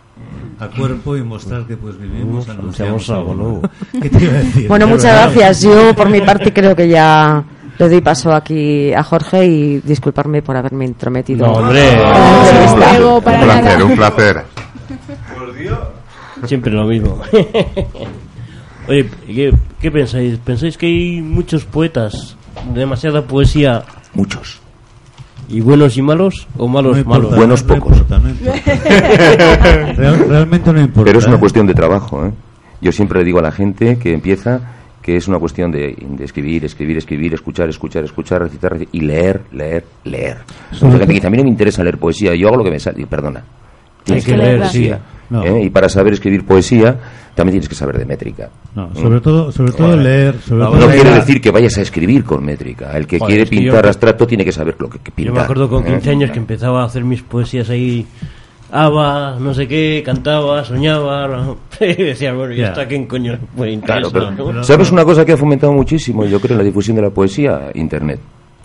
a 0.59 0.67
cuerpo 0.67 1.15
y 1.15 1.23
mostrar 1.23 1.65
que 1.65 1.77
pues 1.77 1.97
vivimos, 1.97 2.49
Anunciamos 2.49 3.09
anunciamos 3.09 3.09
algo 3.11 3.31
algo 3.31 3.43
nuevo. 3.43 3.61
¿Qué 4.01 4.09
te 4.09 4.23
iba 4.25 4.33
a 4.33 4.37
decir? 4.37 4.67
Bueno, 4.67 4.87
muchas 4.87 5.13
gracias. 5.13 5.61
Yo, 5.61 5.95
por 5.95 6.09
mi 6.09 6.19
parte, 6.19 6.51
creo 6.51 6.75
que 6.75 6.89
ya 6.89 7.41
le 7.77 7.87
doy 7.89 8.01
paso 8.01 8.33
aquí 8.33 8.91
a 8.93 9.01
Jorge 9.03 9.45
y 9.45 9.79
disculparme 9.79 10.41
por 10.41 10.57
haberme 10.57 10.83
intrometido. 10.85 11.47
No, 11.47 11.53
hombre. 11.53 11.81
placer, 13.23 13.83
un 13.83 13.95
placer. 13.95 14.43
Siempre 16.45 16.71
lo 16.71 16.85
mismo. 16.85 17.19
Oye, 18.87 19.05
¿qué, 19.27 19.51
qué 19.79 19.91
pensáis? 19.91 20.37
¿Pensáis 20.39 20.77
que 20.77 20.87
hay 20.87 21.21
muchos 21.21 21.65
poetas, 21.65 22.35
demasiada 22.73 23.21
poesía? 23.23 23.83
Muchos. 24.13 24.59
¿Y 25.47 25.61
buenos 25.61 25.97
y 25.97 26.01
malos? 26.01 26.47
¿O 26.57 26.67
malos 26.67 26.93
No 26.93 26.99
importa, 26.99 27.19
malos? 27.21 27.35
Buenos 27.37 27.65
no 27.65 27.75
pocos. 27.75 27.97
importa, 27.97 28.19
no 28.19 28.29
importa. 28.29 28.61
Real- 29.95 30.25
realmente 30.29 30.73
no 30.73 30.79
importa. 30.81 31.03
Pero 31.05 31.19
es 31.19 31.25
una 31.27 31.35
¿eh? 31.35 31.39
cuestión 31.39 31.67
de 31.67 31.73
trabajo. 31.73 32.25
¿eh? 32.25 32.31
Yo 32.81 32.91
siempre 32.91 33.19
le 33.19 33.25
digo 33.25 33.39
a 33.39 33.43
la 33.43 33.51
gente 33.51 33.97
que 33.99 34.13
empieza 34.13 34.59
que 35.01 35.15
es 35.15 35.27
una 35.27 35.39
cuestión 35.39 35.71
de, 35.71 35.95
de 35.97 36.23
escribir, 36.25 36.65
escribir, 36.65 36.97
escribir, 36.97 37.33
escuchar, 37.33 37.69
escuchar, 37.69 38.03
escuchar, 38.03 38.41
recitar, 38.43 38.73
recitar 38.73 38.89
y 38.95 39.01
leer, 39.01 39.41
leer, 39.51 39.85
leer. 40.03 40.37
Mucha 40.73 40.89
gente 40.91 41.07
que 41.07 41.13
dice, 41.13 41.27
a 41.27 41.29
mí 41.29 41.37
no 41.37 41.43
me 41.43 41.49
interesa 41.49 41.83
leer 41.83 41.97
poesía, 41.97 42.35
yo 42.35 42.47
hago 42.47 42.57
lo 42.57 42.63
que 42.63 42.71
me 42.71 42.79
sale. 42.79 43.01
Y 43.01 43.05
perdona. 43.05 43.43
Tienes 44.09 44.25
que 44.25 44.31
que 44.31 44.37
leer 44.37 44.59
poesía. 44.59 44.99
No. 45.29 45.43
¿eh? 45.43 45.63
Y 45.63 45.69
para 45.69 45.87
saber 45.89 46.13
escribir 46.13 46.43
poesía, 46.45 46.97
también 47.35 47.53
tienes 47.53 47.69
que 47.69 47.75
saber 47.75 47.97
de 47.99 48.05
métrica. 48.05 48.49
No, 48.75 48.93
sobre 48.95 49.21
todo, 49.21 49.51
sobre 49.51 49.71
todo 49.71 49.95
leer, 49.95 50.35
sobre 50.41 50.63
No, 50.63 50.71
todo 50.71 50.79
No 50.79 50.87
quiere 50.91 51.11
decir 51.11 51.39
que 51.39 51.51
vayas 51.51 51.77
a 51.77 51.81
escribir 51.81 52.23
con 52.23 52.43
métrica. 52.43 52.91
El 52.97 53.05
que 53.05 53.19
Joder, 53.19 53.35
quiere 53.35 53.49
pintar 53.49 53.83
yo- 53.83 53.89
abstracto 53.89 54.25
tiene 54.25 54.43
que 54.43 54.51
saber 54.51 54.75
lo 54.79 54.89
que, 54.89 54.97
que 54.99 55.11
pintar. 55.11 55.33
Yo 55.33 55.39
me 55.39 55.43
acuerdo 55.43 55.69
con 55.69 55.83
¿eh? 55.85 55.91
15 55.91 56.09
años 56.09 56.31
que 56.31 56.39
empezaba 56.39 56.81
a 56.81 56.85
hacer 56.85 57.03
mis 57.03 57.21
poesías 57.21 57.69
ahí. 57.69 58.05
Aba, 58.71 59.37
no 59.39 59.53
sé 59.53 59.67
qué, 59.67 60.01
cantaba, 60.05 60.63
soñaba. 60.63 61.55
Y 61.81 61.93
decía, 62.03 62.33
bueno, 62.33 62.53
¿y 62.53 62.57
Ya. 62.57 62.69
hasta 62.69 62.87
quién 62.87 63.05
coño 63.05 63.37
puede 63.55 63.79
Claro, 63.79 64.07
interesar, 64.07 64.33
pero, 64.35 64.53
no? 64.53 64.63
¿sabes 64.63 64.91
una 64.91 65.05
cosa 65.05 65.23
que 65.25 65.31
ha 65.33 65.37
fomentado 65.37 65.71
muchísimo, 65.73 66.25
yo 66.25 66.39
creo, 66.41 66.53
en 66.53 66.57
la 66.59 66.63
difusión 66.65 66.95
de 66.97 67.01
la 67.03 67.09
poesía? 67.09 67.69
Internet. 67.75 68.19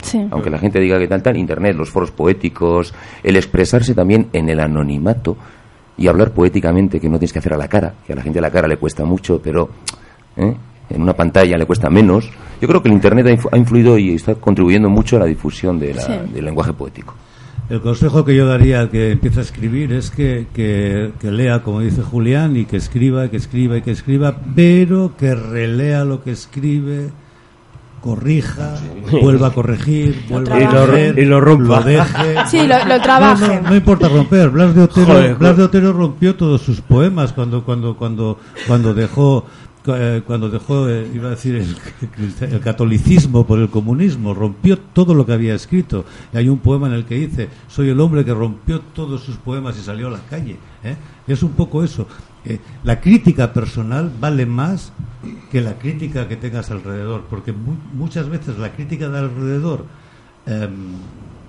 Sí. 0.05 0.27
Aunque 0.31 0.51
la 0.51 0.59
gente 0.59 0.79
diga 0.81 0.99
que 0.99 1.09
tal, 1.09 1.23
tal, 1.23 1.37
Internet, 1.37 1.77
los 1.77 1.91
foros 1.91 2.11
poéticos, 2.11 2.95
el 3.23 3.37
expresarse 3.37 3.95
también 3.95 4.29
en 4.33 4.49
el 4.49 4.61
anonimato 4.61 5.37
y 5.97 6.07
hablar 6.09 6.31
poéticamente, 6.33 7.01
que 7.01 7.09
no 7.09 7.19
tienes 7.19 7.33
que 7.33 7.39
hacer 7.39 7.55
a 7.55 7.57
la 7.57 7.69
cara, 7.69 7.95
que 8.07 8.13
a 8.13 8.17
la 8.17 8.23
gente 8.23 8.39
a 8.39 8.43
la 8.43 8.51
cara 8.51 8.69
le 8.69 8.77
cuesta 8.77 9.05
mucho, 9.05 9.41
pero 9.43 9.71
¿eh? 10.37 10.55
en 10.91 11.03
una 11.03 11.15
pantalla 11.15 11.57
le 11.57 11.67
cuesta 11.67 11.89
menos. 11.91 12.31
Yo 12.61 12.69
creo 12.69 12.83
que 12.83 12.89
el 12.89 12.95
Internet 12.95 13.27
ha 13.27 13.31
infu- 13.31 13.49
ha 13.51 13.57
influido 13.57 13.97
y 13.99 14.15
está 14.15 14.35
contribuyendo 14.35 14.89
mucho 14.89 15.17
a 15.17 15.21
la 15.21 15.27
difusión 15.27 15.79
de 15.79 15.95
la- 15.95 16.03
Sí. 16.03 16.13
del 16.35 16.45
lenguaje 16.45 16.73
poético. 16.73 17.15
El 17.71 17.81
consejo 17.81 18.27
que 18.27 18.37
yo 18.37 18.47
daría 18.47 18.81
al 18.81 18.91
que 18.91 19.13
empieza 19.13 19.41
a 19.41 19.43
escribir 19.43 19.91
es 19.95 20.11
que, 20.11 20.49
que, 20.53 21.13
que 21.19 21.31
lea, 21.31 21.63
como 21.63 21.81
dice 21.81 22.03
Julián, 22.03 22.57
y 22.59 22.67
que 22.67 22.77
escriba, 22.77 23.29
que 23.31 23.39
escriba 23.39 23.79
y 23.79 23.81
que 23.83 23.93
escriba, 23.93 24.37
pero 24.55 25.13
que 25.17 25.35
relea 25.35 26.05
lo 26.05 26.23
que 26.23 26.33
escribe, 26.33 27.09
corrija, 28.05 28.75
vuelva 29.11 29.47
a 29.47 29.51
corregir, 29.53 30.25
vuelva 30.29 30.61
Y 30.61 30.65
a 30.65 30.71
lo- 30.73 30.93
leer, 30.93 31.19
y 31.19 31.25
lo 31.25 31.41
rompa. 31.41 31.81
deje. 31.81 32.35
Sí, 32.51 32.59
lo, 32.67 32.85
lo 32.85 33.01
trabaje. 33.01 33.47
No, 33.57 33.63
no, 33.63 33.69
no 33.71 33.77
importa 33.77 34.09
romper. 34.09 34.51
Blas 34.51 34.75
de 34.75 34.83
Otero, 34.83 35.07
Joder, 35.07 35.35
Blas 35.37 35.57
de 35.57 35.63
Otero 35.63 35.93
rompió 35.95 36.35
todos 36.35 36.61
sus 36.61 36.83
poemas 36.83 37.33
cuando 37.33 37.65
cuando 37.65 37.97
cuando 37.97 38.39
cuando 38.67 38.93
dejó 38.93 39.47
eh, 39.87 40.21
cuando 40.27 40.51
dejó 40.51 40.87
eh, 40.91 41.09
iba 41.15 41.29
a 41.29 41.31
decir 41.31 41.55
el, 41.57 41.77
el 42.53 42.61
catolicismo 42.61 43.47
por 43.47 43.59
el 43.59 43.71
comunismo 43.71 44.35
rompió 44.35 44.79
todo 44.79 45.15
lo 45.15 45.25
que 45.27 45.33
había 45.33 45.55
escrito 45.55 46.05
y 46.33 46.37
hay 46.39 46.49
un 46.49 46.59
poema 46.59 46.87
en 46.89 46.95
el 46.95 47.05
que 47.05 47.15
dice 47.17 47.49
soy 47.69 47.89
el 47.91 48.01
hombre 48.01 48.25
que 48.25 48.33
rompió 48.33 48.81
todos 48.95 49.23
sus 49.23 49.37
poemas 49.37 49.77
y 49.79 49.83
salió 49.83 50.09
a 50.09 50.13
la 50.13 50.21
calle 50.31 50.57
¿eh? 50.83 50.97
es 51.29 51.43
un 51.43 51.51
poco 51.53 51.85
eso 51.85 52.07
Eh, 52.47 52.59
la 52.85 53.01
crítica 53.01 53.53
personal 53.53 54.11
vale 54.21 54.45
más 54.45 54.93
que 55.51 55.61
la 55.63 55.75
crítica 55.79 56.29
que 56.29 56.37
tengas 56.37 56.71
alrededor 56.71 57.25
porque 57.31 57.53
mu- 57.53 57.77
muchas 57.95 58.29
veces 58.29 58.59
la 58.59 58.71
crítica 58.73 59.09
de 59.09 59.19
alrededor 59.19 59.87
em, 60.47 60.71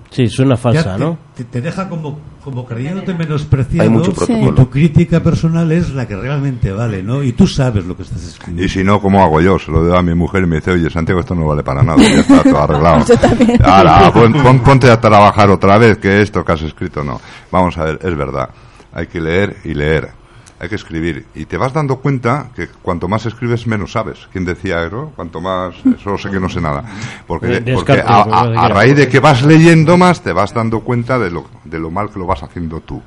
Sí, 0.08 0.28
suena 0.28 0.56
falsa, 0.56 0.94
te, 0.96 1.00
¿no? 1.04 1.18
te, 1.36 1.44
te 1.44 1.60
deja 1.60 1.88
como, 1.88 2.18
como 2.42 2.64
creyéndote 2.64 3.12
menospreciado. 3.12 3.82
Hay 3.82 3.90
mucho 3.94 4.12
y 4.12 4.52
tu 4.54 4.70
crítica 4.70 5.20
personal 5.22 5.70
es 5.72 5.90
la 5.92 6.06
que 6.06 6.16
realmente 6.16 6.72
vale, 6.72 7.02
¿no? 7.02 7.22
Y 7.24 7.32
tú 7.32 7.46
sabes 7.46 7.84
lo 7.84 7.96
que 7.96 8.04
estás 8.04 8.22
escribiendo. 8.24 8.64
Y 8.64 8.68
si 8.68 8.82
no, 8.84 9.00
¿cómo 9.00 9.22
hago 9.22 9.40
yo? 9.42 9.58
Se 9.58 9.70
lo 9.72 9.82
doy 9.82 9.98
a 9.98 10.02
mi 10.02 10.14
mujer 10.14 10.44
y 10.44 10.46
me 10.46 10.56
dice, 10.56 10.70
oye, 10.70 10.88
Santiago, 10.88 11.20
esto 11.20 11.34
no 11.34 11.44
vale 11.44 11.62
para 11.64 11.82
nada, 11.82 11.98
ya 11.98 12.20
está 12.20 12.42
todo 12.44 12.62
arreglado. 12.62 13.04
Yo 13.08 13.16
también. 13.18 13.58
Ahora, 13.62 14.10
pon- 14.12 14.32
pon- 14.32 14.60
ponte 14.60 14.88
a 14.90 14.98
trabajar 15.00 15.50
otra 15.50 15.76
vez, 15.76 15.98
que 15.98 16.22
esto 16.22 16.42
que 16.44 16.52
has 16.52 16.62
escrito 16.62 17.02
no. 17.04 17.20
Vamos 17.50 17.76
a 17.76 17.84
ver, 17.84 17.98
es 18.00 18.16
verdad. 18.16 18.48
Hay 18.94 19.08
que 19.08 19.20
leer 19.20 19.56
y 19.64 19.74
leer. 19.74 20.10
Hay 20.58 20.68
que 20.68 20.76
escribir. 20.76 21.26
Y 21.34 21.44
te 21.44 21.56
vas 21.58 21.72
dando 21.72 21.96
cuenta 21.96 22.48
que 22.54 22.68
cuanto 22.68 23.08
más 23.08 23.26
escribes, 23.26 23.66
menos 23.66 23.92
sabes. 23.92 24.26
¿Quién 24.32 24.44
decía 24.44 24.84
eso? 24.84 25.12
Cuanto 25.14 25.40
más... 25.40 25.74
Solo 26.02 26.16
sé 26.16 26.30
que 26.30 26.40
no 26.40 26.48
sé 26.48 26.60
nada. 26.60 26.84
Porque, 27.26 27.62
a, 28.06 28.68
raíz 28.68 28.96
de 28.96 29.08
que 29.08 29.20
vas 29.20 29.42
leyendo 29.42 29.96
más, 29.96 30.22
te 30.22 30.32
vas 30.32 30.54
dando 30.54 30.80
cuenta 30.80 31.18
de 31.18 31.30
lo, 31.30 31.46
de 31.64 31.78
lo 31.78 31.90
mal 31.90 32.10
que 32.10 32.18
lo 32.18 32.26
vas 32.26 32.42
haciendo 32.42 32.80
tú. 32.80 33.02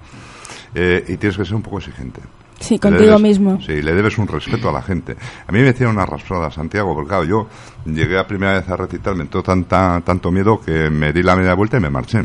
Eh, 0.76 1.04
y 1.08 1.18
tienes 1.18 1.38
que 1.38 1.46
ser 1.46 1.56
un 1.56 1.64
poco 1.64 1.80
exigente. 1.80 2.22
Sí, 2.60 2.78
contigo 2.78 3.18
debes- 3.18 3.22
mismo. 3.22 3.62
Sí, 3.62 3.82
le 3.82 3.94
debes 3.94 4.18
un 4.18 4.28
respeto 4.28 4.70
a 4.70 4.74
la 4.74 4.82
gente. 4.82 5.16
A 5.48 5.52
mí 5.52 5.60
me 5.60 5.70
hicieron 5.70 5.96
una 5.96 6.06
raspada, 6.06 6.52
Santiago, 6.52 6.94
porque 6.94 7.10
claro, 7.10 7.24
yo 7.24 7.48
llegué 7.86 8.18
a 8.18 8.28
primera 8.28 8.54
vez 8.54 8.70
a 8.70 8.76
recitar, 8.76 9.16
me 9.16 9.24
entró 9.24 9.42
tanta, 9.42 10.02
tanto 10.02 10.32
miedo 10.32 10.60
que 10.60 10.90
me 10.90 11.14
di 11.14 11.24
la 11.24 11.36
media 11.36 11.54
vuelta 11.54 11.78
y 11.78 11.80
me 11.80 11.90
marché. 11.90 12.22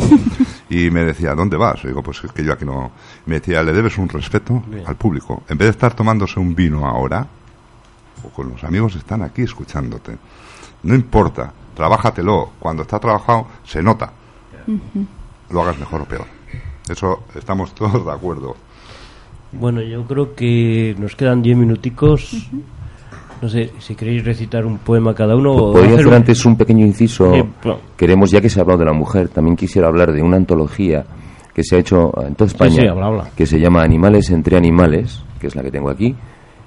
Y 0.71 0.91
me 0.91 1.05
decía, 1.05 1.35
¿dónde 1.35 1.57
vas? 1.57 1.85
Y 1.85 1.89
digo, 1.89 2.03
pues 2.03 2.23
es 2.25 2.33
que 2.33 2.43
yo 2.45 2.53
aquí 2.53 2.65
no... 2.65 2.91
Me 3.27 3.37
decía, 3.37 3.63
le 3.63 3.73
debes 3.73 3.99
un 3.99 4.09
respeto 4.09 4.63
al 4.87 4.97
público. 4.97 5.43
En 5.49 5.59
vez 5.59 5.67
de 5.67 5.71
estar 5.73 5.95
tomándose 5.95 6.41
un 6.41 6.55
vino 6.55 6.87
ahora, 6.87 7.27
o 8.25 8.29
con 8.31 8.49
los 8.51 8.65
amigos 8.65 8.97
están 8.97 9.23
aquí 9.23 9.43
escuchándote. 9.43 10.17
No 10.83 10.95
importa 10.95 11.53
trabájatelo. 11.75 12.53
Cuando 12.59 12.83
está 12.83 12.99
trabajado, 12.99 13.47
se 13.65 13.83
nota. 13.83 14.13
Lo 15.51 15.63
hagas 15.63 15.79
mejor 15.79 16.03
o 16.03 16.05
peor. 16.05 16.27
Eso 16.89 17.25
estamos 17.35 17.75
todos 17.75 18.05
de 18.05 18.13
acuerdo. 18.13 18.57
Bueno, 19.53 19.83
yo 19.83 20.05
creo 20.05 20.35
que 20.35 20.95
nos 20.99 21.15
quedan 21.15 21.43
diez 21.43 21.57
minuticos. 21.57 22.49
No 23.43 23.49
sé 23.49 23.71
si 23.79 23.95
queréis 23.95 24.25
recitar 24.25 24.65
un 24.65 24.79
poema 24.79 25.15
cada 25.15 25.37
uno 25.37 25.53
o 25.55 25.73
Podría 25.73 25.95
hacer 25.95 26.07
un- 26.07 26.15
antes 26.15 26.45
un 26.47 26.57
pequeño 26.57 26.85
inciso. 26.87 27.31
No. 27.65 27.79
Queremos, 27.97 28.31
ya 28.31 28.41
que 28.41 28.49
se 28.49 28.59
ha 28.59 28.63
hablado 28.63 28.81
de 28.81 28.87
la 28.87 28.93
mujer, 28.93 29.29
también 29.29 29.57
quisiera 29.57 29.89
hablar 29.89 30.13
de 30.13 30.23
una 30.23 30.37
antología 30.37 31.05
que 31.53 31.63
se 31.63 31.77
ha 31.77 31.79
hecho 31.79 32.11
en 32.27 32.35
toda 32.35 32.49
España, 32.49 32.81
sí, 32.81 32.87
habla, 32.87 33.07
habla. 33.07 33.31
que 33.37 33.47
se 33.47 33.61
llama 33.61 33.83
Animales 33.83 34.31
entre 34.31 34.57
Animales, 34.57 35.23
que 35.39 35.47
es 35.49 35.55
la 35.55 35.63
que 35.63 35.71
tengo 35.71 35.91
aquí, 35.91 36.15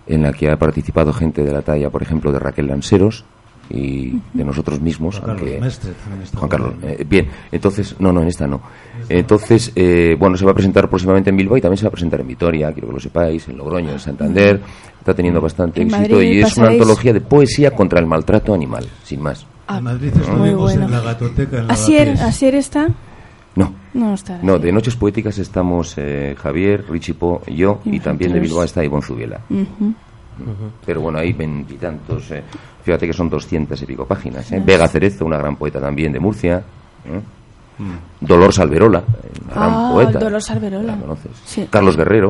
en 0.08 0.22
la 0.22 0.32
que 0.32 0.50
ha 0.50 0.56
participado 0.58 1.12
gente 1.12 1.44
de 1.44 1.52
la 1.52 1.62
talla, 1.62 1.90
por 1.90 2.02
ejemplo, 2.02 2.32
de 2.32 2.40
Raquel 2.40 2.68
Lanceros 2.68 3.26
y 3.70 4.20
de 4.34 4.44
nosotros 4.44 4.80
mismos. 4.82 5.16
Juan 5.20 5.26
Carlos 5.36 5.42
aunque- 5.50 5.62
Mestre 5.62 5.92
también 6.04 6.24
está 6.24 6.38
Juan 6.40 6.50
por 6.50 6.60
Carlos, 6.60 6.76
ahí. 6.84 6.96
eh, 7.00 7.06
bien, 7.10 7.28
entonces, 7.52 7.96
no, 8.00 8.12
no, 8.14 8.22
en 8.22 8.28
esta 8.28 8.48
no. 8.48 8.62
Entonces, 9.10 9.72
eh, 9.76 10.16
bueno, 10.20 10.38
se 10.38 10.46
va 10.46 10.52
a 10.52 10.54
presentar 10.56 10.90
próximamente 10.90 11.30
en 11.30 11.38
Bilbao 11.38 11.58
y 11.58 11.62
también 11.62 11.78
se 11.78 11.84
va 11.84 11.90
a 11.90 11.92
presentar 11.92 12.20
en 12.22 12.28
Vitoria, 12.28 12.72
quiero 12.72 12.88
que 12.88 12.94
lo 12.96 13.00
sepáis, 13.00 13.48
en 13.48 13.58
Logroño, 13.58 13.92
en 13.92 14.00
Santander. 14.00 14.62
Está 15.00 15.14
teniendo 15.14 15.40
bastante 15.40 15.82
En 15.82 15.88
éxito 15.88 16.16
Madrid 16.16 16.32
y 16.34 16.42
es 16.42 16.58
una 16.58 16.68
antología 16.68 17.14
de 17.14 17.22
poesía 17.22 17.72
contra 17.72 18.00
el 18.00 18.06
maltrato 18.08 18.54
animal, 18.54 18.86
sin 19.04 19.22
más. 19.22 19.46
En 19.70 19.84
Madrid 19.84 20.12
muy 20.14 20.22
estuvimos 20.24 20.62
bueno. 20.62 20.86
en 20.86 20.92
la 20.92 21.02
gatoteca, 21.02 21.60
en 21.60 21.72
¿Asier, 21.72 22.08
Lavapiés. 22.08 22.28
¿Asier 22.28 22.56
está? 22.56 22.88
No. 23.56 23.74
No 23.94 24.14
está. 24.14 24.40
No, 24.44 24.60
de 24.60 24.72
Noches 24.72 24.96
Poéticas 24.96 25.38
estamos 25.40 25.94
eh, 25.98 26.36
Javier, 26.38 26.86
Richipo, 26.90 27.42
yo 27.48 27.80
y 27.86 28.00
también 28.00 28.34
de. 28.34 28.40
Bilbao 28.40 28.64
está 28.64 28.84
Ivonne 28.84 29.02
Zubiela. 29.04 29.40
Pero 30.86 31.02
bueno, 31.02 31.20
hay 31.20 31.34
veintitantos. 31.34 32.32
Eh. 32.32 32.44
Fíjate 32.84 33.08
que 33.08 33.14
son 33.14 33.30
doscientas 33.30 33.82
y 33.82 33.86
pico 33.86 34.06
páginas. 34.06 34.52
¿eh? 34.52 34.62
Vega 34.66 34.88
Cerezo, 34.88 35.26
una 35.26 35.38
gran 35.38 35.56
poeta 35.56 35.80
también 35.82 36.12
de 36.12 36.20
Murcia. 36.20 36.58
¿eh? 37.06 37.20
Dolor 38.20 38.52
Salverola, 38.54 39.04
una 39.46 39.54
gran 39.54 39.70
Ah, 39.74 39.90
poeta. 39.94 40.20
Dolores 40.20 40.50
Alberola. 40.50 40.96
¿La 40.96 41.00
conoces? 41.00 41.32
Sí. 41.46 41.68
Carlos 41.70 41.96
Guerrero, 41.96 42.30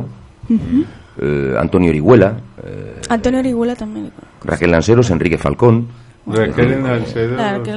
Ujú. 0.50 0.84
eh, 1.20 1.56
Antonio 1.58 1.90
Orihuela, 1.90 2.34
eh, 2.66 3.02
Antonio 3.10 3.40
Orihuela 3.40 3.76
también. 3.76 4.12
Raquel 4.44 4.72
Lanceros, 4.72 5.10
Enrique 5.10 5.38
Falcón. 5.38 5.88
Raquel 6.26 6.84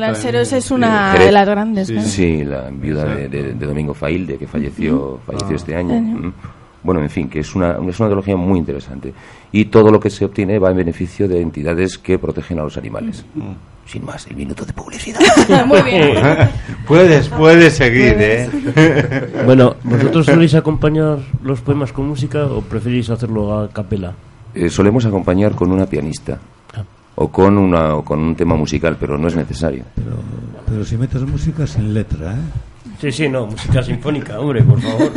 Lanceros 0.01 0.53
es 0.53 0.70
una 0.72 1.12
Jerez. 1.12 1.26
de 1.26 1.33
las 1.33 1.49
grandes. 1.49 1.87
Sí, 1.87 1.95
¿no? 1.95 2.03
sí, 2.03 2.45
la 2.45 2.68
viuda 2.70 3.05
de, 3.05 3.28
de- 3.28 3.55
de 3.55 3.66
Domingo 3.66 3.95
Failde, 3.95 4.37
que 4.37 4.49
falleció, 4.49 5.20
falleció 5.24 5.55
este 5.55 5.76
año. 5.76 5.95
Año. 5.95 6.16
Mm. 6.18 6.33
Bueno, 6.83 7.03
en 7.03 7.11
fin, 7.11 7.28
que 7.28 7.41
es 7.41 7.55
una, 7.55 7.72
es 7.72 8.01
una 8.01 8.07
antología 8.07 8.37
muy 8.37 8.59
interesante. 8.59 9.12
Y 9.53 9.66
todo 9.66 9.91
lo 9.91 10.01
que 10.01 10.09
se 10.11 10.24
obtiene 10.24 10.59
va 10.59 10.70
en 10.70 10.76
beneficio 10.76 11.28
de 11.28 11.41
entidades 11.41 11.99
que 11.99 12.18
protegen 12.18 12.59
a 12.59 12.62
los 12.62 12.76
animales. 12.76 13.24
Sin 13.87 14.05
más, 14.05 14.26
el 14.28 14.37
minuto 14.37 14.64
de 14.64 14.72
publicidad. 14.72 15.20
Muy 15.66 15.83
bien. 15.83 16.16
puedes, 16.87 17.28
puedes 17.28 17.74
seguir, 17.74 18.14
¿eh? 18.18 19.31
Bueno, 19.45 19.76
¿vosotros 19.85 20.26
soléis 20.26 20.55
acompañar 20.55 21.18
los 21.43 21.61
poemas 21.61 21.93
con 21.93 22.09
música 22.09 22.47
o 22.47 22.62
preferís 22.62 23.11
hacerlo 23.11 23.59
a 23.59 23.68
capela? 23.68 24.14
Eh, 24.55 24.70
solemos 24.70 25.05
acompañar 25.05 25.55
con 25.55 25.72
una 25.72 25.87
pianista. 25.87 26.39
O 27.16 27.28
con, 27.28 27.59
una, 27.59 27.97
o 27.97 28.05
con 28.05 28.20
un 28.20 28.35
tema 28.35 28.55
musical, 28.55 28.97
pero 28.99 29.18
no 29.18 29.28
es 29.28 29.37
necesario. 29.37 29.85
Pero 30.66 30.85
si 30.85 30.97
metes 30.97 31.20
música 31.22 31.66
sin 31.66 31.93
letra, 31.93 32.33
¿eh? 32.33 32.37
Sí, 33.01 33.12
sí, 33.12 33.28
no, 33.28 33.47
música 33.47 33.83
sinfónica, 33.83 34.39
hombre, 34.39 34.62
por 34.62 34.81
favor. 34.81 35.12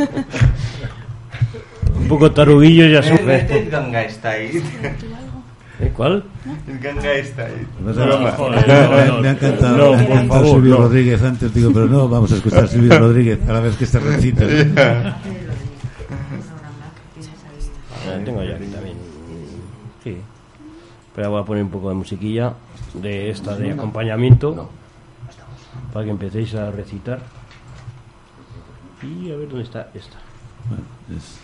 Un 1.96 2.08
poco 2.08 2.30
taruguillo 2.32 2.86
ya 2.86 3.02
sufre. 3.02 3.46
El 3.50 3.70
Ganga 3.70 4.08
Style. 4.08 4.62
¿Eh, 5.80 5.92
¿Cuál? 5.94 6.24
El 6.68 6.78
Ganga 6.78 7.10
Style. 7.24 7.66
No, 7.84 7.92
no. 7.92 9.20
me 9.20 9.28
ha 9.28 9.32
encantado, 9.32 9.76
No, 9.76 9.90
me 9.96 10.02
ha 10.02 10.06
por 10.06 10.16
encantado 10.16 10.40
favor, 10.40 10.56
Silvio 10.56 10.74
no. 10.74 10.80
Rodríguez 10.82 11.22
antes, 11.22 11.54
digo, 11.54 11.72
pero 11.72 11.86
no, 11.86 12.08
vamos 12.08 12.32
a 12.32 12.36
escuchar 12.36 12.64
a 12.64 12.66
Silvio 12.66 12.98
Rodríguez 12.98 13.40
a 13.48 13.52
la 13.52 13.60
vez 13.60 13.76
que 13.76 13.84
este 13.84 13.98
recita. 14.00 14.44
Tengo 18.24 18.42
ya 18.44 18.54
aquí 18.56 18.66
también. 18.66 18.96
Sí. 20.02 20.16
Pero 21.14 21.30
voy 21.30 21.42
a 21.42 21.44
poner 21.44 21.62
un 21.64 21.70
poco 21.70 21.88
de 21.88 21.94
musiquilla 21.94 22.54
de 22.94 23.30
esta 23.30 23.56
de 23.56 23.72
acompañamiento 23.72 24.68
para 25.92 26.04
que 26.04 26.10
empecéis 26.10 26.54
a 26.54 26.70
recitar. 26.70 27.20
Y 29.02 29.30
a 29.30 29.36
ver 29.36 29.48
dónde 29.48 29.64
está 29.64 29.88
esta. 29.94 30.16
Pues, 30.68 31.40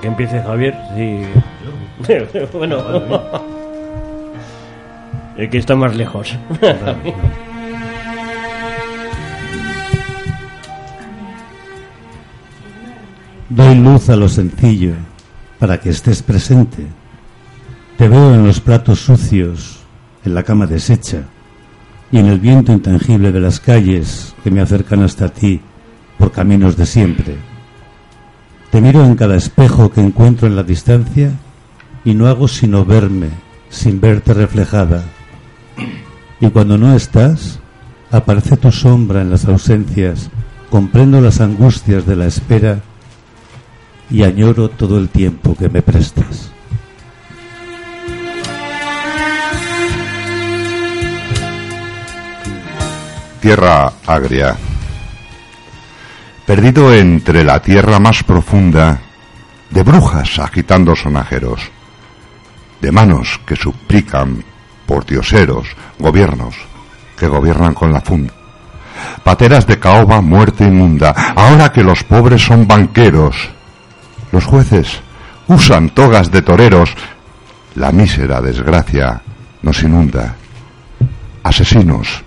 que 0.00 0.06
empiece 0.06 0.42
Javier, 0.42 0.74
sí. 0.96 1.20
bueno, 2.52 2.82
el 5.36 5.50
que 5.50 5.58
está 5.58 5.76
más 5.76 5.94
lejos. 5.94 6.36
Doy 13.48 13.74
luz 13.76 14.08
a 14.08 14.16
lo 14.16 14.28
sencillo 14.28 14.94
para 15.58 15.78
que 15.80 15.90
estés 15.90 16.22
presente. 16.22 16.86
Te 17.98 18.08
veo 18.08 18.34
en 18.34 18.46
los 18.46 18.60
platos 18.60 19.00
sucios, 19.00 19.80
en 20.24 20.34
la 20.34 20.42
cama 20.42 20.66
deshecha 20.66 21.24
y 22.12 22.18
en 22.18 22.26
el 22.26 22.40
viento 22.40 22.72
intangible 22.72 23.32
de 23.32 23.40
las 23.40 23.60
calles 23.60 24.34
que 24.42 24.50
me 24.50 24.60
acercan 24.60 25.02
hasta 25.02 25.28
ti 25.28 25.60
por 26.18 26.32
caminos 26.32 26.76
de 26.76 26.86
siempre. 26.86 27.36
Te 28.70 28.80
miro 28.80 29.04
en 29.04 29.16
cada 29.16 29.36
espejo 29.36 29.90
que 29.90 30.00
encuentro 30.00 30.46
en 30.46 30.56
la 30.56 30.62
distancia 30.62 31.32
y 32.04 32.14
no 32.14 32.28
hago 32.28 32.48
sino 32.48 32.84
verme 32.84 33.28
sin 33.68 34.00
verte 34.00 34.34
reflejada. 34.34 35.04
Y 36.40 36.48
cuando 36.48 36.78
no 36.78 36.94
estás, 36.94 37.60
aparece 38.10 38.56
tu 38.56 38.72
sombra 38.72 39.22
en 39.22 39.30
las 39.30 39.44
ausencias, 39.44 40.30
comprendo 40.70 41.20
las 41.20 41.40
angustias 41.40 42.06
de 42.06 42.16
la 42.16 42.26
espera 42.26 42.80
y 44.10 44.24
añoro 44.24 44.68
todo 44.68 44.98
el 44.98 45.08
tiempo 45.08 45.54
que 45.54 45.68
me 45.68 45.82
prestas. 45.82 46.49
Tierra 53.40 53.90
agria. 54.06 54.54
Perdido 56.44 56.92
entre 56.92 57.42
la 57.42 57.62
tierra 57.62 57.98
más 57.98 58.22
profunda, 58.22 59.00
de 59.70 59.82
brujas 59.82 60.38
agitando 60.38 60.94
sonajeros, 60.94 61.70
de 62.82 62.92
manos 62.92 63.40
que 63.46 63.56
suplican 63.56 64.44
por 64.84 65.06
dioseros, 65.06 65.68
gobiernos 65.98 66.54
que 67.16 67.28
gobiernan 67.28 67.72
con 67.72 67.94
la 67.94 68.02
funda, 68.02 68.34
pateras 69.24 69.66
de 69.66 69.78
caoba, 69.78 70.20
muerte 70.20 70.64
inmunda, 70.64 71.14
ahora 71.34 71.72
que 71.72 71.82
los 71.82 72.04
pobres 72.04 72.44
son 72.44 72.68
banqueros, 72.68 73.48
los 74.32 74.44
jueces 74.44 75.00
usan 75.48 75.88
togas 75.90 76.30
de 76.30 76.42
toreros, 76.42 76.94
la 77.74 77.90
mísera 77.90 78.42
desgracia 78.42 79.22
nos 79.62 79.82
inunda, 79.82 80.34
asesinos, 81.42 82.22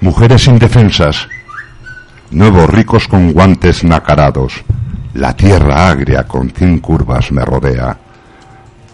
mujeres 0.00 0.46
indefensas, 0.46 1.28
nuevos 2.30 2.68
ricos 2.70 3.08
con 3.08 3.32
guantes 3.32 3.84
nacarados, 3.84 4.64
la 5.14 5.34
tierra 5.34 5.88
agria 5.88 6.24
con 6.24 6.50
cien 6.50 6.78
curvas 6.78 7.32
me 7.32 7.44
rodea. 7.44 7.96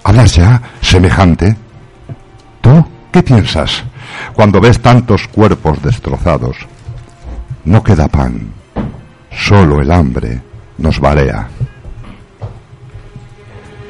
¿Hablas 0.05 0.36
ya, 0.36 0.62
semejante? 0.80 1.57
¿Tú 2.61 2.84
qué 3.12 3.22
piensas 3.22 3.84
cuando 4.32 4.61
ves 4.61 4.80
tantos 4.80 5.28
cuerpos 5.28 5.82
destrozados? 5.82 6.57
No 7.64 7.82
queda 7.82 8.09
pan, 8.09 8.53
solo 9.30 9.80
el 9.80 9.90
hambre 9.90 10.40
nos 10.78 10.99
barea. 11.01 11.49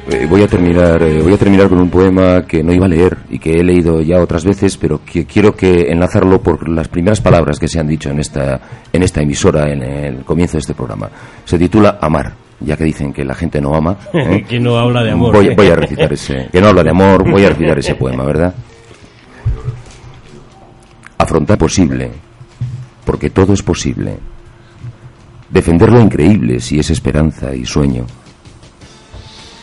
Eh, 0.09 0.27
voy 0.29 0.43
a 0.43 0.47
terminar 0.47 1.01
eh, 1.01 1.21
voy 1.21 1.33
a 1.33 1.37
terminar 1.37 1.69
con 1.69 1.79
un 1.79 1.89
poema 1.89 2.45
que 2.45 2.61
no 2.61 2.73
iba 2.73 2.85
a 2.85 2.89
leer 2.89 3.19
y 3.29 3.39
que 3.39 3.53
he 3.53 3.63
leído 3.63 4.01
ya 4.01 4.19
otras 4.19 4.43
veces 4.43 4.75
pero 4.75 4.99
que 5.05 5.25
quiero 5.25 5.55
que 5.55 5.91
enlazarlo 5.91 6.41
por 6.41 6.67
las 6.67 6.89
primeras 6.89 7.21
palabras 7.21 7.57
que 7.57 7.69
se 7.69 7.79
han 7.79 7.87
dicho 7.87 8.09
en 8.09 8.19
esta 8.19 8.59
en 8.91 9.01
esta 9.01 9.21
emisora 9.21 9.71
en 9.71 9.81
el 9.81 10.25
comienzo 10.25 10.53
de 10.53 10.59
este 10.59 10.73
programa 10.73 11.09
se 11.45 11.57
titula 11.57 11.99
amar 12.01 12.33
ya 12.59 12.75
que 12.75 12.83
dicen 12.83 13.13
que 13.13 13.23
la 13.23 13.33
gente 13.33 13.61
no 13.61 13.73
ama 13.73 13.97
¿eh? 14.13 14.43
que 14.45 14.59
no 14.59 14.77
habla 14.77 15.03
de 15.03 15.11
amor. 15.11 15.33
voy, 15.33 15.55
voy 15.55 15.67
a 15.67 15.75
recitar 15.77 16.11
ese 16.11 16.49
que 16.51 16.59
no 16.59 16.67
habla 16.67 16.83
de 16.83 16.89
amor 16.89 17.23
voy 17.31 17.45
a 17.45 17.49
recitar 17.49 17.79
ese 17.79 17.95
poema 17.95 18.25
verdad 18.25 18.53
afrontar 21.17 21.57
posible 21.57 22.11
porque 23.05 23.29
todo 23.29 23.53
es 23.53 23.63
posible 23.63 24.17
defender 25.49 25.89
lo 25.93 26.01
increíble 26.01 26.59
si 26.59 26.77
es 26.77 26.89
esperanza 26.89 27.55
y 27.55 27.65
sueño 27.65 28.05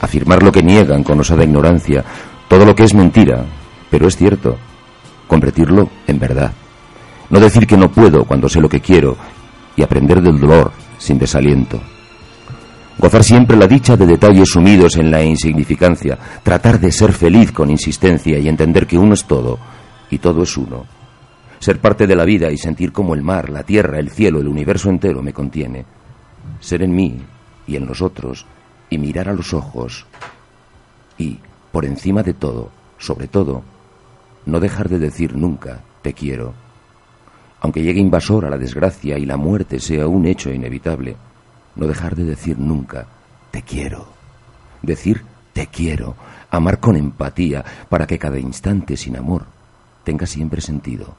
afirmar 0.00 0.42
lo 0.42 0.50
que 0.50 0.62
niegan 0.62 1.04
con 1.04 1.20
osada 1.20 1.44
ignorancia, 1.44 2.04
todo 2.48 2.64
lo 2.64 2.74
que 2.74 2.84
es 2.84 2.94
mentira, 2.94 3.44
pero 3.90 4.08
es 4.08 4.16
cierto, 4.16 4.56
convertirlo 5.26 5.88
en 6.06 6.18
verdad. 6.18 6.52
No 7.28 7.38
decir 7.38 7.66
que 7.66 7.76
no 7.76 7.90
puedo 7.90 8.24
cuando 8.24 8.48
sé 8.48 8.60
lo 8.60 8.68
que 8.68 8.80
quiero 8.80 9.16
y 9.76 9.82
aprender 9.82 10.20
del 10.20 10.40
dolor 10.40 10.72
sin 10.98 11.18
desaliento. 11.18 11.80
Gozar 12.98 13.24
siempre 13.24 13.56
la 13.56 13.66
dicha 13.66 13.96
de 13.96 14.06
detalles 14.06 14.50
sumidos 14.50 14.96
en 14.96 15.10
la 15.10 15.22
insignificancia, 15.22 16.18
tratar 16.42 16.78
de 16.80 16.92
ser 16.92 17.12
feliz 17.12 17.52
con 17.52 17.70
insistencia 17.70 18.38
y 18.38 18.48
entender 18.48 18.86
que 18.86 18.98
uno 18.98 19.14
es 19.14 19.24
todo 19.24 19.58
y 20.10 20.18
todo 20.18 20.42
es 20.42 20.56
uno. 20.56 20.84
Ser 21.60 21.78
parte 21.78 22.06
de 22.06 22.16
la 22.16 22.24
vida 22.24 22.50
y 22.50 22.58
sentir 22.58 22.90
como 22.90 23.14
el 23.14 23.22
mar, 23.22 23.48
la 23.48 23.62
tierra, 23.62 23.98
el 23.98 24.10
cielo, 24.10 24.40
el 24.40 24.48
universo 24.48 24.90
entero 24.90 25.22
me 25.22 25.32
contiene. 25.32 25.84
Ser 26.58 26.82
en 26.82 26.94
mí 26.94 27.16
y 27.66 27.76
en 27.76 27.86
los 27.86 28.02
otros 28.02 28.44
y 28.90 28.98
mirar 28.98 29.28
a 29.28 29.32
los 29.32 29.54
ojos 29.54 30.06
y, 31.16 31.38
por 31.72 31.84
encima 31.84 32.22
de 32.22 32.34
todo, 32.34 32.70
sobre 32.98 33.28
todo, 33.28 33.62
no 34.46 34.60
dejar 34.60 34.88
de 34.88 34.98
decir 34.98 35.36
nunca 35.36 35.80
te 36.02 36.12
quiero. 36.12 36.52
Aunque 37.60 37.82
llegue 37.82 38.00
invasor 38.00 38.46
a 38.46 38.50
la 38.50 38.58
desgracia 38.58 39.18
y 39.18 39.26
la 39.26 39.36
muerte 39.36 39.78
sea 39.80 40.08
un 40.08 40.26
hecho 40.26 40.50
inevitable, 40.50 41.16
no 41.76 41.86
dejar 41.86 42.16
de 42.16 42.24
decir 42.24 42.58
nunca 42.58 43.06
te 43.50 43.62
quiero. 43.62 44.08
Decir 44.82 45.24
te 45.52 45.66
quiero, 45.66 46.16
amar 46.50 46.80
con 46.80 46.96
empatía 46.96 47.64
para 47.88 48.06
que 48.06 48.18
cada 48.18 48.38
instante 48.38 48.96
sin 48.96 49.16
amor 49.16 49.44
tenga 50.04 50.26
siempre 50.26 50.60
sentido. 50.60 51.14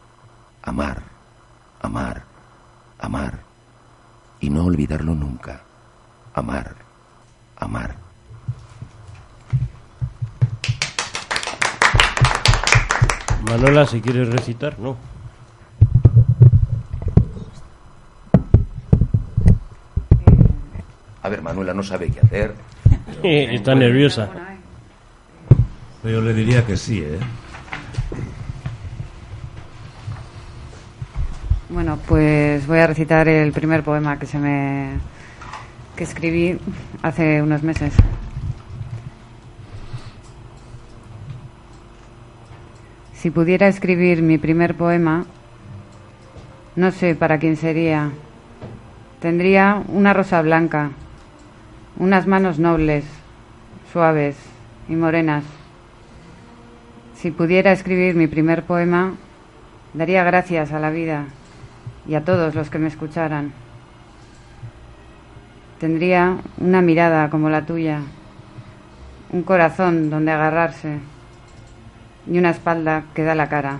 Amar, 0.63 1.03
amar, 1.81 2.23
amar 2.99 3.39
y 4.39 4.49
no 4.49 4.65
olvidarlo 4.65 5.13
nunca. 5.13 5.61
Amar, 6.33 6.75
amar. 7.61 7.95
Manuela, 13.43 13.85
si 13.85 14.01
quieres 14.01 14.29
recitar, 14.29 14.77
no. 14.79 14.97
A 21.23 21.29
ver, 21.29 21.41
Manuela 21.41 21.73
no 21.73 21.83
sabe 21.83 22.09
qué 22.09 22.19
hacer. 22.19 22.55
Está 23.23 23.75
nerviosa. 23.75 24.29
Yo 26.03 26.19
le 26.21 26.33
diría 26.33 26.65
que 26.65 26.75
sí, 26.75 26.99
¿eh? 26.99 27.19
Bueno, 31.69 31.97
pues 32.07 32.65
voy 32.67 32.79
a 32.79 32.87
recitar 32.87 33.27
el 33.27 33.51
primer 33.53 33.83
poema 33.83 34.17
que 34.17 34.25
se 34.25 34.37
me 34.37 34.97
que 36.01 36.05
escribí 36.05 36.57
hace 37.03 37.43
unos 37.43 37.61
meses. 37.61 37.93
Si 43.13 43.29
pudiera 43.29 43.67
escribir 43.67 44.23
mi 44.23 44.39
primer 44.39 44.73
poema, 44.73 45.27
no 46.75 46.89
sé 46.89 47.13
para 47.13 47.37
quién 47.37 47.55
sería. 47.55 48.09
Tendría 49.19 49.83
una 49.89 50.11
rosa 50.11 50.41
blanca, 50.41 50.89
unas 51.99 52.25
manos 52.25 52.57
nobles, 52.57 53.05
suaves 53.93 54.37
y 54.89 54.95
morenas. 54.95 55.43
Si 57.13 57.29
pudiera 57.29 57.71
escribir 57.71 58.15
mi 58.15 58.25
primer 58.25 58.63
poema, 58.63 59.13
daría 59.93 60.23
gracias 60.23 60.71
a 60.71 60.79
la 60.79 60.89
vida 60.89 61.25
y 62.07 62.15
a 62.15 62.25
todos 62.25 62.55
los 62.55 62.71
que 62.71 62.79
me 62.79 62.87
escucharan. 62.87 63.53
Tendría 65.81 66.37
una 66.59 66.83
mirada 66.83 67.31
como 67.31 67.49
la 67.49 67.65
tuya, 67.65 68.01
un 69.31 69.41
corazón 69.41 70.11
donde 70.11 70.31
agarrarse 70.31 70.99
y 72.31 72.37
una 72.37 72.51
espalda 72.51 73.05
que 73.15 73.23
da 73.23 73.33
la 73.33 73.49
cara. 73.49 73.79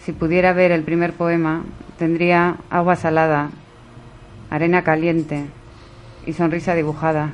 Si 0.00 0.12
pudiera 0.12 0.54
ver 0.54 0.72
el 0.72 0.82
primer 0.82 1.12
poema, 1.12 1.64
tendría 1.98 2.56
agua 2.70 2.96
salada, 2.96 3.50
arena 4.48 4.82
caliente 4.82 5.44
y 6.24 6.32
sonrisa 6.32 6.74
dibujada. 6.74 7.32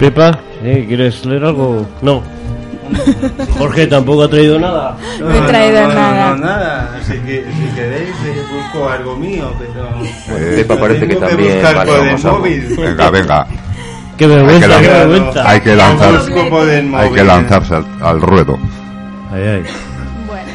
Pepa. 0.00 0.40
¿quieres 0.60 1.24
leer 1.24 1.44
algo? 1.44 1.86
No. 2.02 2.35
Jorge 3.58 3.86
tampoco 3.86 4.22
ha 4.24 4.28
traído 4.30 4.58
nada. 4.58 4.96
No 5.20 5.30
he 5.34 5.40
traído 5.48 5.82
no, 5.88 5.94
nada. 5.94 6.30
No, 6.30 6.44
nada. 6.44 6.96
Así 7.00 7.12
que 7.20 7.44
si 7.44 7.74
queréis, 7.74 8.08
eh, 8.26 8.42
busco 8.52 8.88
algo 8.88 9.16
mío, 9.16 9.52
pero. 9.58 9.88
Eh, 10.38 10.54
Pepa 10.56 10.76
parece 10.80 11.06
que 11.08 11.16
también 11.16 11.62
vale, 11.62 11.90
vamos 11.90 12.24
a- 12.24 12.32
móvil. 12.32 12.76
Venga, 12.78 13.10
venga. 13.10 13.46
Qué 14.16 14.26
vergüenza, 14.26 14.66
hay 14.66 14.80
que, 14.80 14.86
qué 14.86 14.88
lanzar- 14.88 15.08
vergüenza. 15.08 15.50
hay 15.50 15.60
que 15.60 15.76
lanzar- 15.76 17.00
hay 17.00 17.10
que 17.10 17.24
lanzarse 17.24 17.74
al, 17.74 17.86
al 18.02 18.20
ruedo. 18.20 18.58
Bueno, 20.26 20.52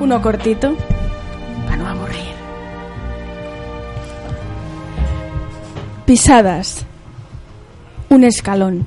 uno 0.00 0.20
cortito 0.22 0.74
para 1.66 1.76
no 1.76 1.88
aburrir. 1.88 2.34
Pisadas. 6.06 6.84
Un 8.10 8.24
escalón. 8.24 8.86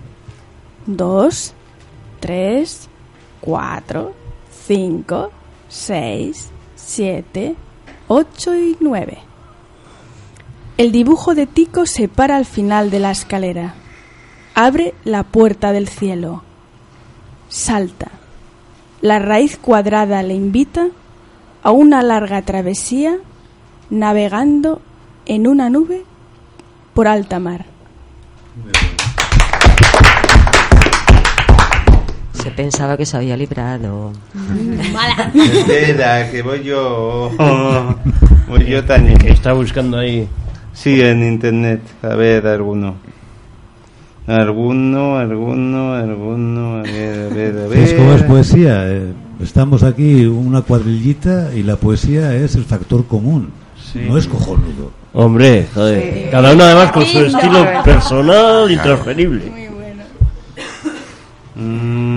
Dos, 0.85 1.53
tres, 2.19 2.89
cuatro, 3.41 4.13
cinco, 4.65 5.31
seis, 5.69 6.49
siete, 6.75 7.55
ocho 8.07 8.55
y 8.55 8.77
nueve. 8.79 9.19
El 10.77 10.91
dibujo 10.91 11.33
de 11.33 11.47
Tico 11.47 11.85
se 11.85 12.07
para 12.07 12.35
al 12.35 12.45
final 12.45 12.91
de 12.91 12.99
la 12.99 13.11
escalera. 13.11 13.73
Abre 14.53 14.93
la 15.03 15.23
puerta 15.23 15.71
del 15.71 15.87
cielo. 15.87 16.43
Salta. 17.49 18.11
La 19.01 19.19
raíz 19.19 19.57
cuadrada 19.57 20.21
le 20.23 20.33
invita 20.33 20.87
a 21.63 21.71
una 21.71 22.01
larga 22.03 22.41
travesía 22.41 23.17
navegando 23.89 24.81
en 25.25 25.47
una 25.47 25.69
nube 25.69 26.03
por 26.93 27.07
alta 27.07 27.39
mar. 27.39 27.65
Se 32.47 32.53
pensaba 32.53 32.95
que 32.95 33.05
se 33.05 33.17
había 33.17 33.35
librado. 33.35 34.13
Espera, 35.37 36.31
que 36.31 36.41
voy 36.41 36.63
yo. 36.63 37.29
Voy 38.47 38.65
yo 38.65 38.85
también. 38.85 39.17
Está 39.27 39.51
buscando 39.51 39.97
ahí. 39.97 40.29
Sí, 40.71 41.01
en 41.01 41.27
internet. 41.27 41.81
A 42.01 42.15
ver, 42.15 42.47
alguno. 42.47 42.95
Alguno, 44.27 45.17
alguno, 45.17 45.93
alguno. 45.93 46.77
A 46.77 46.83
ver, 46.83 47.29
a 47.29 47.35
ver, 47.35 47.57
a 47.57 47.67
ver. 47.67 47.79
¿Sabes 47.79 47.93
cómo 47.95 48.13
es 48.13 48.23
poesía? 48.23 48.93
Eh, 48.93 49.11
estamos 49.41 49.83
aquí 49.83 50.25
una 50.25 50.61
cuadrillita 50.61 51.53
y 51.53 51.63
la 51.63 51.75
poesía 51.75 52.33
es 52.33 52.55
el 52.55 52.63
factor 52.63 53.07
común. 53.07 53.51
No 53.93 54.17
es 54.17 54.25
cojonudo. 54.25 54.93
Hombre, 55.11 55.67
joder. 55.73 56.29
Cada 56.31 56.53
uno 56.53 56.63
además 56.63 56.93
con 56.93 57.05
su 57.05 57.25
estilo 57.25 57.83
personal 57.83 58.71
y 58.71 58.77
transferible. 58.77 59.66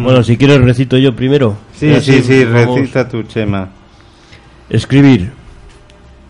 Bueno, 0.03 0.23
si 0.23 0.37
quieres 0.37 0.61
recito 0.61 0.97
yo 0.97 1.15
primero. 1.15 1.51
Mm. 1.51 1.55
Sí, 1.75 2.01
sí, 2.01 2.23
sí, 2.23 2.45
vamos. 2.45 2.79
recita 2.79 3.09
tu 3.09 3.23
chema. 3.25 3.69
Escribir. 4.69 5.33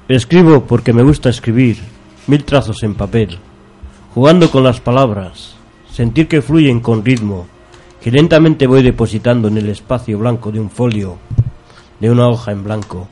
Escribo 0.08 0.64
porque 0.64 0.92
me 0.92 1.02
gusta 1.02 1.28
escribir. 1.28 1.78
Mil 2.26 2.44
trazos 2.44 2.82
en 2.82 2.94
papel. 2.94 3.38
Jugando 4.14 4.50
con 4.50 4.64
las 4.64 4.80
palabras. 4.80 5.54
Sentir 5.90 6.26
que 6.26 6.42
fluyen 6.42 6.80
con 6.80 7.04
ritmo. 7.04 7.46
Que 8.00 8.10
lentamente 8.10 8.66
voy 8.66 8.82
depositando 8.82 9.48
en 9.48 9.58
el 9.58 9.68
espacio 9.68 10.18
blanco 10.18 10.50
de 10.50 10.60
un 10.60 10.70
folio. 10.70 11.18
De 12.00 12.10
una 12.10 12.28
hoja 12.28 12.52
en 12.52 12.64
blanco. 12.64 13.08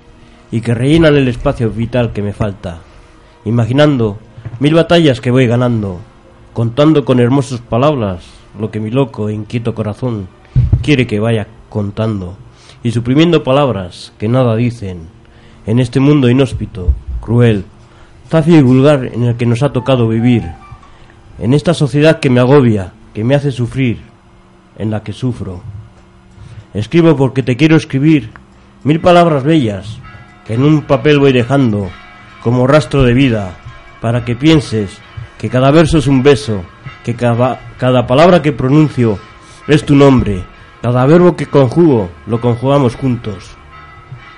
Y 0.50 0.60
que 0.60 0.74
rellenan 0.74 1.16
el 1.16 1.28
espacio 1.28 1.70
vital 1.70 2.12
que 2.12 2.22
me 2.22 2.32
falta. 2.32 2.80
Imaginando 3.44 4.18
mil 4.60 4.74
batallas 4.74 5.20
que 5.20 5.30
voy 5.30 5.46
ganando. 5.46 6.00
Contando 6.52 7.04
con 7.04 7.20
hermosas 7.20 7.60
palabras 7.60 8.24
lo 8.58 8.70
que 8.70 8.80
mi 8.80 8.90
loco 8.90 9.28
e 9.28 9.34
inquieto 9.34 9.74
corazón 9.74 10.26
quiere 10.88 11.06
que 11.06 11.20
vaya 11.20 11.46
contando. 11.68 12.38
Y 12.82 12.92
suprimiendo 12.92 13.44
palabras 13.44 14.14
que 14.16 14.26
nada 14.26 14.56
dicen 14.56 15.10
en 15.66 15.80
este 15.80 16.00
mundo 16.00 16.30
inhóspito, 16.30 16.94
cruel, 17.20 17.66
zafio 18.30 18.56
y 18.56 18.62
vulgar 18.62 19.04
en 19.04 19.24
el 19.24 19.36
que 19.36 19.44
nos 19.44 19.62
ha 19.62 19.70
tocado 19.70 20.08
vivir, 20.08 20.44
en 21.38 21.52
esta 21.52 21.74
sociedad 21.74 22.20
que 22.20 22.30
me 22.30 22.40
agobia, 22.40 22.94
que 23.12 23.22
me 23.22 23.34
hace 23.34 23.52
sufrir, 23.52 23.98
en 24.78 24.90
la 24.90 25.02
que 25.02 25.12
sufro. 25.12 25.60
Escribo 26.72 27.18
porque 27.18 27.42
te 27.42 27.58
quiero 27.58 27.76
escribir 27.76 28.30
mil 28.82 28.98
palabras 28.98 29.44
bellas 29.44 29.98
que 30.46 30.54
en 30.54 30.64
un 30.64 30.80
papel 30.80 31.18
voy 31.18 31.32
dejando 31.32 31.90
como 32.42 32.66
rastro 32.66 33.02
de 33.02 33.12
vida 33.12 33.58
para 34.00 34.24
que 34.24 34.36
pienses 34.36 34.96
que 35.36 35.50
cada 35.50 35.70
verso 35.70 35.98
es 35.98 36.06
un 36.06 36.22
beso, 36.22 36.62
que 37.04 37.14
cada, 37.14 37.60
cada 37.76 38.06
palabra 38.06 38.40
que 38.40 38.52
pronuncio 38.52 39.18
es 39.66 39.84
tu 39.84 39.94
nombre, 39.94 40.44
cada 40.88 41.04
verbo 41.04 41.36
que 41.36 41.44
conjugo 41.44 42.08
lo 42.26 42.40
conjugamos 42.40 42.96
juntos 42.96 43.50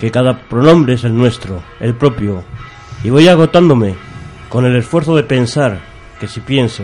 que 0.00 0.10
cada 0.10 0.40
pronombre 0.48 0.94
es 0.94 1.04
el 1.04 1.16
nuestro, 1.16 1.62
el 1.78 1.94
propio, 1.94 2.42
y 3.04 3.10
voy 3.10 3.28
agotándome 3.28 3.94
con 4.48 4.66
el 4.66 4.74
esfuerzo 4.74 5.14
de 5.14 5.22
pensar 5.22 5.78
que 6.18 6.26
si 6.26 6.40
pienso, 6.40 6.82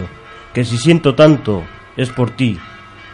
que 0.55 0.65
si 0.65 0.79
siento 0.79 1.17
tanto, 1.17 1.65
es 1.97 2.11
por 2.11 2.31
ti, 2.31 2.61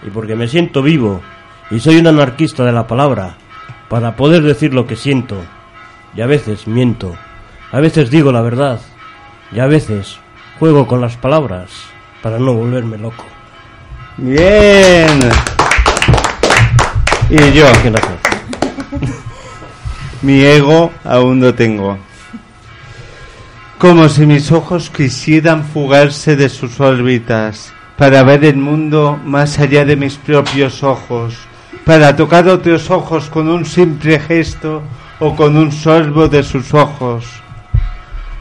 y 0.07 0.11
porque 0.11 0.37
me 0.37 0.47
siento 0.47 0.83
vivo, 0.83 1.23
y 1.71 1.81
soy 1.81 1.97
un 1.97 2.09
anarquista 2.09 2.67
de 2.67 2.73
la 2.73 2.87
palabra, 2.87 3.39
para 3.89 4.15
poder 4.15 4.43
decir 4.43 4.75
lo 4.75 4.87
que 4.87 4.97
siento. 4.97 5.39
Y 6.15 6.21
a 6.21 6.27
veces 6.27 6.67
miento. 6.67 7.17
A 7.71 7.81
veces 7.81 8.11
digo 8.11 8.31
la 8.31 8.43
verdad. 8.43 8.79
Y 9.53 9.61
a 9.61 9.67
veces 9.67 10.19
juego 10.59 10.87
con 10.87 11.01
las 11.01 11.17
palabras 11.17 11.71
para 12.23 12.39
no 12.39 12.53
volverme 12.53 12.99
loco. 12.99 13.25
Bien. 14.19 15.19
Y 17.33 17.53
yo. 17.53 17.65
Mi 20.21 20.43
ego 20.43 20.93
aún 21.03 21.41
lo 21.41 21.55
tengo. 21.55 21.97
Como 23.79 24.11
si 24.11 24.27
mis 24.27 24.53
ojos 24.53 24.91
quisieran 24.91 25.65
fugarse 25.65 26.37
de 26.37 26.51
sus 26.51 26.79
órbitas 26.79 27.73
para 27.97 28.23
ver 28.23 28.45
el 28.45 28.57
mundo 28.57 29.19
más 29.25 29.59
allá 29.59 29.87
de 29.87 29.97
mis 29.97 30.17
propios 30.17 30.83
ojos, 30.83 31.35
para 31.87 32.15
tocar 32.15 32.47
otros 32.49 32.91
ojos 32.91 33.31
con 33.31 33.49
un 33.49 33.65
simple 33.65 34.21
gesto 34.21 34.83
o 35.19 35.35
con 35.35 35.57
un 35.57 35.73
sorbo 35.73 36.29
de 36.29 36.43
sus 36.43 36.75
ojos. 36.75 37.25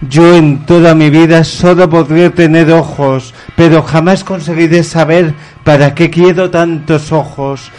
Yo 0.02 0.36
en 0.36 0.66
toda 0.66 0.96
mi 0.96 1.10
vida 1.10 1.46
solo 1.46 1.89
podré 1.89 2.30
tener 2.30 2.70
ojos, 2.74 3.34
pero 3.56 3.84
jamás 3.84 4.26
conseguiré 4.26 4.84
saber 4.84 5.34
para 5.64 5.96
qué 5.96 6.10
quiero 6.10 6.50
tantos 6.50 7.14
ojos. 7.14 7.72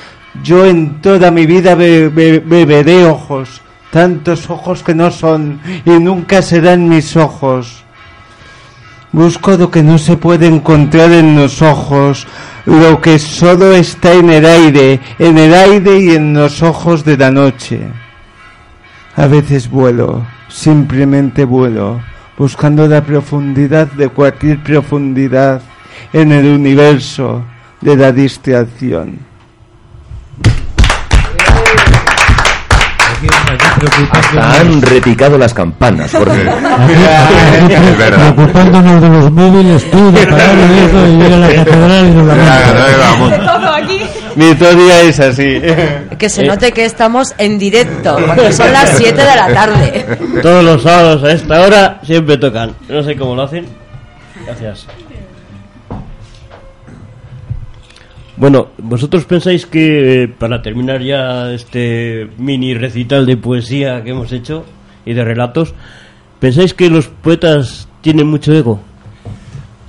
Yo 0.42 0.64
en 0.64 1.00
toda 1.02 1.30
mi 1.30 1.44
vida 1.46 1.74
be- 1.74 2.08
be- 2.08 2.38
beberé 2.40 3.04
ojos, 3.04 3.60
tantos 3.90 4.48
ojos 4.48 4.82
que 4.82 4.94
no 4.94 5.10
son 5.10 5.60
y 5.84 5.90
nunca 5.90 6.40
serán 6.42 6.88
mis 6.88 7.16
ojos. 7.16 7.84
Busco 9.12 9.56
lo 9.58 9.70
que 9.70 9.82
no 9.82 9.98
se 9.98 10.16
puede 10.16 10.46
encontrar 10.46 11.12
en 11.12 11.36
los 11.36 11.60
ojos, 11.60 12.26
lo 12.64 12.98
que 13.02 13.18
solo 13.18 13.72
está 13.74 14.14
en 14.14 14.30
el 14.30 14.46
aire, 14.46 15.00
en 15.18 15.36
el 15.36 15.52
aire 15.52 15.98
y 16.00 16.10
en 16.12 16.32
los 16.32 16.62
ojos 16.62 17.04
de 17.04 17.18
la 17.18 17.30
noche. 17.30 17.80
A 19.16 19.26
veces 19.26 19.68
vuelo, 19.68 20.24
simplemente 20.48 21.44
vuelo, 21.44 22.00
buscando 22.38 22.88
la 22.88 23.04
profundidad 23.04 23.86
de 23.88 24.08
cualquier 24.08 24.62
profundidad 24.62 25.60
en 26.14 26.32
el 26.32 26.46
universo 26.46 27.44
de 27.82 27.96
la 27.96 28.12
distracción. 28.12 29.18
Hasta 34.10 34.60
han 34.60 34.82
repicado 34.82 35.38
las 35.38 35.54
campanas, 35.54 36.12
Jorge. 36.12 36.44
Preocupándonos 37.96 39.00
de 39.00 39.08
los 39.08 39.30
móviles, 39.30 39.90
tú, 39.90 40.12
de 40.12 40.26
parar 40.26 40.56
eso, 40.56 41.06
y 41.06 41.10
ir 41.12 41.32
a 41.32 41.38
la 41.38 41.54
catedral 41.54 42.06
y 42.06 42.10
nos 42.10 42.26
la. 42.26 42.36
Mi 44.34 44.46
historia 44.50 45.02
es 45.02 45.20
así. 45.20 45.60
Que 46.18 46.28
se 46.28 46.44
note 46.44 46.72
que 46.72 46.84
estamos 46.84 47.34
en 47.38 47.58
directo, 47.58 48.16
porque 48.26 48.52
son 48.52 48.72
las 48.72 48.96
7 48.96 49.14
de 49.14 49.36
la 49.36 49.52
tarde. 49.52 50.06
Todos 50.42 50.64
los 50.64 50.82
sábados 50.82 51.24
a 51.24 51.32
esta 51.32 51.60
hora 51.60 52.00
siempre 52.02 52.38
tocan. 52.38 52.74
No 52.88 53.02
sé 53.02 53.16
cómo 53.16 53.34
lo 53.34 53.42
hacen. 53.42 53.66
Gracias. 54.46 54.86
Bueno, 58.42 58.70
vosotros 58.78 59.24
pensáis 59.24 59.66
que 59.66 60.24
eh, 60.24 60.26
para 60.26 60.62
terminar 60.62 61.00
ya 61.00 61.52
este 61.52 62.28
mini 62.38 62.74
recital 62.74 63.24
de 63.24 63.36
poesía 63.36 64.02
que 64.02 64.10
hemos 64.10 64.32
hecho 64.32 64.64
y 65.06 65.14
de 65.14 65.22
relatos, 65.22 65.74
¿pensáis 66.40 66.74
que 66.74 66.90
los 66.90 67.06
poetas 67.06 67.86
tienen 68.00 68.26
mucho 68.26 68.52
ego? 68.52 68.80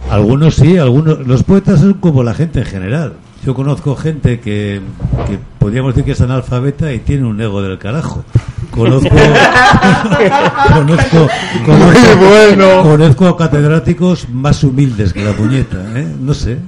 Algunos 0.07 0.53
sí, 0.53 0.77
algunos. 0.77 1.25
Los 1.25 1.41
poetas 1.41 1.79
son 1.79 1.93
como 1.93 2.21
la 2.21 2.35
gente 2.35 2.59
en 2.59 2.65
general. 2.67 3.13
Yo 3.43 3.55
conozco 3.55 3.95
gente 3.95 4.39
que, 4.39 4.81
que 5.27 5.39
podríamos 5.57 5.95
decir 5.95 6.05
que 6.05 6.11
es 6.11 6.21
analfabeta 6.21 6.93
y 6.93 6.99
tiene 6.99 7.25
un 7.25 7.41
ego 7.41 7.59
del 7.63 7.79
carajo. 7.79 8.23
Conozco, 8.69 9.09
conozco, 10.73 11.27
conozco, 11.65 12.83
conozco 12.83 13.27
a 13.27 13.35
catedráticos 13.35 14.29
más 14.29 14.63
humildes 14.63 15.11
que 15.11 15.23
la 15.23 15.33
puñeta, 15.33 15.77
¿eh? 15.95 16.07
No 16.19 16.35
sé. 16.35 16.59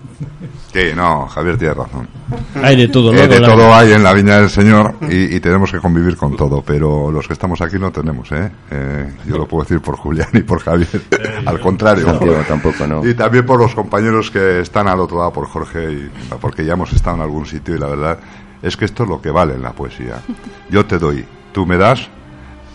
Sí, 0.75 0.91
no, 0.93 1.25
Javier 1.27 1.57
tiene 1.57 1.73
razón. 1.73 2.05
Hay 2.61 2.75
de 2.75 2.89
todo, 2.89 3.13
¿no? 3.13 3.17
Eh, 3.19 3.29
de 3.29 3.39
la- 3.39 3.47
todo 3.47 3.73
hay 3.73 3.93
en 3.93 4.03
la 4.03 4.11
viña 4.11 4.39
del 4.39 4.49
Señor 4.49 4.95
y, 5.09 5.33
y 5.35 5.39
tenemos 5.39 5.71
que 5.71 5.77
convivir 5.79 6.17
con 6.17 6.35
todo, 6.35 6.61
pero 6.61 7.09
los 7.11 7.25
que 7.27 7.31
estamos 7.33 7.61
aquí 7.61 7.77
no 7.79 7.91
tenemos, 7.93 8.29
¿eh? 8.33 8.51
Eh, 8.71 9.13
yo 9.25 9.37
lo 9.37 9.47
puedo 9.47 9.63
decir 9.63 9.79
por 9.79 9.95
Julián 9.95 10.27
y 10.33 10.41
por 10.41 10.59
Javier, 10.59 10.89
al 11.45 11.61
contrario. 11.61 12.05
Tampoco, 12.45 12.85
no. 12.87 13.07
Y 13.07 13.13
también 13.13 13.45
por 13.45 13.57
los 13.57 13.73
compañeros 13.73 14.29
que 14.29 14.59
están 14.59 14.89
al 14.89 14.99
otro 14.99 15.19
lado, 15.19 15.31
por 15.31 15.47
Jorge, 15.47 15.91
y, 15.93 16.11
porque 16.41 16.65
ya 16.65 16.73
hemos 16.73 16.91
estado 16.91 17.15
en 17.15 17.21
algún 17.21 17.45
sitio 17.45 17.73
y 17.75 17.79
la 17.79 17.87
verdad 17.87 18.19
es 18.61 18.75
que 18.75 18.83
esto 18.83 19.03
es 19.03 19.09
lo 19.09 19.21
que 19.21 19.31
vale 19.31 19.53
en 19.53 19.61
la 19.61 19.71
poesía. 19.71 20.15
Yo 20.69 20.85
te 20.85 20.99
doy, 20.99 21.23
tú 21.53 21.65
me 21.65 21.77
das 21.77 22.09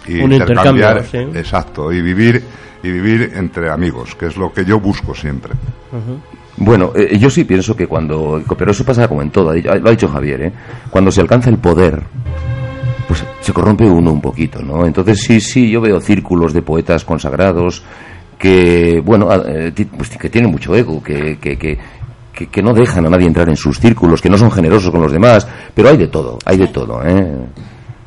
y 0.07 0.23
Un 0.23 0.33
intercambiar, 0.33 0.97
intercambio, 1.05 1.33
sí. 1.35 1.39
exacto, 1.39 1.93
y 1.93 2.01
vivir 2.01 2.43
y 2.83 2.91
vivir 2.91 3.33
entre 3.35 3.69
amigos, 3.71 4.15
que 4.15 4.25
es 4.25 4.39
lo 4.39 4.55
que 4.55 4.65
yo 4.65 4.81
busco 4.81 5.15
siempre. 5.15 5.53
Bueno, 6.61 6.93
eh, 6.95 7.19
yo 7.19 7.29
sí 7.31 7.45
pienso 7.45 7.75
que 7.75 7.87
cuando. 7.87 8.43
Pero 8.57 8.71
eso 8.71 8.85
pasa 8.85 9.09
como 9.09 9.23
en 9.23 9.31
todo, 9.31 9.53
lo 9.55 9.89
ha 9.89 9.91
dicho 9.91 10.09
Javier, 10.09 10.43
¿eh? 10.43 10.53
Cuando 10.91 11.11
se 11.11 11.21
alcanza 11.23 11.49
el 11.51 11.59
poder, 11.59 12.03
pues 13.09 13.25
se 13.41 13.53
corrompe 13.53 13.85
uno 13.85 14.13
un 14.13 14.21
poquito, 14.21 14.61
¿no? 14.63 14.85
Entonces 14.87 15.21
sí, 15.21 15.41
sí, 15.41 15.71
yo 15.71 15.81
veo 15.81 16.01
círculos 16.01 16.53
de 16.53 16.63
poetas 16.63 17.05
consagrados 17.05 17.83
que, 18.39 19.01
bueno, 19.05 19.29
eh, 19.47 19.73
pues, 19.97 20.11
que 20.11 20.29
tienen 20.31 20.51
mucho 20.51 20.75
ego, 20.75 21.03
que, 21.03 21.39
que, 21.39 21.57
que, 21.59 21.79
que, 22.33 22.47
que 22.47 22.63
no 22.63 22.73
dejan 22.75 23.05
a 23.07 23.11
nadie 23.11 23.27
entrar 23.27 23.49
en 23.49 23.57
sus 23.57 23.79
círculos, 23.79 24.21
que 24.23 24.31
no 24.31 24.39
son 24.39 24.51
generosos 24.51 24.91
con 24.91 25.03
los 25.03 25.13
demás, 25.13 25.47
pero 25.75 25.89
hay 25.91 25.97
de 25.97 26.09
todo, 26.09 26.39
hay 26.45 26.57
de 26.59 26.69
todo, 26.69 27.03
¿eh? 27.05 27.37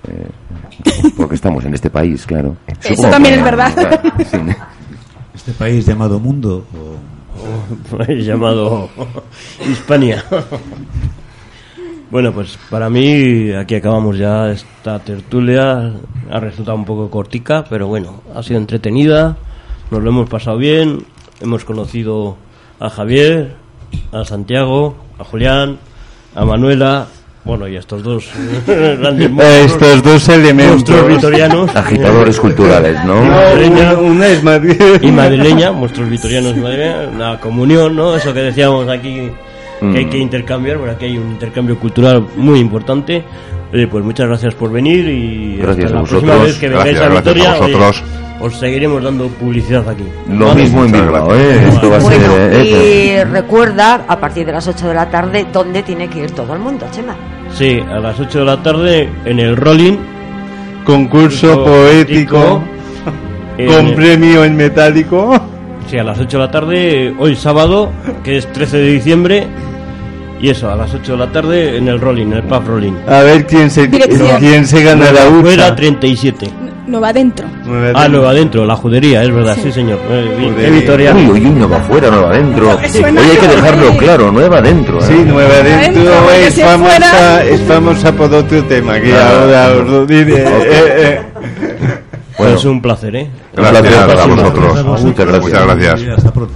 Eh, 0.08 0.28
porque 1.18 1.36
estamos 1.36 1.64
en 1.66 1.74
este 1.74 1.90
país, 1.90 2.26
claro. 2.26 2.56
Eso 2.68 2.90
Supongo 2.96 3.10
también 3.12 3.34
que- 3.36 3.40
es 3.40 3.46
verdad. 3.46 4.02
sí. 4.30 4.38
Este 5.36 5.52
país 5.54 5.86
llamado 5.86 6.20
mundo. 6.20 6.66
o- 6.74 7.23
llamado 8.10 8.90
Hispania. 9.70 10.24
Bueno, 12.12 12.32
pues 12.32 12.60
para 12.70 12.92
mí 12.92 13.52
aquí 13.54 13.74
acabamos 13.74 14.20
ya 14.20 14.52
esta 14.52 15.00
tertulia. 15.00 15.94
Ha 16.30 16.40
resultado 16.40 16.78
un 16.78 16.86
poco 16.86 17.10
cortica, 17.10 17.66
pero 17.68 17.88
bueno, 17.88 18.22
ha 18.36 18.44
sido 18.44 18.60
entretenida. 18.60 19.36
Nos 19.90 20.04
lo 20.04 20.10
hemos 20.12 20.30
pasado 20.30 20.58
bien. 20.58 21.06
Hemos 21.42 21.66
conocido 21.66 22.38
a 22.80 22.90
Javier, 22.90 23.56
a 24.12 24.26
Santiago, 24.26 24.96
a 25.18 25.24
Julián, 25.24 25.80
a 26.36 26.46
Manuela. 26.46 27.08
Bueno, 27.46 27.68
y 27.68 27.76
a 27.76 27.80
estos 27.80 28.02
dos 28.04 28.30
grandes 28.68 29.30
monstruos, 29.30 29.66
Estos 29.74 30.04
dos 30.04 30.30
elementos. 30.30 30.76
monstruos 30.76 31.08
vitorianos. 31.08 31.76
Agitadores 31.76 32.40
culturales, 32.40 33.04
¿no? 33.06 33.22
Madrileña 33.22 33.94
Una 33.98 34.28
es 34.28 34.44
Madrid. 34.44 34.82
y 35.02 35.12
madrileña, 35.12 35.72
nuestros 35.72 36.10
vitorianos 36.10 36.56
y 36.56 36.60
madrileña, 36.62 37.06
la 37.18 37.40
comunión, 37.40 37.96
¿no? 37.96 38.16
Eso 38.16 38.34
que 38.34 38.40
decíamos 38.42 38.88
aquí 38.90 39.30
que 39.82 39.98
hay 39.98 40.06
que 40.06 40.18
intercambiar, 40.18 40.78
porque 40.78 40.92
aquí 40.94 41.06
hay 41.08 41.18
un 41.18 41.32
intercambio 41.32 41.78
cultural 41.78 42.26
muy 42.38 42.60
importante. 42.60 43.22
Oye, 43.74 43.88
pues 43.88 44.06
muchas 44.06 44.28
gracias 44.28 44.54
por 44.56 44.72
venir 44.72 45.06
y 45.10 45.58
Gracias 45.58 45.88
hasta 45.88 45.98
a 45.98 46.02
la 46.02 46.08
próxima 46.08 46.34
vosotros. 46.36 46.44
vez 46.48 46.58
que 46.60 46.70
vengáis 46.70 46.86
Gracias, 46.96 47.02
a 47.06 47.22
gracias 47.22 47.36
Vitoria, 47.68 47.92
os 48.40 48.60
seguiremos 48.60 49.04
dando 49.04 49.28
publicidad 49.28 49.90
aquí. 49.90 50.04
Lo 50.30 50.48
¿Vale? 50.48 50.62
mismo 50.64 50.86
en 50.86 50.92
Bilbao. 50.94 51.36
¿eh? 51.36 51.68
Esto 51.68 51.90
va 51.90 51.98
a 51.98 52.02
ser... 52.02 52.20
Bueno, 52.20 52.34
eh, 52.52 53.20
y 53.20 53.24
recuerda, 53.30 54.06
a 54.08 54.20
partir 54.20 54.46
de 54.46 54.52
las 54.54 54.66
8 54.68 54.88
de 54.88 54.94
la 54.94 55.10
tarde, 55.10 55.48
dónde 55.52 55.84
tiene 55.84 56.08
que 56.08 56.20
ir 56.20 56.32
todo 56.32 56.54
el 56.54 56.60
mundo, 56.60 56.86
Chema. 56.92 57.16
Sí, 57.54 57.80
a 57.80 58.00
las 58.00 58.20
8 58.20 58.40
de 58.40 58.46
la 58.46 58.62
tarde 58.64 59.10
en 59.26 59.40
el 59.40 59.56
Rolling. 59.56 59.98
Concurso 60.86 61.64
poético. 61.64 62.64
en 63.58 63.68
Con 63.68 63.88
el- 63.88 63.94
premio 63.96 64.44
en 64.44 64.56
metálico. 64.56 65.40
Sí, 65.88 65.98
a 65.98 66.04
las 66.04 66.20
8 66.20 66.38
de 66.40 66.44
la 66.46 66.52
tarde, 66.52 67.14
hoy 67.20 67.36
sábado, 67.36 67.92
que 68.24 68.38
es 68.38 68.52
13 68.52 68.78
de 68.78 68.92
diciembre. 68.94 69.48
Y 70.42 70.50
eso, 70.50 70.70
a 70.70 70.76
las 70.76 70.94
8 70.94 71.14
de 71.14 71.18
la 71.20 71.32
tarde 71.32 71.78
en 71.78 71.88
el 71.88 72.00
Rolling, 72.02 72.26
en 72.28 72.34
el 72.34 72.44
pub 72.44 72.66
Rolling. 72.68 72.94
A 73.08 73.20
ver 73.22 73.46
quién 73.46 73.70
se, 73.70 73.88
Dirección. 73.88 74.40
quién 74.40 74.66
se 74.66 74.84
gana 74.84 75.12
la 75.12 75.22
Fuera 75.22 75.66
hucha. 75.68 75.76
37. 75.76 76.50
No 76.86 77.00
va 77.00 77.10
adentro. 77.10 77.48
Ah, 77.96 78.08
Nueva 78.10 78.32
Adentro, 78.32 78.66
la 78.66 78.76
judería, 78.76 79.24
es 79.24 79.32
verdad, 79.34 79.58
sí, 79.62 79.72
señor. 79.72 80.00
Eh, 80.10 80.36
vi- 80.38 80.50
Judería. 80.50 80.66
qué 80.66 80.72
vitoriano. 80.72 81.20
Uy, 81.20 81.26
uy, 81.30 81.40
uy, 81.46 81.50
nueva 81.52 81.78
afuera, 81.78 82.10
nueva 82.10 82.30
adentro. 82.30 82.70
Oye, 82.78 83.20
hay 83.20 83.38
que 83.38 83.48
dejarlo 83.48 83.92
que- 83.92 83.98
claro, 84.00 84.32
nueva 84.34 84.58
adentro. 84.58 85.00
¿eh? 85.00 85.04
Sí, 85.08 85.14
Nueva 85.26 85.50
Adentro, 85.56 86.32
es 86.32 86.54
si 86.54 86.62
famosa, 86.62 86.90
fuera- 87.00 87.44
es 87.46 87.62
famosa 87.62 88.12
por 88.12 88.34
otro 88.34 88.64
tema 88.66 89.00
que 89.00 89.14
Ah. 89.14 89.30
ahora 89.40 89.68
os 89.82 89.90
lo 89.90 90.06
diré. 90.06 90.46
Ok. 90.46 90.64
Eh, 90.66 90.94
eh. 90.98 91.22
Bueno, 92.38 92.56
es 92.58 92.66
un 92.66 92.82
placer, 92.82 93.16
¿eh? 93.16 93.30
un 93.52 93.56
placer 93.56 93.84
Gracias 93.84 94.06
para 94.06 94.24
a 94.24 94.26
vosotros. 94.28 95.04
Muchas 95.04 95.26
gracias. 95.28 95.42
Muchas 95.42 95.66
gracias. 95.78 96.18
Hasta 96.18 96.34
pronto. 96.34 96.54